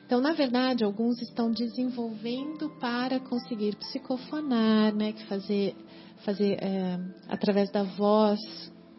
[0.09, 5.75] Então, na verdade, alguns estão desenvolvendo para conseguir psicofonar, né, que fazer,
[6.25, 8.39] fazer é, através da voz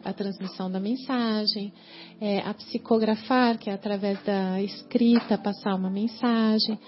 [0.05, 1.73] a transmissão da mensagem,
[2.21, 6.79] é, a psicografar, que é através da escrita passar uma mensagem.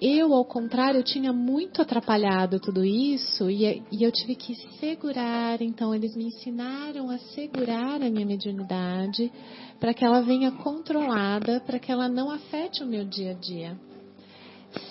[0.00, 5.62] Eu, ao contrário, tinha muito atrapalhado tudo isso e, e eu tive que segurar.
[5.62, 9.32] Então, eles me ensinaram a segurar a minha mediunidade
[9.80, 13.78] para que ela venha controlada, para que ela não afete o meu dia a dia.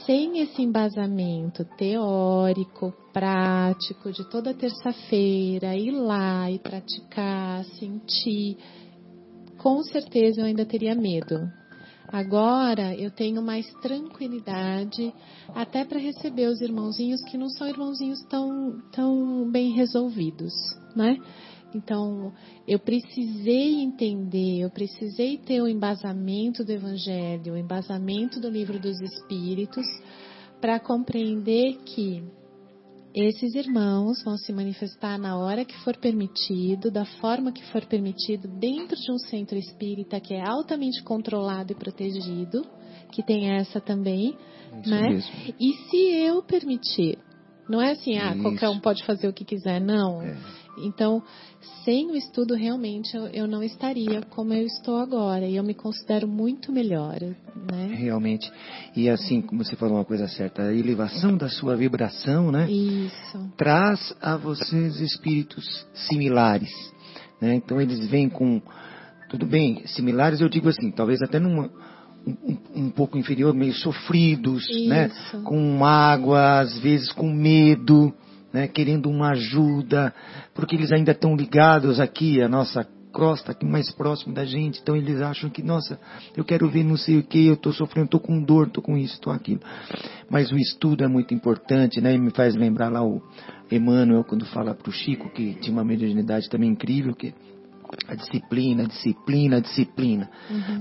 [0.05, 8.57] Sem esse embasamento teórico, prático, de toda terça-feira, ir lá e praticar, sentir,
[9.57, 11.47] com certeza eu ainda teria medo.
[12.15, 15.13] Agora eu tenho mais tranquilidade
[15.53, 20.53] até para receber os irmãozinhos que não são irmãozinhos tão, tão bem resolvidos,
[20.95, 21.17] né?
[21.73, 22.31] Então,
[22.65, 28.97] eu precisei entender, eu precisei ter o embasamento do Evangelho, o embasamento do livro dos
[29.01, 29.85] Espíritos,
[30.61, 32.23] para compreender que
[33.15, 38.45] esses irmãos vão se manifestar na hora que for permitido, da forma que for permitido,
[38.59, 42.67] dentro de um centro espírita que é altamente controlado e protegido,
[43.13, 44.37] que tem essa também,
[44.81, 45.09] Isso né?
[45.09, 45.31] mesmo.
[45.57, 47.17] E se eu permitir,
[47.69, 48.41] não é assim, ah, Isso.
[48.41, 50.21] qualquer um pode fazer o que quiser, não.
[50.21, 50.37] É.
[50.79, 51.23] Então,
[51.83, 55.45] sem o estudo, realmente, eu, eu não estaria como eu estou agora.
[55.45, 57.95] E eu me considero muito melhor, né?
[57.95, 58.51] Realmente.
[58.95, 62.69] E assim, como você falou uma coisa certa, a elevação da sua vibração, né?
[62.69, 63.51] Isso.
[63.55, 66.71] traz a vocês espíritos similares.
[67.39, 67.55] Né?
[67.55, 68.61] Então eles vêm com.
[69.29, 71.69] Tudo bem, similares eu digo assim, talvez até numa.
[72.27, 75.11] Um, um- pouco inferior, meio sofridos, né?
[75.13, 75.43] Isso.
[75.43, 78.11] com mágoa, às vezes com medo,
[78.55, 78.69] né?
[78.69, 80.13] querendo uma ajuda,
[80.53, 84.95] porque eles ainda estão ligados aqui à nossa crosta, aqui mais próximo da gente, então
[84.95, 85.99] eles acham que, nossa,
[86.37, 88.97] eu quero ver não sei o que, eu estou sofrendo, estou com dor, estou com
[88.97, 89.59] isso, estou aquilo.
[90.29, 92.15] Mas o estudo é muito importante, né?
[92.15, 93.21] E me faz lembrar lá o
[93.69, 97.33] Emmanuel, quando fala para o Chico, que tinha uma mediunidade também incrível, que
[98.07, 100.29] a disciplina, a disciplina, a disciplina.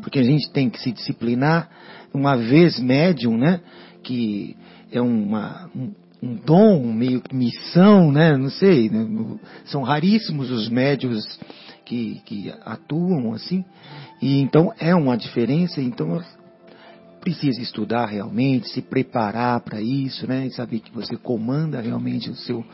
[0.01, 1.69] Porque a gente tem que se disciplinar,
[2.13, 3.61] uma vez médium, né?
[4.03, 4.57] Que
[4.93, 5.93] é uma, um,
[6.25, 8.37] um dom, meio que missão, né?
[8.37, 9.07] Não sei, né?
[9.67, 11.39] são raríssimos os médios
[11.85, 13.63] que, que atuam assim.
[14.23, 16.23] E então é uma diferença, então
[17.21, 20.47] precisa estudar realmente, se preparar para isso, né?
[20.47, 22.65] E saber que você comanda realmente o seu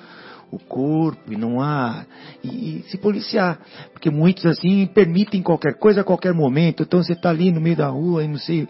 [0.53, 2.05] o corpo e não há
[2.43, 3.61] e, e se policiar,
[3.93, 6.83] porque muitos assim permitem qualquer coisa a qualquer momento.
[6.83, 8.69] Então você está ali no meio da rua e não sei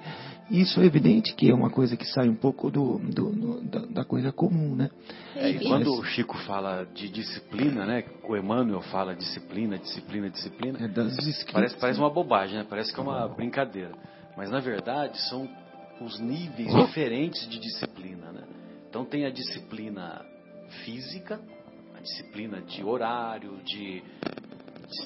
[0.51, 3.81] Isso é evidente que é uma coisa que sai um pouco do, do- do- da,
[3.87, 4.91] da coisa comum, né?
[5.37, 8.05] É, e quando o Chico fala de disciplina, né?
[8.29, 10.79] O Emmanuel fala disciplina, disciplina, disciplina.
[10.85, 12.67] É das escritas, Parece, parece uma bobagem, né?
[12.69, 13.93] Parece que é uma brincadeira.
[14.37, 15.49] Mas na verdade são
[16.01, 18.43] os níveis diferentes de disciplina, né?
[18.89, 20.25] Então tem a disciplina
[20.85, 21.41] física,
[21.97, 24.03] a disciplina de horário, de,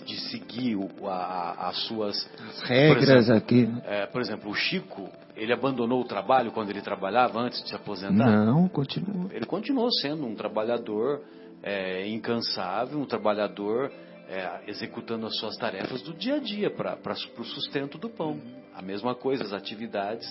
[0.07, 1.13] de seguir o- a-
[1.59, 2.17] a- as suas
[2.49, 3.67] As regras Por aqui.
[3.67, 3.83] né?
[3.85, 7.75] É, por exemplo, o Chico, ele abandonou o trabalho quando ele trabalhava antes de se
[7.75, 8.45] aposentar?
[8.45, 9.33] Não, continua.
[9.33, 11.23] Ele continuou sendo um trabalhador
[11.63, 13.91] é, incansável, um trabalhador
[14.29, 16.99] é, executando as suas tarefas do dia a dia para
[17.39, 18.41] o sustento do pão.
[18.75, 20.27] A mesma coisa, as atividades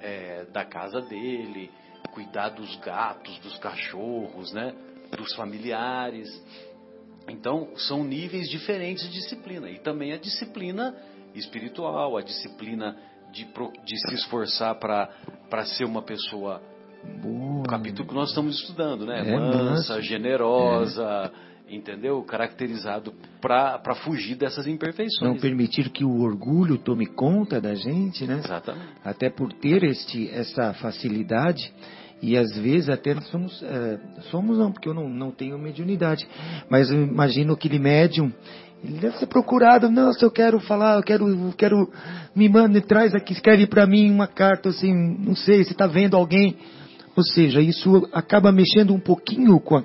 [0.00, 1.70] é, da casa dele,
[2.12, 4.74] cuidar dos gatos, dos cachorros, né,
[5.16, 6.28] dos familiares.
[7.28, 9.68] Então, são níveis diferentes de disciplina.
[9.68, 10.96] E também a disciplina
[11.34, 12.96] espiritual, a disciplina
[13.32, 13.44] de,
[13.84, 16.60] de se esforçar para ser uma pessoa
[17.22, 17.60] Boa.
[17.60, 19.20] o capítulo que nós estamos estudando, né?
[19.20, 20.02] É, Mansa, manso.
[20.02, 21.32] generosa,
[21.68, 22.22] entendeu?
[22.22, 25.40] Caracterizado para fugir dessas Não imperfeições.
[25.40, 28.38] permitir que o orgulho tome conta da gente, né?
[28.38, 28.88] Exatamente.
[29.04, 31.72] Até por ter este, essa facilidade
[32.20, 33.98] e às vezes até nós somos, é,
[34.30, 36.26] somos não, porque eu não, não tenho mediunidade,
[36.68, 38.32] mas eu imagino aquele médium,
[38.82, 41.90] ele deve ser procurado, nossa, eu quero falar, eu quero, eu quero,
[42.34, 46.16] me manda, traz aqui, escreve para mim uma carta assim, não sei, se está vendo
[46.16, 46.56] alguém,
[47.16, 49.84] ou seja, isso acaba mexendo um pouquinho com a,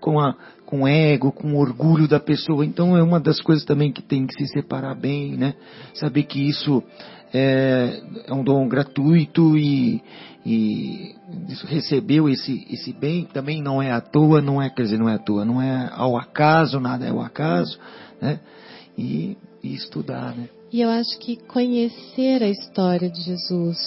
[0.00, 0.36] com a
[0.68, 2.62] com o ego, com o orgulho da pessoa.
[2.62, 5.54] Então é uma das coisas também que tem que se separar bem, né?
[5.94, 6.82] Saber que isso
[7.32, 10.02] é, é um dom gratuito e,
[10.44, 11.14] e
[11.66, 15.14] recebeu esse, esse bem também não é à toa, não é, quer dizer, não é
[15.14, 17.78] à toa, não é ao acaso, nada é ao acaso,
[18.20, 18.40] né?
[18.96, 20.48] E, e estudar, né?
[20.72, 23.78] E eu acho que conhecer a história de Jesus,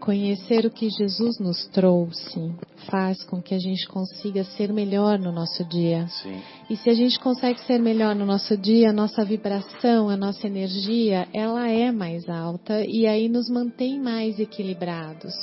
[0.00, 2.52] conhecer o que Jesus nos trouxe,
[2.90, 6.08] faz com que a gente consiga ser melhor no nosso dia.
[6.08, 6.40] Sim.
[6.70, 10.46] E se a gente consegue ser melhor no nosso dia, a nossa vibração, a nossa
[10.46, 15.34] energia, ela é mais alta e aí nos mantém mais equilibrados,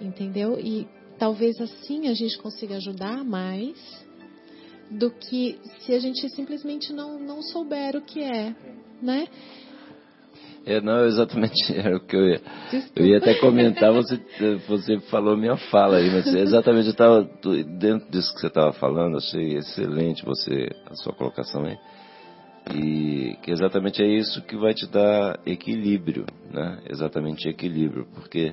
[0.00, 0.58] entendeu?
[0.60, 0.86] E
[1.18, 4.05] talvez assim a gente consiga ajudar mais
[4.90, 8.54] do que se a gente simplesmente não, não souber o que é,
[9.02, 9.26] né?
[10.66, 12.40] É, não, exatamente era o que eu ia.
[12.96, 14.20] Eu ia até comentar, você,
[14.66, 17.22] você falou minha fala aí, mas exatamente eu estava
[17.78, 21.78] dentro disso que você estava falando, achei excelente você, a sua colocação aí.
[22.74, 26.80] E que exatamente é isso que vai te dar equilíbrio, né?
[26.90, 28.52] Exatamente equilíbrio, porque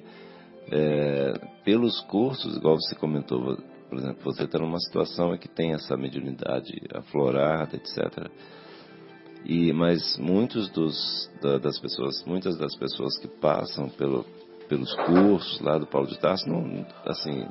[0.71, 1.33] é,
[1.65, 3.57] pelos cursos, igual você comentou,
[3.93, 8.27] por exemplo, você está numa situação em que tem essa mediunidade aflorada, etc.
[9.45, 14.25] E mas muitos dos da, das pessoas, muitas das pessoas que passam pelo,
[14.67, 17.45] pelos cursos lá do Paulo de Tarso não assim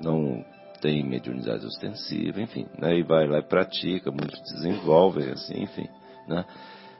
[0.00, 0.42] não
[0.80, 2.98] tem mediunidade ostensiva, enfim, né?
[2.98, 5.88] E vai lá e pratica, muitos desenvolvem assim, enfim,
[6.26, 6.46] né?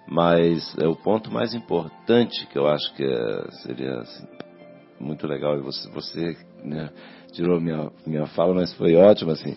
[0.06, 4.26] Mas é o ponto mais importante que eu acho que é, seria assim,
[5.00, 6.90] muito legal e você você né,
[7.34, 9.56] tirou minha minha fala, mas foi ótimo assim.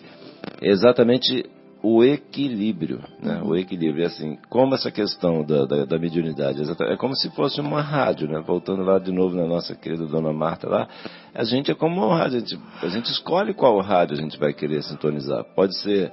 [0.60, 1.44] Exatamente
[1.82, 3.40] o equilíbrio, né?
[3.44, 7.80] O equilíbrio, assim, como essa questão da, da, da mediunidade, é como se fosse uma
[7.80, 8.42] rádio, né?
[8.44, 10.88] Voltando lá de novo na nossa querida Dona Marta lá,
[11.34, 14.38] a gente é como uma rádio, a gente, a gente escolhe qual rádio a gente
[14.38, 15.44] vai querer sintonizar.
[15.54, 16.12] Pode ser,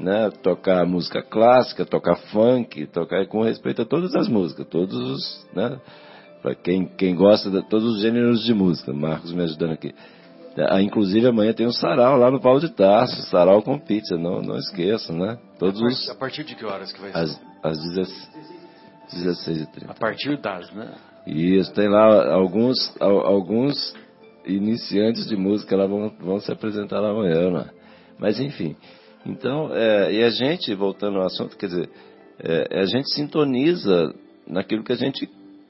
[0.00, 5.48] né, tocar música clássica, tocar funk, tocar com respeito a todas as músicas, todos os,
[5.54, 5.80] né?
[6.42, 9.94] Para quem, quem gosta de todos os gêneros de música, Marcos me ajudando aqui.
[10.68, 14.40] Ah, Inclusive amanhã tem um sarau lá no Paulo de Tarso, sarau com pizza, não,
[14.40, 15.38] não esqueçam, né?
[15.58, 15.94] Todos a, os.
[16.06, 17.18] partir, a partir de que horas que vai ser?
[17.18, 17.78] Às, às
[19.14, 19.90] 16h30.
[19.90, 20.94] A partir das, né?
[21.26, 23.94] Isso, tem lá alguns, al- alguns
[24.46, 27.70] iniciantes de música lá vão, vão se apresentar lá amanhã, né?
[28.18, 28.74] Mas enfim.
[29.26, 31.90] Então, é, e a gente, voltando ao assunto, quer dizer,
[32.42, 34.14] é, a gente sintoniza
[34.46, 35.28] naquilo que a gente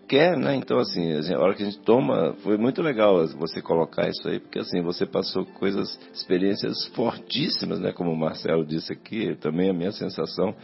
[0.09, 0.57] quer, né?
[0.57, 4.41] Então, assim, a, hora que a gente toma, foi muito legal você colocar isso aí,
[4.41, 7.93] porque assim, você passou coisas, experiências fortíssimas, né?
[7.93, 10.55] Como o Marcelo disse aqui, também a minha sensação,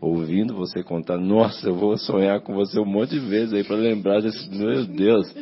[0.00, 3.76] ouvindo você contar, nossa, eu vou sonhar com você um monte de vezes aí para
[3.76, 5.34] lembrar desse, meu Deus.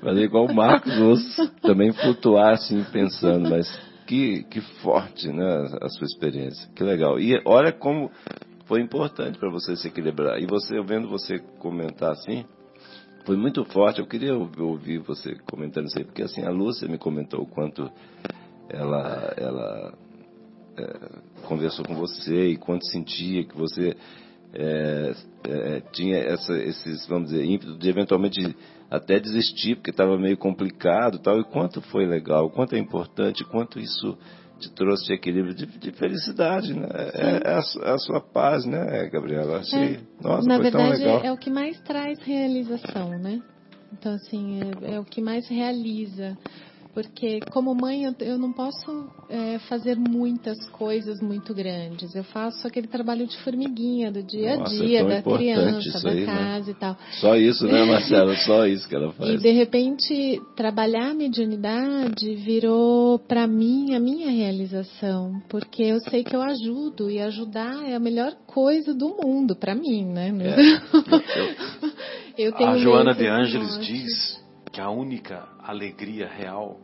[0.00, 3.66] Fazer igual o Marcos, ouço também flutuar assim, pensando, mas
[4.06, 7.18] que, que forte, né, a sua experiência, que legal.
[7.18, 8.10] E olha como
[8.66, 10.40] foi importante para você se equilibrar.
[10.40, 12.44] E você, eu vendo você comentar assim,
[13.26, 13.98] foi muito forte.
[13.98, 17.90] Eu queria ouvir, você comentando isso aí, porque assim, a Lúcia me comentou o quanto
[18.68, 19.94] ela, ela
[20.78, 23.96] é, conversou com você e quanto sentia que você
[24.54, 25.12] é,
[25.44, 28.56] é, tinha essa, esses, vamos dizer, ímpeto de eventualmente
[28.88, 31.40] até desistir porque estava meio complicado, tal.
[31.40, 34.16] E quanto foi legal, quanto é importante, quanto isso
[34.58, 36.86] te trouxe equilíbrio, de, de felicidade, né?
[37.14, 39.58] É, é a, su- a sua paz, né, Gabriela?
[39.58, 43.42] Achei, nossa, Na foi tão verdade, é o que mais traz realização, né?
[43.92, 46.36] Então, assim, é, é o que mais realiza.
[46.96, 52.14] Porque, como mãe, eu, não posso é, fazer muitas coisas muito grandes.
[52.14, 56.02] Eu faço aquele trabalho de formiguinha do dia a Nossa, é dia, tão da criança,
[56.02, 56.24] da aí, né?
[56.24, 56.96] casa e tal.
[57.20, 58.34] Só isso, né, Marcelo?
[58.46, 59.42] Só isso que ela E faz.
[59.42, 66.34] de repente, trabalhar a mediunidade virou para mim a minha realização, porque eu sei que
[66.34, 70.32] eu ajudo e ajudar é a melhor coisa do mundo para mim, né?
[72.38, 74.45] Eu tenho A Joana de Ângeles diz
[74.76, 76.78] que a única alegria real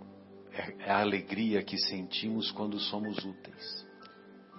[0.50, 3.86] é é a alegria que sentimos quando somos úteis.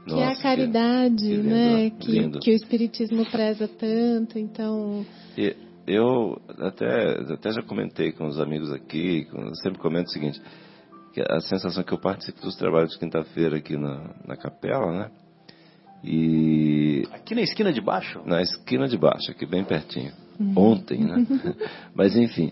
[0.05, 1.89] que é a Nossa, caridade, que lindo, né?
[1.89, 2.39] Que, lindo.
[2.39, 5.03] que o espiritismo preza tanto, então
[5.35, 5.55] E
[5.87, 9.27] eu até, até já comentei com os amigos aqui,
[9.63, 10.39] sempre comento o seguinte,
[11.11, 15.11] que a sensação que eu participo dos trabalhos de quinta-feira aqui na, na capela, né?
[16.03, 20.11] E Aqui na esquina de baixo, na esquina de baixo, aqui bem pertinho.
[20.55, 21.25] Ontem, né?
[21.95, 22.51] Mas enfim,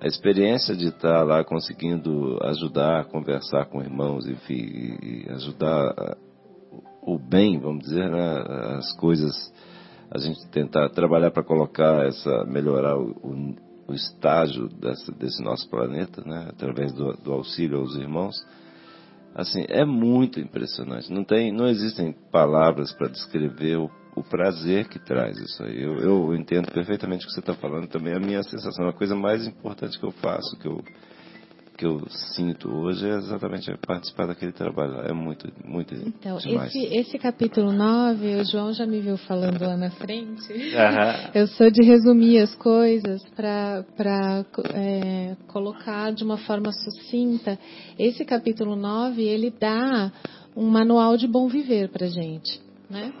[0.00, 6.16] a experiência de estar lá conseguindo ajudar, conversar com irmãos, enfim, ajudar ah,
[7.02, 8.44] o bem, vamos dizer, né?
[8.78, 9.52] As coisas,
[10.10, 13.56] a gente tentar trabalhar para colocar essa, melhorar o, o,
[13.88, 16.48] o estágio dessa, desse nosso planeta, né?
[16.50, 18.36] Através do, do auxílio aos irmãos.
[19.34, 21.12] Assim, é muito impressionante.
[21.12, 25.82] Não tem, não existem palavras para descrever o, o prazer que traz isso aí.
[25.82, 27.86] Eu, eu entendo perfeitamente o que você está falando.
[27.86, 30.82] Também a minha sensação, a coisa mais importante que eu faço, que eu
[31.76, 32.00] que eu
[32.34, 34.94] sinto hoje é exatamente participar daquele trabalho.
[35.02, 36.74] É muito, muito Então, demais.
[36.74, 40.50] esse, esse capítulo 9, o João já me viu falando lá na frente.
[41.34, 43.84] Eu sou de resumir as coisas para
[44.72, 47.58] é, colocar de uma forma sucinta.
[47.98, 50.10] Esse capítulo 9, ele dá
[50.56, 53.12] um manual de bom viver para gente, né?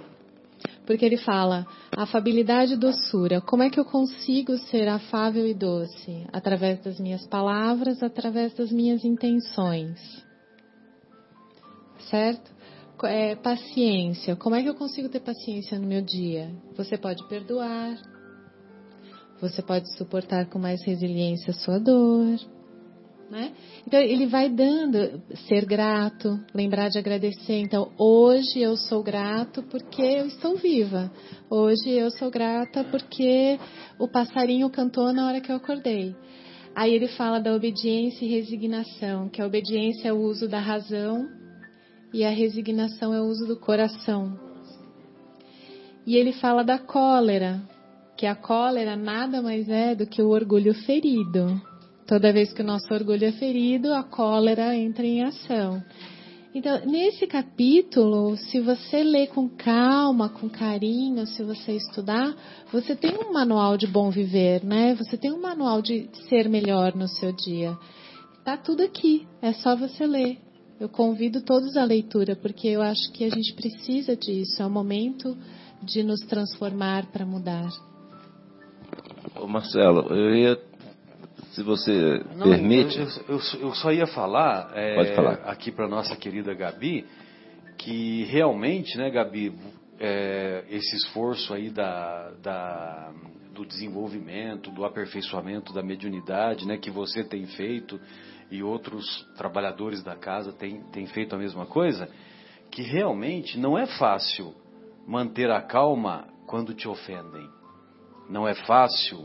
[0.86, 3.40] Porque ele fala afabilidade e doçura.
[3.40, 6.26] Como é que eu consigo ser afável e doce?
[6.32, 9.98] Através das minhas palavras, através das minhas intenções.
[12.08, 12.54] Certo?
[13.02, 14.36] É, paciência.
[14.36, 16.50] Como é que eu consigo ter paciência no meu dia?
[16.76, 17.96] Você pode perdoar.
[19.40, 22.38] Você pode suportar com mais resiliência a sua dor.
[23.30, 23.52] Né?
[23.84, 27.58] Então ele vai dando ser grato, lembrar de agradecer.
[27.58, 31.10] Então hoje eu sou grato porque eu estou viva.
[31.50, 33.58] Hoje eu sou grata porque
[33.98, 36.14] o passarinho cantou na hora que eu acordei.
[36.74, 41.26] Aí ele fala da obediência e resignação, que a obediência é o uso da razão
[42.12, 44.38] e a resignação é o uso do coração.
[46.06, 47.60] E ele fala da cólera,
[48.16, 51.60] que a cólera nada mais é do que o orgulho ferido.
[52.06, 55.82] Toda vez que o nosso orgulho é ferido, a cólera entra em ação.
[56.54, 62.34] Então, nesse capítulo, se você ler com calma, com carinho, se você estudar,
[62.72, 64.94] você tem um manual de bom viver, né?
[64.94, 67.76] Você tem um manual de ser melhor no seu dia.
[68.42, 70.38] Tá tudo aqui, é só você ler.
[70.78, 74.62] Eu convido todos à leitura, porque eu acho que a gente precisa disso.
[74.62, 75.36] É o momento
[75.82, 77.68] de nos transformar para mudar.
[79.34, 80.58] Ô Marcelo, eu ia,
[81.56, 83.06] se você Não, permite, Eu,
[83.36, 85.32] eu- eu só ia falar, é, Pode falar.
[85.46, 87.06] aqui para nossa querida Gabi,
[87.78, 89.54] que realmente, né, Gabi,
[89.98, 93.10] é, esse esforço aí da, da-
[93.54, 97.98] do desenvolvimento, do aperfeiçoamento da mediunidade, né, que você tem feito
[98.50, 102.06] e outros trabalhadores da casa têm, têm feito a mesma coisa,
[102.70, 104.54] que realmente não é fácil
[105.06, 107.48] manter a calma quando te ofendem.
[108.28, 109.24] Não é fácil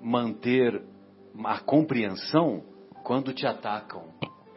[0.00, 0.80] manter
[1.44, 2.62] a compreensão
[3.02, 4.02] quando te atacam.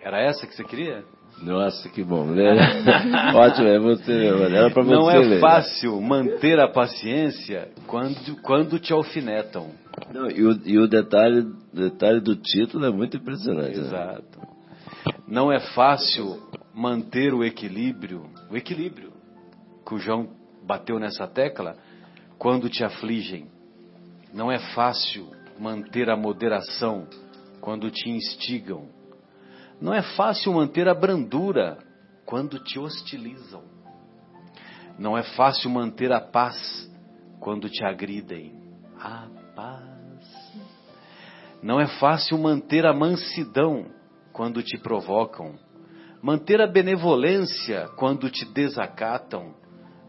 [0.01, 1.03] Era essa que você queria?
[1.41, 2.29] nossa, que bom.
[3.35, 5.39] Ótimo, é você, mesmo, era para você Não é ler.
[5.39, 9.69] fácil manter a paciência quando, quando te alfinetam.
[10.11, 13.77] Não, e o, e o detalhe, detalhe do título é muito impressionante.
[13.77, 13.85] né?
[13.85, 14.39] Exato.
[15.27, 16.41] Não é fácil
[16.73, 19.11] manter o equilíbrio, o equilíbrio,
[19.85, 20.29] que o João
[20.65, 21.75] bateu nessa tecla,
[22.39, 23.45] quando te afligem.
[24.33, 25.27] Não é fácil
[25.59, 27.07] manter a moderação
[27.61, 28.89] quando te instigam.
[29.79, 31.77] Não é fácil manter a brandura
[32.25, 33.63] quando te hostilizam.
[34.97, 36.89] Não é fácil manter a paz
[37.39, 38.59] quando te agridem.
[38.99, 40.57] A paz.
[41.61, 43.85] Não é fácil manter a mansidão
[44.33, 45.55] quando te provocam.
[46.21, 49.53] Manter a benevolência quando te desacatam.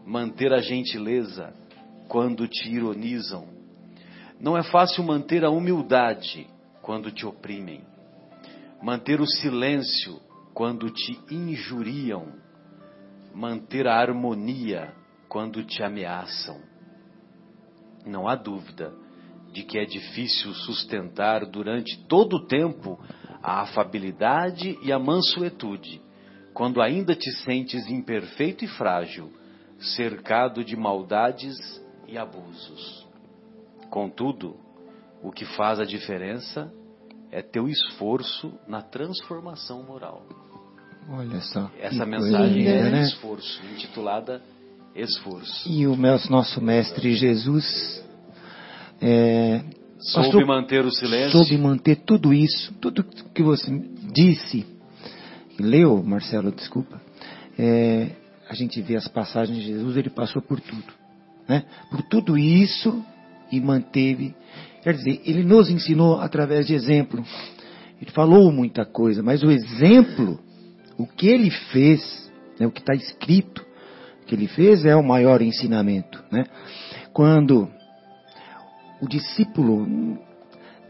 [0.05, 1.53] Manter a gentileza
[2.07, 3.58] quando te ironizam.
[4.39, 6.47] Não é fácil manter a humildade
[6.81, 7.83] quando te oprimem,
[8.81, 10.21] manter o silêncio
[10.53, 12.33] quando te injuriam,
[13.33, 14.93] manter a harmonia
[15.27, 16.61] quando te ameaçam.
[18.05, 18.93] Não há dúvida
[19.51, 22.97] de que é difícil sustentar durante todo o tempo
[23.43, 26.01] a afabilidade e a mansuetude,
[26.53, 29.31] quando ainda te sentes imperfeito e frágil,
[29.79, 31.55] cercado de maldades
[32.07, 32.98] e abusos.
[33.89, 34.55] Contudo,
[35.23, 36.71] o que faz a diferença
[37.31, 40.25] é teu esforço na transformação moral.
[41.09, 41.71] Olha só.
[41.79, 43.01] Essa mensagem coisa é né?
[43.01, 44.41] esforço, intitulada
[44.95, 45.69] Esforço.
[45.69, 48.03] E o nosso mestre Jesus
[48.99, 49.63] é,
[49.99, 51.31] Soube Pastor, manter o silêncio.
[51.31, 53.69] soube manter tudo isso, tudo que você
[54.13, 54.65] disse,
[55.59, 57.01] leu, Marcelo, desculpa,
[57.57, 58.11] é,
[58.47, 60.93] a gente vê as passagens de Jesus, ele passou por tudo,
[61.47, 61.65] né?
[61.91, 63.03] Por tudo isso
[63.51, 64.35] e manteve,
[64.81, 67.23] quer dizer, ele nos ensinou através de exemplo.
[68.01, 70.39] Ele falou muita coisa, mas o exemplo,
[70.97, 73.65] o que ele fez, né, o que está escrito,
[74.21, 76.45] o que ele fez é o maior ensinamento, né?
[77.11, 77.69] Quando
[79.01, 79.87] o discípulo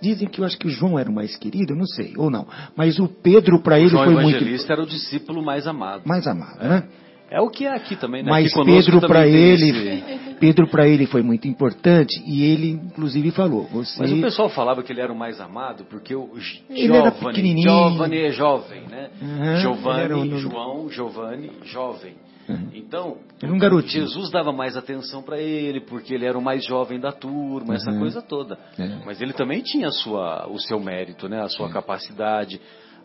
[0.02, 2.48] dizem que eu acho que o João era o mais querido, não sei, ou não,
[2.76, 6.04] mas o Pedro para O ele João foi muito Evangelista era o discípulo mais amado.
[6.06, 6.84] mais amado, né?
[7.32, 8.30] É o que é aqui também, né?
[8.30, 13.64] Mas Pedro para ele, esse- Pedro para ele foi muito importante e ele inclusive falou,
[13.66, 16.32] você Mas o pessoal falava que ele era o mais amado porque o
[16.70, 17.70] Ele era Giovanni, pequenininho.
[18.14, 19.10] É jovem, né?
[19.22, 22.16] Uhum, Giovanni, era o- João, Giovanni, jovem.
[22.48, 22.70] Uhum.
[22.74, 23.80] Então, Era um.
[23.82, 27.92] Jesus dava mais atenção para ele porque ele era o mais jovem da turma, essa
[27.92, 28.00] Uhum.
[28.00, 28.58] coisa toda.
[28.80, 28.88] É.
[29.06, 31.42] Mas ele também tinha sua, o seu mérito, né?
[31.42, 32.60] A sua capacidade,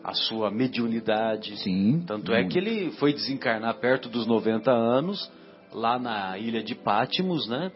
[0.05, 1.57] a sua mediunidade.
[1.57, 2.03] Sim.
[2.05, 5.31] Tanto é que ele foi desencarnar perto dos 90 anos,
[5.73, 7.71] lá na ilha de Pátimos, né?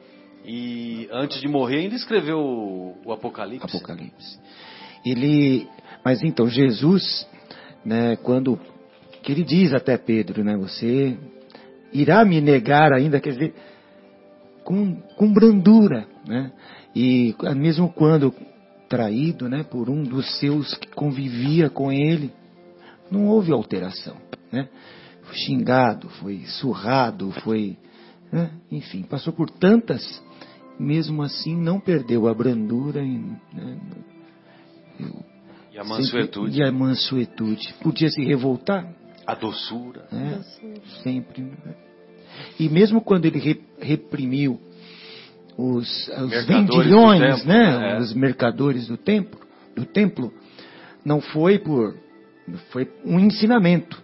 [0.45, 3.65] E antes de morrer ainda escreveu o, o Apocalipse.
[3.65, 4.39] Apocalipse.
[5.03, 5.67] Ele,
[6.05, 7.27] mas então Jesus,
[7.83, 8.59] né, quando
[9.23, 11.17] que ele diz até Pedro, né, você
[11.91, 13.55] irá me negar ainda, quer dizer,
[14.63, 16.51] com, com brandura, né?
[16.95, 18.31] E mesmo quando
[18.89, 22.31] traído, né, por um dos seus que convivia com ele,
[23.11, 24.17] não houve alteração,
[24.51, 24.67] né?
[25.23, 27.77] Foi xingado, foi surrado, foi,
[28.31, 28.51] né?
[28.71, 30.01] enfim, passou por tantas,
[30.79, 33.17] mesmo assim não perdeu a brandura e,
[33.53, 33.77] né,
[35.71, 37.73] E a sempre- mansuetude, e a mansuetude.
[37.81, 38.91] Podia se revoltar,
[39.25, 40.07] a doçura.
[40.11, 40.41] né?
[41.03, 41.43] Sempre.
[41.43, 41.75] né?
[42.59, 44.59] E mesmo quando ele re- reprimiu
[45.59, 47.95] os, os vendilhões, né?
[47.95, 47.99] é.
[47.99, 49.39] Os mercadores do templo,
[49.75, 50.31] do templo,
[51.03, 51.95] não foi por,
[52.71, 54.01] foi um ensinamento,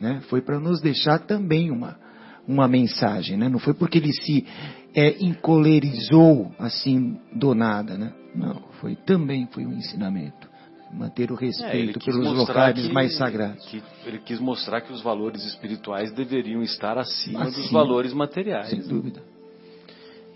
[0.00, 0.20] né?
[0.28, 1.96] Foi para nos deixar também uma
[2.46, 3.46] uma mensagem, né?
[3.46, 4.46] Não foi porque ele se
[4.94, 8.12] é, encolerizou assim do nada, né?
[8.34, 10.48] Não, foi também foi um ensinamento,
[10.94, 13.66] manter o É, respeito quis pelos locais que- mais sagrados.
[13.66, 18.70] que ele quis mostrar que os valores espirituais deveriam estar acima, dos valores materiais.
[18.70, 19.20] Sem dúvida.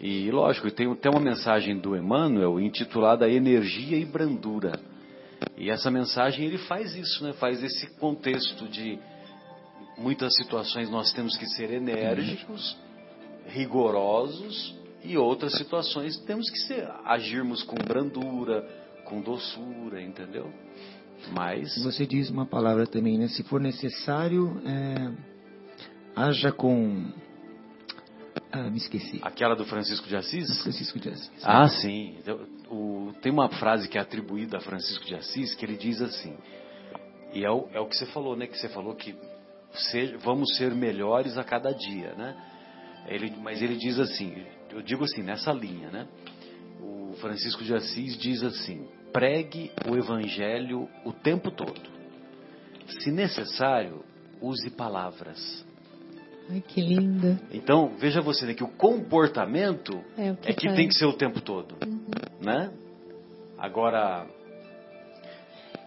[0.03, 4.73] E lógico, tem, tem uma mensagem do Emmanuel intitulada Energia e Brandura.
[5.57, 7.33] E essa mensagem ele faz isso, né?
[7.35, 8.99] Faz esse contexto de
[9.97, 12.77] muitas situações nós temos que ser enérgicos,
[13.47, 14.75] rigorosos
[15.05, 18.63] e outras situações temos que ser agirmos com brandura,
[19.05, 20.53] com doçura, entendeu?
[21.31, 23.29] Mas Você diz uma palavra também, né?
[23.29, 25.13] Se for necessário, é,
[26.17, 27.13] haja com.
[28.51, 29.19] Ah, me esqueci.
[29.23, 30.63] aquela do Francisco de Assis?
[30.63, 31.31] Francisco de Assis.
[31.43, 32.17] Ah, sim.
[32.21, 32.41] Então,
[32.71, 36.37] o- tem uma frase que é atribuída a Francisco de Assis que ele diz assim,
[37.33, 38.47] e é o, é o que você falou, né?
[38.47, 39.15] Que você falou que
[39.73, 42.37] seja- vamos ser melhores a cada dia, né?
[43.09, 46.07] Ele, mas ele diz assim, eu digo assim, nessa linha, né?
[46.81, 51.81] O Francisco de Assis diz assim: pregue o evangelho o tempo todo.
[53.01, 54.05] Se necessário,
[54.41, 55.65] use palavras.
[56.53, 57.39] Ai, que lindo.
[57.51, 61.07] Então, veja você né, que o comportamento É o que é que tem que ser
[61.07, 61.75] o tempo todo,
[62.41, 62.71] né?
[63.59, 64.27] Agora,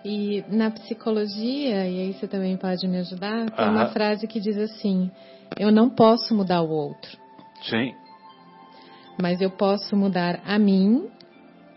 [0.03, 3.93] E na psicologia, e aí você também pode me ajudar, tem uma Aham.
[3.93, 5.11] frase que diz assim:
[5.57, 7.17] Eu não posso mudar o outro,
[7.63, 7.93] sim,
[9.21, 11.07] mas eu posso mudar a mim,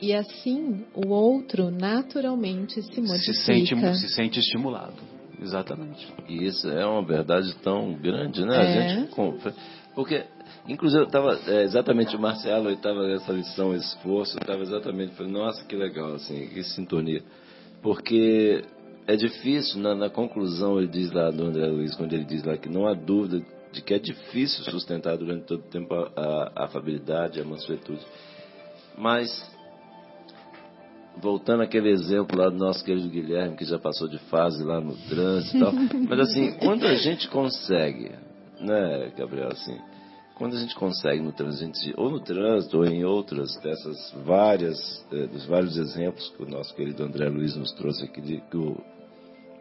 [0.01, 3.33] e assim o outro naturalmente se se modifica.
[3.35, 4.97] sente, se sente estimulado,
[5.41, 6.13] exatamente.
[6.29, 8.57] E isso é uma verdade tão grande, né?
[8.57, 8.89] A É.
[8.89, 9.55] gente compra.
[9.95, 10.25] Porque,
[10.69, 15.65] inclusive, eu estava exatamente o Marcelo, estava nessa lição esforço, eu estava exatamente, falei, nossa,
[15.65, 17.23] que legal, assim, que sintonia.
[17.83, 18.65] Porque
[19.07, 22.57] é difícil, na, na conclusão ele diz lá do André Luiz, quando ele diz lá
[22.57, 26.53] que não há dúvida de que é difícil sustentar durante todo o tempo a, a,
[26.57, 28.05] a afabilidade, a mansuetude.
[28.97, 29.29] Mas
[31.21, 34.95] voltando aquele exemplo lá do nosso querido Guilherme, que já passou de fase lá no
[35.09, 35.73] trânsito e tal.
[36.09, 38.11] Mas assim, quando a gente consegue,
[38.61, 39.79] né, Gabriel, assim,
[40.37, 45.27] quando a gente consegue no trânsito, ou no trânsito, ou em outras dessas várias, eh,
[45.27, 48.77] dos vários exemplos que o nosso querido André Luiz nos trouxe aqui, de, que o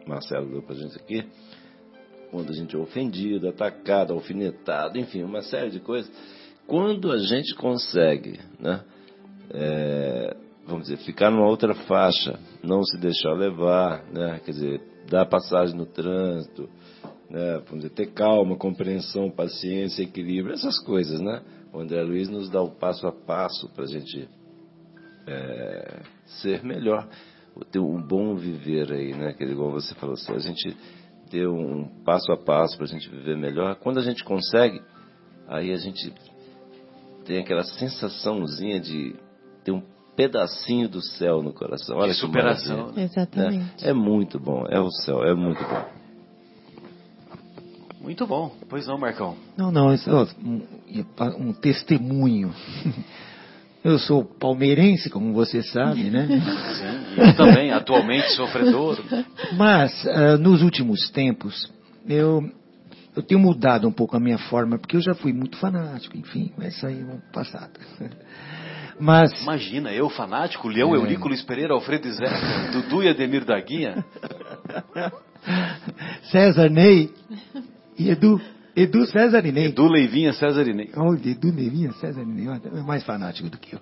[0.06, 1.26] Marcelo deu pra gente aqui,
[2.30, 6.10] quando a gente é ofendido, atacado, alfinetado, enfim, uma série de coisas.
[6.66, 8.84] Quando a gente consegue, né,
[9.50, 10.36] é,
[10.68, 15.74] vamos dizer, ficar numa outra faixa, não se deixar levar, né, quer dizer, dar passagem
[15.74, 16.68] no trânsito,
[17.30, 21.42] né, vamos dizer, ter calma, compreensão, paciência, equilíbrio, essas coisas, né?
[21.72, 24.28] O André Luiz nos dá o passo a passo para a gente
[25.26, 26.02] é,
[26.42, 27.08] ser melhor,
[27.70, 29.32] ter um bom viver aí, né?
[29.32, 30.76] Que igual você falou, se a gente
[31.30, 34.80] ter um passo a passo para a gente viver melhor, quando a gente consegue,
[35.46, 36.12] aí a gente
[37.26, 39.14] tem aquela sensaçãozinha de
[39.62, 39.82] ter um
[40.18, 41.96] pedacinho do céu no coração.
[41.96, 42.90] Olha De superação.
[42.90, 43.04] Né?
[43.04, 43.86] Exatamente.
[43.86, 45.84] É, é muito bom, é o céu, é muito bom.
[48.00, 48.52] Muito bom.
[48.68, 49.36] Pois não, Marcão.
[49.56, 50.60] Não, não, isso, ó, um,
[51.38, 52.52] um testemunho.
[53.84, 56.26] Eu sou palmeirense, como você sabe, né?
[56.26, 58.98] Sim, eu também, atualmente sofredor.
[59.56, 61.72] Mas, ah, nos últimos tempos,
[62.08, 62.42] eu,
[63.14, 66.52] eu tenho mudado um pouco a minha forma, porque eu já fui muito fanático, enfim,
[66.58, 67.78] mas isso aí é um passado.
[69.00, 70.98] Mas, Imagina, eu fanático, Leão, É.
[70.98, 72.26] Eurico, Luiz Pereira, Alfredo Zé,
[72.72, 74.04] Dudu e Ademir da Guia.
[76.30, 77.10] César Ney
[77.98, 78.40] e Edu,
[78.74, 79.66] Edu César e Ney.
[79.66, 80.90] Edu Leivinha, César e Ney.
[80.96, 83.80] Olha, Edu Nevinha, César Ney, é mais fanático do que eu.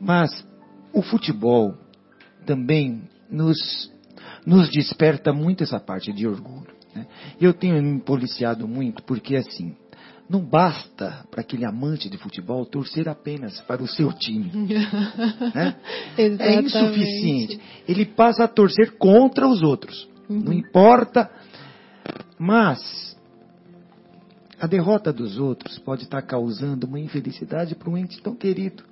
[0.00, 0.46] Mas
[0.92, 1.74] o futebol
[2.46, 3.56] também nos,
[4.46, 6.72] nos desperta muito essa parte de orgulho.
[6.94, 7.06] Né?
[7.40, 9.76] Eu tenho me policiado muito porque, assim,
[10.28, 14.50] não basta para aquele amante de futebol torcer apenas para o seu time.
[15.54, 15.76] né?
[16.18, 17.58] É insuficiente.
[17.88, 20.06] Ele passa a torcer contra os outros.
[20.28, 21.30] Não importa.
[22.38, 23.16] Mas
[24.60, 28.84] a derrota dos outros pode estar causando uma infelicidade para um ente tão querido.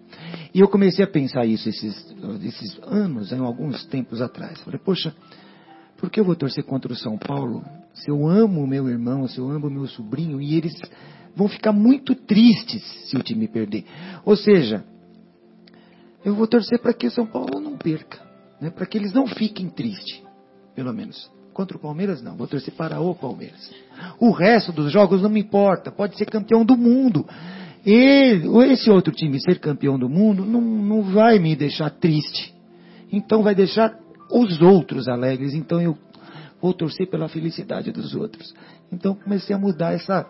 [0.54, 4.58] E eu comecei a pensar isso esses, esses anos, em alguns tempos atrás.
[4.60, 5.14] Falei, poxa,
[5.98, 9.26] por que eu vou torcer contra o São Paulo se eu amo o meu irmão,
[9.26, 10.74] se eu amo o meu sobrinho e eles
[11.36, 13.84] vão ficar muito tristes se o time perder?
[14.24, 14.82] Ou seja,
[16.24, 18.18] eu vou torcer para que o São Paulo não perca,
[18.60, 18.70] né?
[18.70, 20.22] para que eles não fiquem tristes,
[20.74, 21.30] pelo menos.
[21.52, 22.36] Contra o Palmeiras, não.
[22.36, 23.70] Vou torcer para o Palmeiras.
[24.20, 25.90] O resto dos jogos não me importa.
[25.90, 27.26] Pode ser campeão do mundo.
[27.82, 32.54] Ele, esse outro time ser campeão do mundo não, não vai me deixar triste.
[33.10, 33.96] Então vai deixar
[34.30, 35.54] os outros alegres.
[35.54, 35.96] Então eu
[36.60, 38.54] vou torcer pela felicidade dos outros.
[38.92, 40.26] Então comecei a mudar essa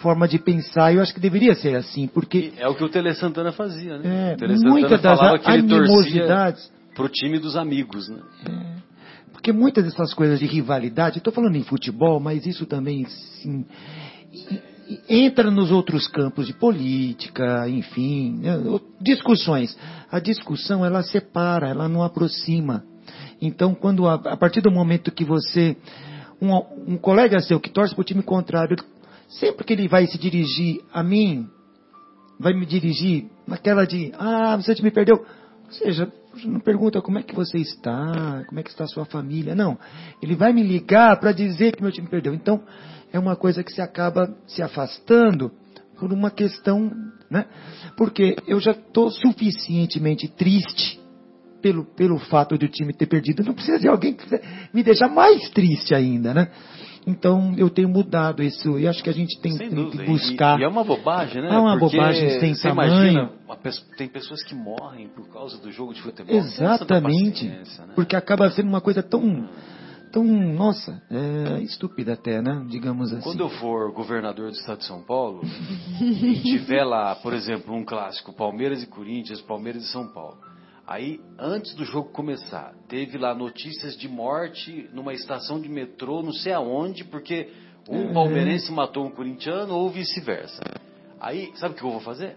[0.00, 0.94] forma de pensar.
[0.94, 4.36] Eu acho que deveria ser assim, porque É o que o Tele Santana fazia, né?
[4.38, 8.20] é, muitas das animosidades pro time dos amigos, né?
[9.32, 13.64] Porque muitas dessas coisas de rivalidade, estou falando em futebol, mas isso também sim,
[15.08, 18.58] entra nos outros campos de política, enfim, né,
[19.00, 19.78] discussões.
[20.10, 22.84] A discussão ela separa, ela não aproxima.
[23.40, 25.76] Então, quando a, a partir do momento que você
[26.40, 28.76] um, um colega seu que torce para o time contrário,
[29.30, 31.48] sempre que ele vai se dirigir a mim,
[32.38, 35.16] vai me dirigir naquela de, ah, você me perdeu.
[35.16, 36.12] Ou seja,
[36.44, 39.54] não pergunta como é que você está, como é que está a sua família.
[39.54, 39.78] Não,
[40.22, 42.34] ele vai me ligar para dizer que meu time perdeu.
[42.34, 42.62] Então,
[43.12, 45.50] é uma coisa que se acaba se afastando
[45.98, 46.90] por uma questão,
[47.30, 47.46] né?
[47.96, 50.98] Porque eu já estou suficientemente triste
[51.60, 53.44] pelo, pelo fato de o time ter perdido.
[53.44, 54.24] Não precisa de alguém que
[54.72, 56.50] me deixar mais triste ainda, né?
[57.06, 58.78] Então, eu tenho mudado isso.
[58.78, 60.60] E acho que a gente tem, tem que E- buscar.
[60.60, 61.48] E, é uma bobagem, né?
[61.54, 62.92] É uma Porque bobagem sem tamanho.
[62.92, 63.30] Imagina,
[63.96, 66.34] tem pessoas que morrem por causa do jogo de futebol.
[66.34, 67.46] Exatamente.
[67.46, 67.62] né?
[67.94, 69.48] Porque acaba sendo uma coisa tão,
[70.12, 72.64] tão, nossa, é, estúpida até, né?
[72.68, 73.22] Digamos assim.
[73.22, 75.40] Quando eu for governador do estado de São Paulo
[76.00, 80.49] e tiver lá, por exemplo, um clássico, Palmeiras e Corinthians, Palmeiras e São Paulo.
[80.90, 86.32] Aí, antes do jogo começar, teve lá notícias de morte numa estação de metrô, não
[86.32, 87.48] sei aonde, porque
[87.88, 90.60] um palmeirense matou um corintiano ou vice-versa.
[91.20, 92.36] Aí, sabe o que eu vou fazer?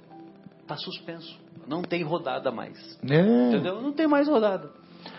[0.68, 1.36] Tá suspenso.
[1.68, 2.78] Não tem rodada mais.
[3.10, 3.82] É, Entendeu?
[3.82, 4.70] Não tem mais rodada.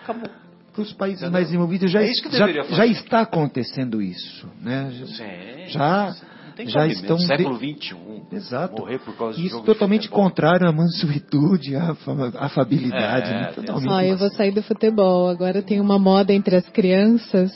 [0.04, 0.30] Acabou.
[0.72, 1.32] para os países Entendeu?
[1.32, 4.92] mais envolvidos já, É já, já está acontecendo isso, né?
[5.06, 5.68] Sim.
[5.70, 7.96] Já- Não tem já estão de- Século XXI.
[8.32, 8.80] Exato.
[8.82, 10.24] Morrer por causa de Isso jogo de totalmente futebol.
[10.24, 13.44] contrário à mansuetude, à fa- afabilidade, É, né?
[13.54, 13.90] tem Totalmente.
[13.90, 15.28] Ó, eu vou sair do futebol.
[15.28, 17.50] Agora tem uma moda entre as crianças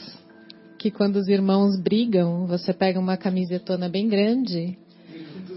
[0.79, 4.77] que quando os irmãos brigam, você pega uma camisetona bem grande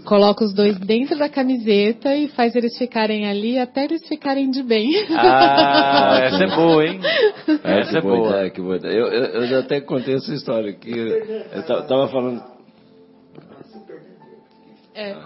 [0.04, 4.60] coloca os dois dentro da camiseta e faz eles ficarem ali até eles ficarem de
[4.60, 4.90] bem.
[5.10, 6.98] Ah, essa é boa, hein?
[7.62, 8.28] É, Essa que é boa boa.
[8.30, 8.92] ideia, que boa ideia.
[8.94, 10.90] Eu, eu, eu já até contei essa história aqui.
[10.90, 12.42] Eu ta- tava falando.
[14.94, 15.16] É.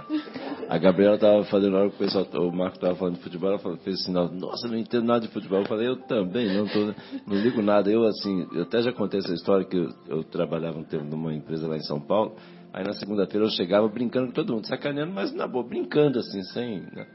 [0.69, 3.51] A Gabriela tava fazendo na hora que o pessoal, o Marco tava falando de futebol,
[3.51, 5.61] ela falou, fez sinal, nossa, não entendo nada de futebol.
[5.61, 6.95] Eu falei, eu também, não, tô,
[7.27, 7.91] não ligo nada.
[7.91, 11.35] Eu, assim, eu até já contei essa história que eu, eu trabalhava um tempo numa
[11.35, 12.37] empresa lá em São Paulo.
[12.73, 16.43] Aí na segunda-feira eu chegava brincando com todo mundo, sacaneando, mas na boa, brincando assim,
[16.43, 16.81] sem.
[16.81, 17.07] Né?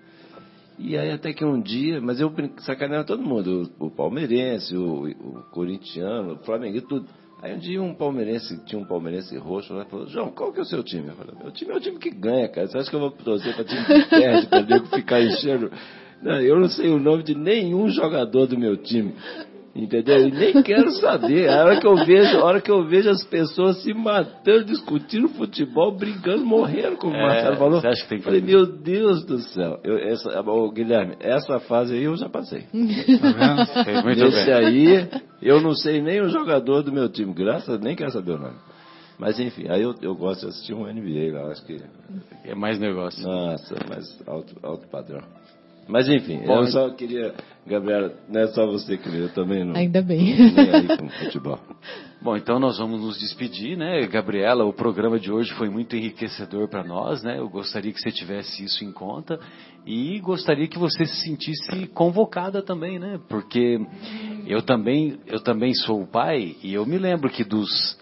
[0.79, 5.07] E aí até que um dia, mas eu sacaneava todo mundo, o, o palmeirense, o,
[5.07, 7.20] o corintiano, o flamenguista, tudo.
[7.41, 10.61] Aí um dia um palmeirense, tinha um palmeirense roxo lá, falou, João, qual que é
[10.61, 11.07] o seu time?
[11.07, 12.67] Eu falei, meu time é o time que ganha, cara.
[12.67, 15.71] Você acha que eu vou torcer para time que perde, para nego ficar enchendo?
[16.21, 19.15] Não, eu não sei o nome de nenhum jogador do meu time.
[19.73, 20.27] Entendeu?
[20.27, 21.47] E nem quero saber.
[21.49, 25.29] A hora que eu vejo, a hora que eu vejo as pessoas se matando, discutindo
[25.29, 27.79] futebol, brincando, morrendo, como o É, Marcelo falou.
[27.79, 29.79] você acha que tem que Falei, fazer meu Deus do céu.
[29.83, 32.63] Eu, essa, ô, Guilherme, essa fase aí eu já passei.
[32.63, 32.73] Tá
[33.85, 34.03] vendo?
[34.03, 34.53] Muito Nesse bem.
[34.53, 35.09] aí,
[35.41, 38.57] eu não sei nem o jogador do meu time, graças, nem quero saber o nome.
[39.17, 41.77] Mas enfim, aí eu, eu gosto de assistir um NBA lá, acho que.
[42.43, 43.23] É mais negócio.
[43.23, 45.21] Nossa, mais alto, alto padrão.
[45.87, 47.33] Mas enfim, Bom, eu só queria,
[47.65, 49.75] Gabriela, não é só você que eu também não.
[49.75, 50.35] Ainda bem.
[50.35, 51.59] Nem aí com futebol.
[52.19, 54.05] Bom, então nós vamos nos despedir, né?
[54.07, 57.39] Gabriela, o programa de hoje foi muito enriquecedor para nós, né?
[57.39, 59.39] Eu gostaria que você tivesse isso em conta
[59.85, 63.19] e gostaria que você se sentisse convocada também, né?
[63.27, 63.79] Porque
[64.47, 67.99] eu também, eu também sou o pai e eu me lembro que dos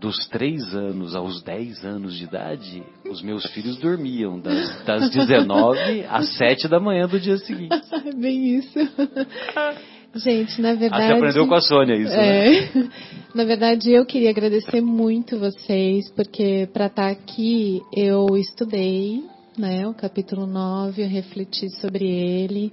[0.00, 6.04] dos três anos aos 10 anos de idade, os meus filhos dormiam das, das 19
[6.08, 7.68] às 7 da manhã do dia seguinte.
[8.06, 8.78] É bem isso.
[10.14, 11.06] Gente, na Ah, verdade.
[11.06, 12.54] você aprendeu com a Sônia isso, né?
[12.56, 12.68] É.
[13.34, 19.22] Na verdade, eu queria agradecer muito vocês, porque para estar aqui eu estudei,
[19.56, 22.72] né, o capítulo 9, eu refleti sobre ele.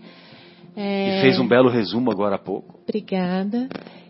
[0.78, 2.80] É, E fez um belo resumo agora há pouco.
[2.84, 3.68] Obrigada.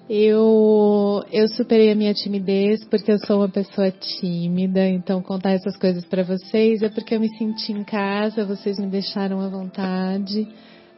[0.08, 5.76] Eu, eu superei a minha timidez porque eu sou uma pessoa tímida, então contar essas
[5.78, 10.48] coisas para vocês é porque eu me senti em casa, vocês me deixaram à vontade.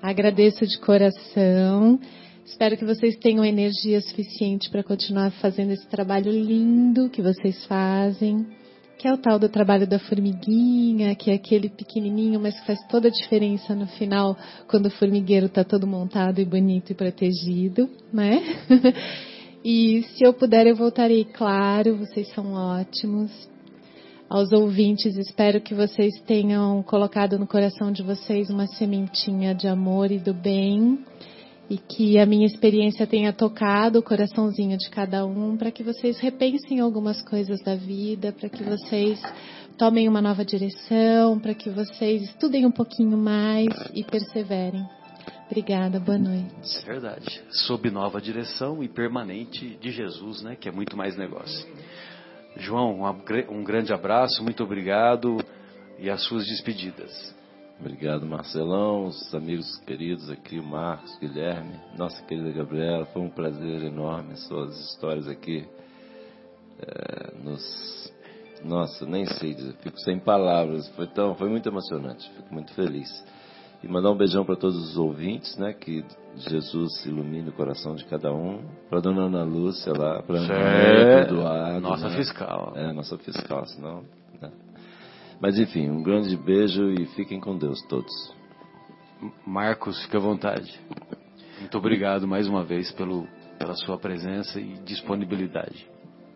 [0.01, 1.97] Agradeço de coração.
[2.45, 8.45] Espero que vocês tenham energia suficiente para continuar fazendo esse trabalho lindo que vocês fazem,
[8.97, 12.79] que é o tal do trabalho da formiguinha, que é aquele pequenininho, mas que faz
[12.87, 14.35] toda a diferença no final,
[14.67, 18.41] quando o formigueiro está todo montado e bonito e protegido, né?
[19.69, 23.31] E se eu puder, eu voltarei, claro, vocês são ótimos.
[24.29, 30.09] Aos ouvintes, espero que vocês tenham colocado no coração de vocês uma sementinha de amor
[30.09, 30.99] e do bem
[31.69, 36.19] e que a minha experiência tenha tocado o coraçãozinho de cada um para que vocês
[36.19, 39.21] repensem algumas coisas da vida, para que vocês
[39.77, 44.83] tomem uma nova direção, para que vocês estudem um pouquinho mais e perseverem.
[45.45, 46.79] Obrigada, boa noite.
[46.83, 47.41] É verdade.
[47.51, 50.55] Sob nova direção e permanente de Jesus, né?
[50.55, 51.67] Que é muito mais negócio.
[52.57, 55.37] João, um um grande abraço, muito obrigado
[55.99, 57.36] e as suas despedidas.
[57.79, 63.83] Obrigado, Marcelão, os amigos queridos aqui, o Marcos, Guilherme, nossa querida Gabriela, foi um prazer
[63.83, 65.63] enorme suas histórias aqui.
[66.79, 68.13] é, nos,
[68.63, 73.09] nossa, nem sei dizer, fico sem palavras, foi, tão, foi muito emocionante, fico muito feliz.
[73.83, 76.03] E mandar um beijão para todos os ouvintes, né, que
[76.35, 81.33] Jesus ilumine o coração de cada um, para dona Ana Lúcia lá, para Certo.
[81.35, 81.81] Eduardo.
[81.81, 82.15] Nossa né?
[82.17, 82.73] fiscal.
[82.75, 84.03] É, nossa fiscal, senão.
[85.37, 85.39] Né?
[85.41, 88.11] Mas enfim, um grande beijo e fiquem com Deus todos.
[89.45, 90.79] Marcos, fique à vontade.
[91.59, 93.27] Muito obrigado mais uma vez pelo,
[93.57, 95.87] pela sua presença e disponibilidade.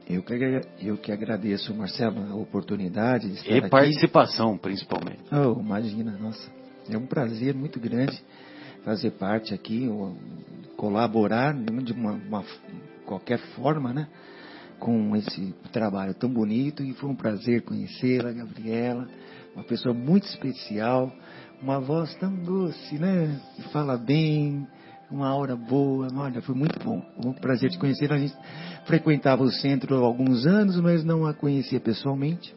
[0.09, 0.33] Eu que,
[0.81, 3.69] eu que agradeço, Marcelo, a oportunidade de estar E aqui.
[3.69, 5.19] participação, principalmente.
[5.31, 6.51] Oh, imagina, nossa.
[6.89, 8.19] É um prazer muito grande
[8.83, 10.17] fazer parte aqui, ou
[10.75, 12.43] colaborar de uma, uma-
[13.05, 14.07] qualquer forma, né?
[14.81, 19.07] Com esse trabalho tão bonito e foi um prazer conhecê-la, Gabriela,
[19.55, 21.13] uma pessoa muito especial,
[21.61, 23.39] uma voz tão doce, né?
[23.71, 24.67] Fala bem,
[25.11, 26.99] uma aura boa, olha, foi muito bom.
[27.23, 28.11] Um prazer te conhecer.
[28.11, 28.33] A gente
[28.85, 32.51] frequentava o centro há alguns anos, mas não a conhecia pessoalmente.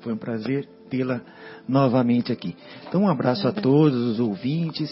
[0.00, 1.22] Foi um prazer tê-la
[1.66, 2.54] novamente aqui.
[2.86, 4.90] Então, um abraço a todos os ouvintes,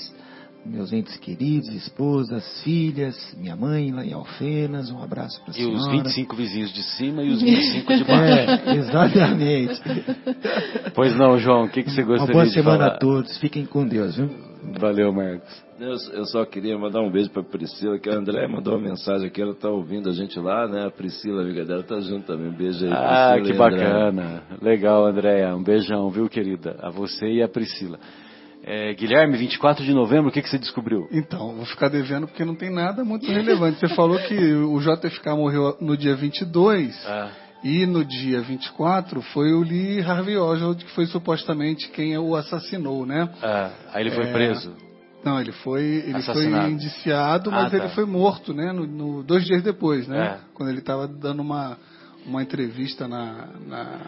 [0.69, 5.63] meus entes queridos, esposas, filhas, minha mãe lá em Alfenas, um abraço para a E
[5.63, 5.77] senhora.
[5.77, 8.69] os 25 vizinhos de cima e os 25 de baixo.
[8.69, 9.81] É, exatamente.
[10.95, 12.95] Pois não, João, o que, que você Uma gostaria boa de semana falar?
[12.95, 13.37] a todos.
[13.39, 14.29] Fiquem com Deus, viu?
[14.81, 15.49] Valeu, Marcos.
[15.79, 19.29] Eu, eu só queria mandar um beijo pra Priscila, que a André mandou uma mensagem
[19.29, 20.87] aqui, ela tá ouvindo a gente lá, né?
[20.87, 22.49] A Priscila, amiga dela, tá junto também.
[22.49, 24.43] Um beijo aí, Ah, Priscila que e bacana.
[24.61, 25.55] Legal, Andréia.
[25.55, 26.77] Um beijão, viu, querida?
[26.83, 27.99] A você e a Priscila.
[28.71, 31.09] É, Guilherme, 24 de novembro, o que, que você descobriu?
[31.11, 33.81] Então, vou ficar devendo porque não tem nada muito relevante.
[33.81, 37.31] Você falou que o JFK morreu no dia 22 Ah,
[37.65, 43.07] e no dia 24 foi o Lee Harvey Oswald que foi supostamente quem o assassinou,
[43.07, 43.31] né?
[43.43, 44.33] ah, aí ele foi É.
[44.33, 44.77] preso.
[45.25, 47.77] Não, ele foi, ele foi indiciado, mas Ah, tá.
[47.79, 48.71] ele foi morto, né?
[48.73, 50.27] No, no- dois dias depois, né?
[50.27, 50.39] É.
[50.55, 51.77] Quando ele estava dando uma,
[52.27, 54.01] uma entrevista na, na,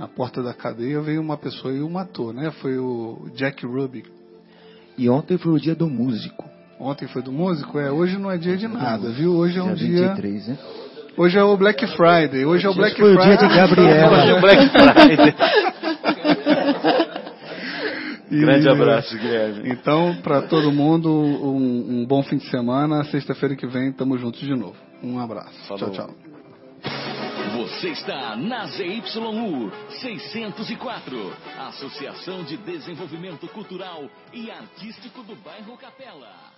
[0.00, 2.50] na porta da cadeia, veio uma pessoa e o matou, né?
[2.62, 4.02] Foi o Jack Ruby.
[4.96, 6.48] E ontem foi o dia do músico.
[6.78, 7.90] Ontem foi do músico, é.
[7.92, 9.34] Hoje não é dia de nada, viu?
[9.36, 10.08] Hoje é um dia dia.
[10.14, 10.58] 23, né?
[11.18, 12.46] Hoje é o Black Friday.
[12.46, 13.36] Hoje é o Black foi o Friday.
[13.36, 14.18] dia de Gabriela.
[14.22, 15.34] Hoje é Black Friday.
[18.30, 19.68] E- Grande abraço, Guilherme.
[19.70, 23.02] Então, para todo mundo, um, um bom fim de semana.
[23.06, 24.76] Sexta-feira que vem, tamo juntos de novo.
[25.02, 25.52] Um abraço.
[25.66, 25.90] Falou.
[25.90, 26.39] Tchau, tchau.
[27.60, 29.70] Você está na ZYU
[30.00, 31.36] 604,
[31.68, 36.49] Associação de Desenvolvimento Cultural e Artístico do Bairro Capela.